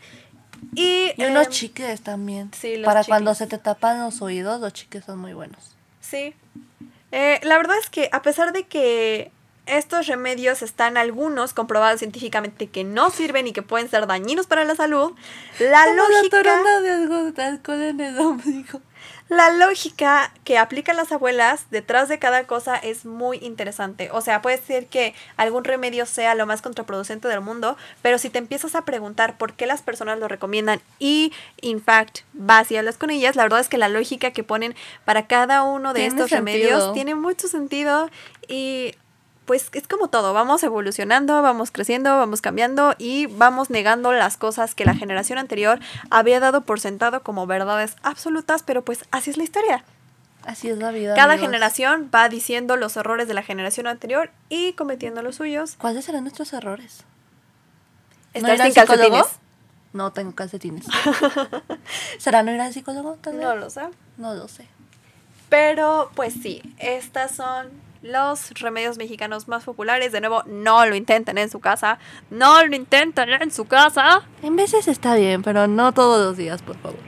Y, 0.76 1.12
Y 1.16 1.24
unos 1.26 1.46
em, 1.46 1.52
chicles 1.54 2.02
también. 2.02 2.52
sí, 2.54 2.76
los 2.76 2.86
Para 2.86 3.04
cuando 3.06 3.34
se 3.36 3.48
te 3.48 3.58
tapan 3.58 4.02
los 4.02 4.22
oídos, 4.22 4.60
los 4.60 4.74
chicles 4.74 5.06
son 5.06 5.20
muy 5.20 5.34
buenos. 5.34 5.76
Sí. 6.02 6.34
Eh, 7.12 7.40
la 7.44 7.58
verdad 7.58 7.78
es 7.80 7.90
que 7.90 8.10
a 8.12 8.22
pesar 8.22 8.54
de 8.54 8.66
que 8.66 9.32
estos 9.66 10.08
remedios 10.08 10.62
están 10.62 10.98
algunos 10.98 11.54
comprobados 11.54 12.00
científicamente 12.00 12.68
que 12.68 12.84
no 12.84 13.10
sirven 13.10 13.48
y 13.48 13.54
que 13.54 13.62
pueden 13.62 13.90
ser 13.90 14.08
dañinos 14.08 14.48
para 14.48 14.64
la 14.64 14.76
salud, 14.76 15.14
la 15.60 15.86
Como 15.86 15.96
lógica, 15.98 16.38
la 16.38 16.44
torona 16.44 16.80
de 16.82 16.92
algo 16.92 17.32
de 17.32 17.44
alcohol 17.44 17.82
en 17.82 18.00
el 18.00 18.20
ombligo. 18.20 18.82
La 19.30 19.52
lógica 19.52 20.32
que 20.44 20.58
aplican 20.58 20.96
las 20.96 21.12
abuelas 21.12 21.66
detrás 21.70 22.08
de 22.08 22.20
cada 22.20 22.46
cosa 22.46 22.78
es 22.78 23.06
muy 23.06 23.38
interesante. 23.38 24.10
O 24.12 24.22
sea, 24.22 24.42
puede 24.42 24.58
ser 24.58 24.88
que 24.88 25.14
algún 25.36 25.64
remedio 25.64 26.06
sea 26.06 26.36
lo 26.36 26.46
más 26.46 26.62
contraproducente 26.62 27.28
del 27.28 27.42
mundo, 27.42 27.78
pero 28.02 28.18
si 28.18 28.30
te 28.30 28.38
empiezas 28.38 28.76
a 28.76 28.86
preguntar 28.86 29.38
por 29.38 29.54
qué 29.54 29.66
las 29.66 29.82
personas 29.82 30.20
lo 30.20 30.28
recomiendan 30.28 30.82
y, 30.98 31.34
in 31.62 31.82
fact, 31.82 32.20
vas 32.34 32.72
y 32.72 32.78
hablas 32.78 32.98
con 32.98 33.10
ellas, 33.10 33.36
la 33.36 33.44
verdad 33.44 33.60
es 33.60 33.70
que 33.70 33.78
la 33.78 33.90
lógica 33.90 34.32
que 34.32 34.44
ponen 34.44 34.76
para 35.04 35.28
cada 35.28 35.64
uno 35.64 35.94
de 35.94 36.06
estos 36.06 36.30
remedios 36.30 36.94
tiene 36.94 37.16
mucho 37.16 37.48
sentido 37.48 38.10
y 38.48 38.96
pues 39.48 39.70
es 39.72 39.88
como 39.88 40.10
todo, 40.10 40.34
vamos 40.34 40.62
evolucionando, 40.62 41.42
vamos 41.42 41.72
creciendo, 41.72 42.18
vamos 42.18 42.42
cambiando 42.42 42.94
y 42.98 43.28
vamos 43.28 43.70
negando 43.70 44.12
las 44.12 44.36
cosas 44.36 44.76
que 44.76 44.84
la 44.84 44.94
generación 44.94 45.40
anterior 45.40 45.80
había 46.12 46.42
dado 46.42 46.62
por 46.62 46.82
sentado 46.82 47.24
como 47.24 47.48
verdades 47.48 47.96
absolutas, 48.04 48.62
pero 48.62 48.84
pues 48.84 49.06
así 49.10 49.32
es 49.32 49.38
la 49.38 49.44
historia. 49.46 49.86
Así 50.46 50.70
es 50.70 50.78
la 50.78 50.92
vida. 50.92 51.16
Cada 51.16 51.34
amigos. 51.34 51.48
generación 51.48 52.12
va 52.14 52.28
diciendo 52.28 52.76
los 52.76 52.98
errores 52.98 53.30
de 53.30 53.34
la 53.34 53.42
generación 53.42 53.88
anterior 53.88 54.32
y 54.50 54.74
cometiendo 54.74 55.22
los 55.22 55.38
suyos. 55.38 55.76
¿Cuáles 55.78 56.04
serán 56.04 56.24
nuestros 56.24 56.52
errores? 56.52 57.04
¿No 58.34 58.40
Estar 58.40 58.52
al 58.52 58.58
sin 58.74 58.74
calcetines. 58.74 59.08
psicólogo? 59.08 59.30
No 59.94 60.12
tengo 60.12 60.36
calcetines. 60.36 60.86
¿Será 62.20 62.44
no 62.44 62.52
ir 62.54 62.60
al 62.60 62.74
psicólogo? 62.74 63.18
Vez? 63.24 63.34
No 63.34 63.56
lo 63.56 63.70
sé. 63.70 63.84
No 64.18 64.34
lo 64.36 64.50
sé. 64.50 64.68
Pero 65.48 66.12
pues 66.16 66.34
sí, 66.34 66.62
estas 66.80 67.32
son 67.32 67.87
los 68.08 68.52
remedios 68.60 68.98
mexicanos 68.98 69.48
más 69.48 69.64
populares. 69.64 70.12
De 70.12 70.22
nuevo, 70.22 70.44
no 70.46 70.86
lo 70.86 70.96
intenten 70.96 71.38
en 71.38 71.50
su 71.50 71.60
casa. 71.60 72.00
No 72.30 72.66
lo 72.66 72.76
intenten 72.76 73.30
en 73.30 73.52
su 73.52 73.66
casa. 73.66 74.24
En 74.42 74.56
veces 74.56 74.88
está 74.88 75.16
bien, 75.16 75.44
pero 75.44 75.68
no 75.68 75.94
todos 75.94 76.26
los 76.26 76.38
días, 76.38 76.62
por 76.62 76.78
favor. 76.78 77.00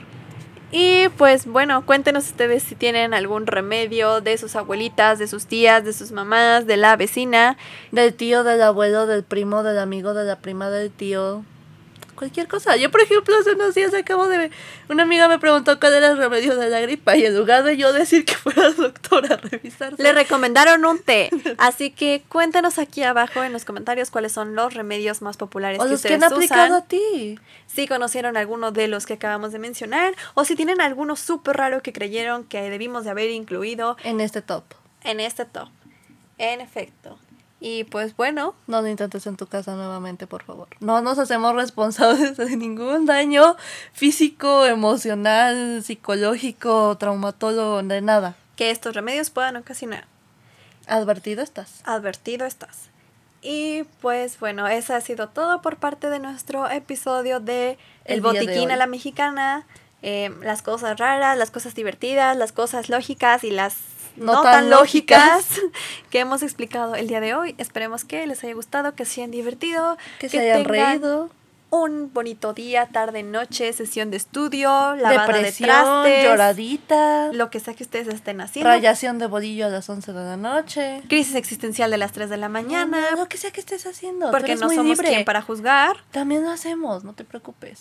Y 0.72 1.08
pues 1.16 1.46
bueno, 1.46 1.84
cuéntenos 1.84 2.26
ustedes 2.26 2.62
si 2.62 2.76
tienen 2.76 3.12
algún 3.12 3.46
remedio 3.46 4.20
de 4.20 4.38
sus 4.38 4.54
abuelitas, 4.54 5.18
de 5.18 5.26
sus 5.26 5.46
tías, 5.46 5.84
de 5.84 5.92
sus 5.92 6.12
mamás, 6.12 6.66
de 6.66 6.76
la 6.76 6.94
vecina. 6.96 7.56
Del 7.90 8.14
tío, 8.14 8.44
del 8.44 8.62
abuelo, 8.62 9.06
del 9.06 9.24
primo, 9.24 9.64
del 9.64 9.80
amigo, 9.80 10.14
de 10.14 10.24
la 10.24 10.36
prima, 10.36 10.70
del 10.70 10.92
tío. 10.92 11.44
Cualquier 12.20 12.48
cosa. 12.48 12.76
Yo, 12.76 12.90
por 12.90 13.00
ejemplo, 13.00 13.34
hace 13.40 13.52
unos 13.52 13.74
días 13.74 13.94
acabo 13.94 14.28
de... 14.28 14.50
Una 14.90 15.04
amiga 15.04 15.26
me 15.26 15.38
preguntó 15.38 15.80
cuál 15.80 15.94
era 15.94 16.08
el 16.08 16.18
remedio 16.18 16.54
de 16.54 16.68
la 16.68 16.78
gripa 16.82 17.16
y 17.16 17.24
en 17.24 17.34
lugar 17.34 17.64
de 17.64 17.78
yo 17.78 17.94
decir 17.94 18.26
que 18.26 18.34
fuera 18.34 18.62
al 18.66 18.76
doctor 18.76 19.32
a 19.32 19.36
revisarse... 19.38 20.02
Le 20.02 20.12
recomendaron 20.12 20.84
un 20.84 20.98
té. 20.98 21.30
Así 21.56 21.90
que 21.90 22.22
cuéntenos 22.28 22.78
aquí 22.78 23.02
abajo 23.04 23.42
en 23.42 23.54
los 23.54 23.64
comentarios 23.64 24.10
cuáles 24.10 24.32
son 24.32 24.54
los 24.54 24.74
remedios 24.74 25.22
más 25.22 25.38
populares 25.38 25.80
o 25.80 25.84
que 25.84 25.88
los 25.88 26.02
que 26.02 26.08
ustedes 26.08 26.22
han 26.24 26.32
aplicado 26.34 26.66
usan. 26.66 26.82
a 26.82 26.84
ti. 26.84 27.38
Si 27.66 27.88
conocieron 27.88 28.36
alguno 28.36 28.70
de 28.70 28.86
los 28.86 29.06
que 29.06 29.14
acabamos 29.14 29.52
de 29.52 29.58
mencionar 29.58 30.12
o 30.34 30.44
si 30.44 30.56
tienen 30.56 30.82
alguno 30.82 31.16
súper 31.16 31.56
raro 31.56 31.82
que 31.82 31.94
creyeron 31.94 32.44
que 32.44 32.60
debimos 32.68 33.04
de 33.04 33.12
haber 33.12 33.30
incluido 33.30 33.96
En 34.04 34.20
este 34.20 34.42
top. 34.42 34.64
en 35.04 35.20
este 35.20 35.46
top. 35.46 35.70
En 36.36 36.60
efecto. 36.60 37.18
Y 37.62 37.84
pues 37.84 38.16
bueno, 38.16 38.54
No 38.66 38.80
lo 38.80 38.88
intentes 38.88 39.26
en 39.26 39.36
tu 39.36 39.46
casa 39.46 39.74
nuevamente, 39.76 40.26
por 40.26 40.42
favor. 40.42 40.68
No 40.80 41.02
nos 41.02 41.18
hacemos 41.18 41.54
responsables 41.54 42.36
de 42.38 42.56
ningún 42.56 43.04
daño 43.04 43.56
físico, 43.92 44.64
emocional, 44.66 45.82
psicológico, 45.82 46.96
traumatólogo, 46.98 47.82
de 47.82 48.00
nada. 48.00 48.34
que 48.56 48.70
estos 48.70 48.94
remedios 48.94 49.30
puedan 49.30 49.56
ocasionar. 49.56 50.06
Advertido 50.86 51.42
estás. 51.42 51.82
Advertido 51.84 52.46
estás. 52.46 52.88
Y 53.42 53.84
pues 54.00 54.38
bueno, 54.40 54.66
eso 54.68 54.94
ha 54.94 55.00
sido 55.00 55.28
todo 55.28 55.62
por 55.62 55.76
parte 55.76 56.10
de 56.10 56.18
nuestro 56.18 56.68
episodio 56.70 57.40
de 57.40 57.78
El, 58.04 58.16
El 58.16 58.22
día 58.22 58.32
de 58.32 58.40
botiquín 58.40 58.70
a 58.70 58.76
la 58.76 58.86
mexicana. 58.86 59.66
Eh, 60.02 60.30
las 60.42 60.62
cosas 60.62 60.98
raras, 60.98 61.36
las 61.36 61.50
cosas 61.50 61.74
divertidas, 61.74 62.36
las 62.36 62.52
cosas 62.52 62.88
lógicas 62.88 63.44
y 63.44 63.50
las 63.50 63.74
no, 64.16 64.34
No 64.34 64.42
tan, 64.42 64.52
tan 64.52 64.70
lógicas 64.70 65.46
que 66.10 66.20
hemos 66.20 66.42
explicado 66.42 66.94
el 66.94 67.08
día 67.08 67.20
de 67.20 67.34
hoy. 67.34 67.54
Esperemos 67.58 68.04
que 68.04 68.26
les 68.26 68.42
haya 68.44 68.54
gustado, 68.54 68.94
que 68.94 69.04
se 69.04 69.20
hayan 69.20 69.30
divertido, 69.30 69.96
Que, 70.18 70.28
se 70.28 70.40
hayan 70.40 70.64
tengan 70.64 70.92
reído. 70.92 71.30
Un 71.70 72.12
bonito 72.12 72.52
día, 72.52 72.86
tarde, 72.86 73.22
noche, 73.22 73.72
sesión 73.72 74.10
de 74.10 74.16
estudio, 74.16 74.68
lavada 74.96 75.26
de 75.28 75.32
Depresión, 75.34 75.68
trastes, 75.68 76.24
lloradita. 76.24 77.32
lo 77.32 77.48
que 77.50 77.60
sea 77.60 77.74
que 77.74 77.84
ustedes 77.84 78.08
estén 78.08 78.40
haciendo. 78.40 78.68
Rayación 78.68 79.18
de 79.18 79.26
bolillo 79.26 79.66
a 79.66 79.68
las 79.68 79.88
11 79.88 80.12
de 80.12 80.20
la 80.24 80.36
noche. 80.36 81.02
Crisis 81.08 81.36
existencial 81.36 81.90
de 81.90 81.98
las 81.98 82.10
3 82.12 82.28
de 82.28 82.36
la 82.36 82.48
mañana. 82.48 83.10
No, 83.12 83.16
lo 83.18 83.28
que 83.28 83.36
sea 83.38 83.50
que 83.52 83.60
estés 83.60 83.86
haciendo. 83.86 84.30
porque 84.32 84.56
no 84.56 84.68
somos 84.68 84.84
libre. 84.98 85.08
quien 85.08 85.24
para 85.24 85.42
juzgar. 85.42 85.96
También 86.10 86.42
lo 86.44 86.50
hacemos, 86.50 87.04
no 87.04 87.12
te 87.12 87.24
preocupes. 87.24 87.80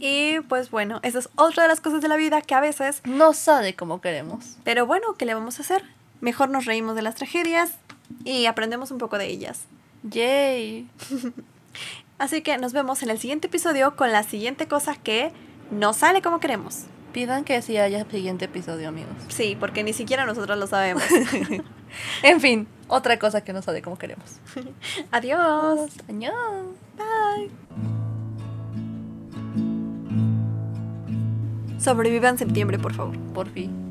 Y 0.00 0.40
pues 0.48 0.70
bueno, 0.70 0.98
esa 1.04 1.20
es 1.20 1.28
otra 1.36 1.62
de 1.62 1.68
las 1.68 1.80
cosas 1.80 2.02
de 2.02 2.08
la 2.08 2.16
vida 2.16 2.42
que 2.42 2.54
a 2.54 2.60
veces, 2.60 3.02
No 3.04 3.32
sale 3.34 3.74
como 3.76 4.00
queremos. 4.00 4.56
pero 4.64 4.84
bueno, 4.86 5.14
¿qué 5.16 5.26
le 5.26 5.34
vamos 5.34 5.58
a 5.58 5.62
hacer? 5.62 5.84
Mejor 6.20 6.48
nos 6.50 6.64
reímos 6.64 6.96
de 6.96 7.02
las 7.02 7.14
tragedias 7.14 7.70
y 8.24 8.46
aprendemos 8.46 8.90
un 8.90 8.98
poco 8.98 9.16
de 9.16 9.26
ellas. 9.26 9.60
Yay. 10.02 10.88
Así 12.18 12.42
que 12.42 12.58
nos 12.58 12.72
vemos 12.72 13.02
en 13.02 13.10
el 13.10 13.18
siguiente 13.18 13.46
episodio 13.46 13.94
con 13.94 14.10
la 14.10 14.24
siguiente 14.24 14.66
cosa 14.66 14.96
que 14.96 15.32
no 15.70 15.92
sale 15.92 16.20
como 16.20 16.40
queremos. 16.40 16.84
Pidan 17.12 17.44
que 17.44 17.62
sí 17.62 17.76
haya 17.76 18.04
siguiente 18.10 18.46
episodio, 18.46 18.88
amigos. 18.88 19.14
Sí, 19.28 19.56
porque 19.58 19.82
ni 19.82 19.92
siquiera 19.92 20.26
nosotros 20.26 20.58
lo 20.58 20.66
sabemos. 20.66 21.02
En 22.22 22.38
fin, 22.38 22.68
otra 22.86 23.18
cosa 23.18 23.42
que 23.42 23.54
no 23.54 23.62
sale 23.62 23.80
como 23.80 23.96
queremos. 23.96 24.40
Adiós. 25.10 25.90
Añón. 26.06 26.76
Bye. 26.98 27.50
Sobrevivan 31.80 32.36
septiembre, 32.36 32.78
por 32.78 32.92
favor. 32.92 33.18
Por 33.32 33.48
fin. 33.48 33.87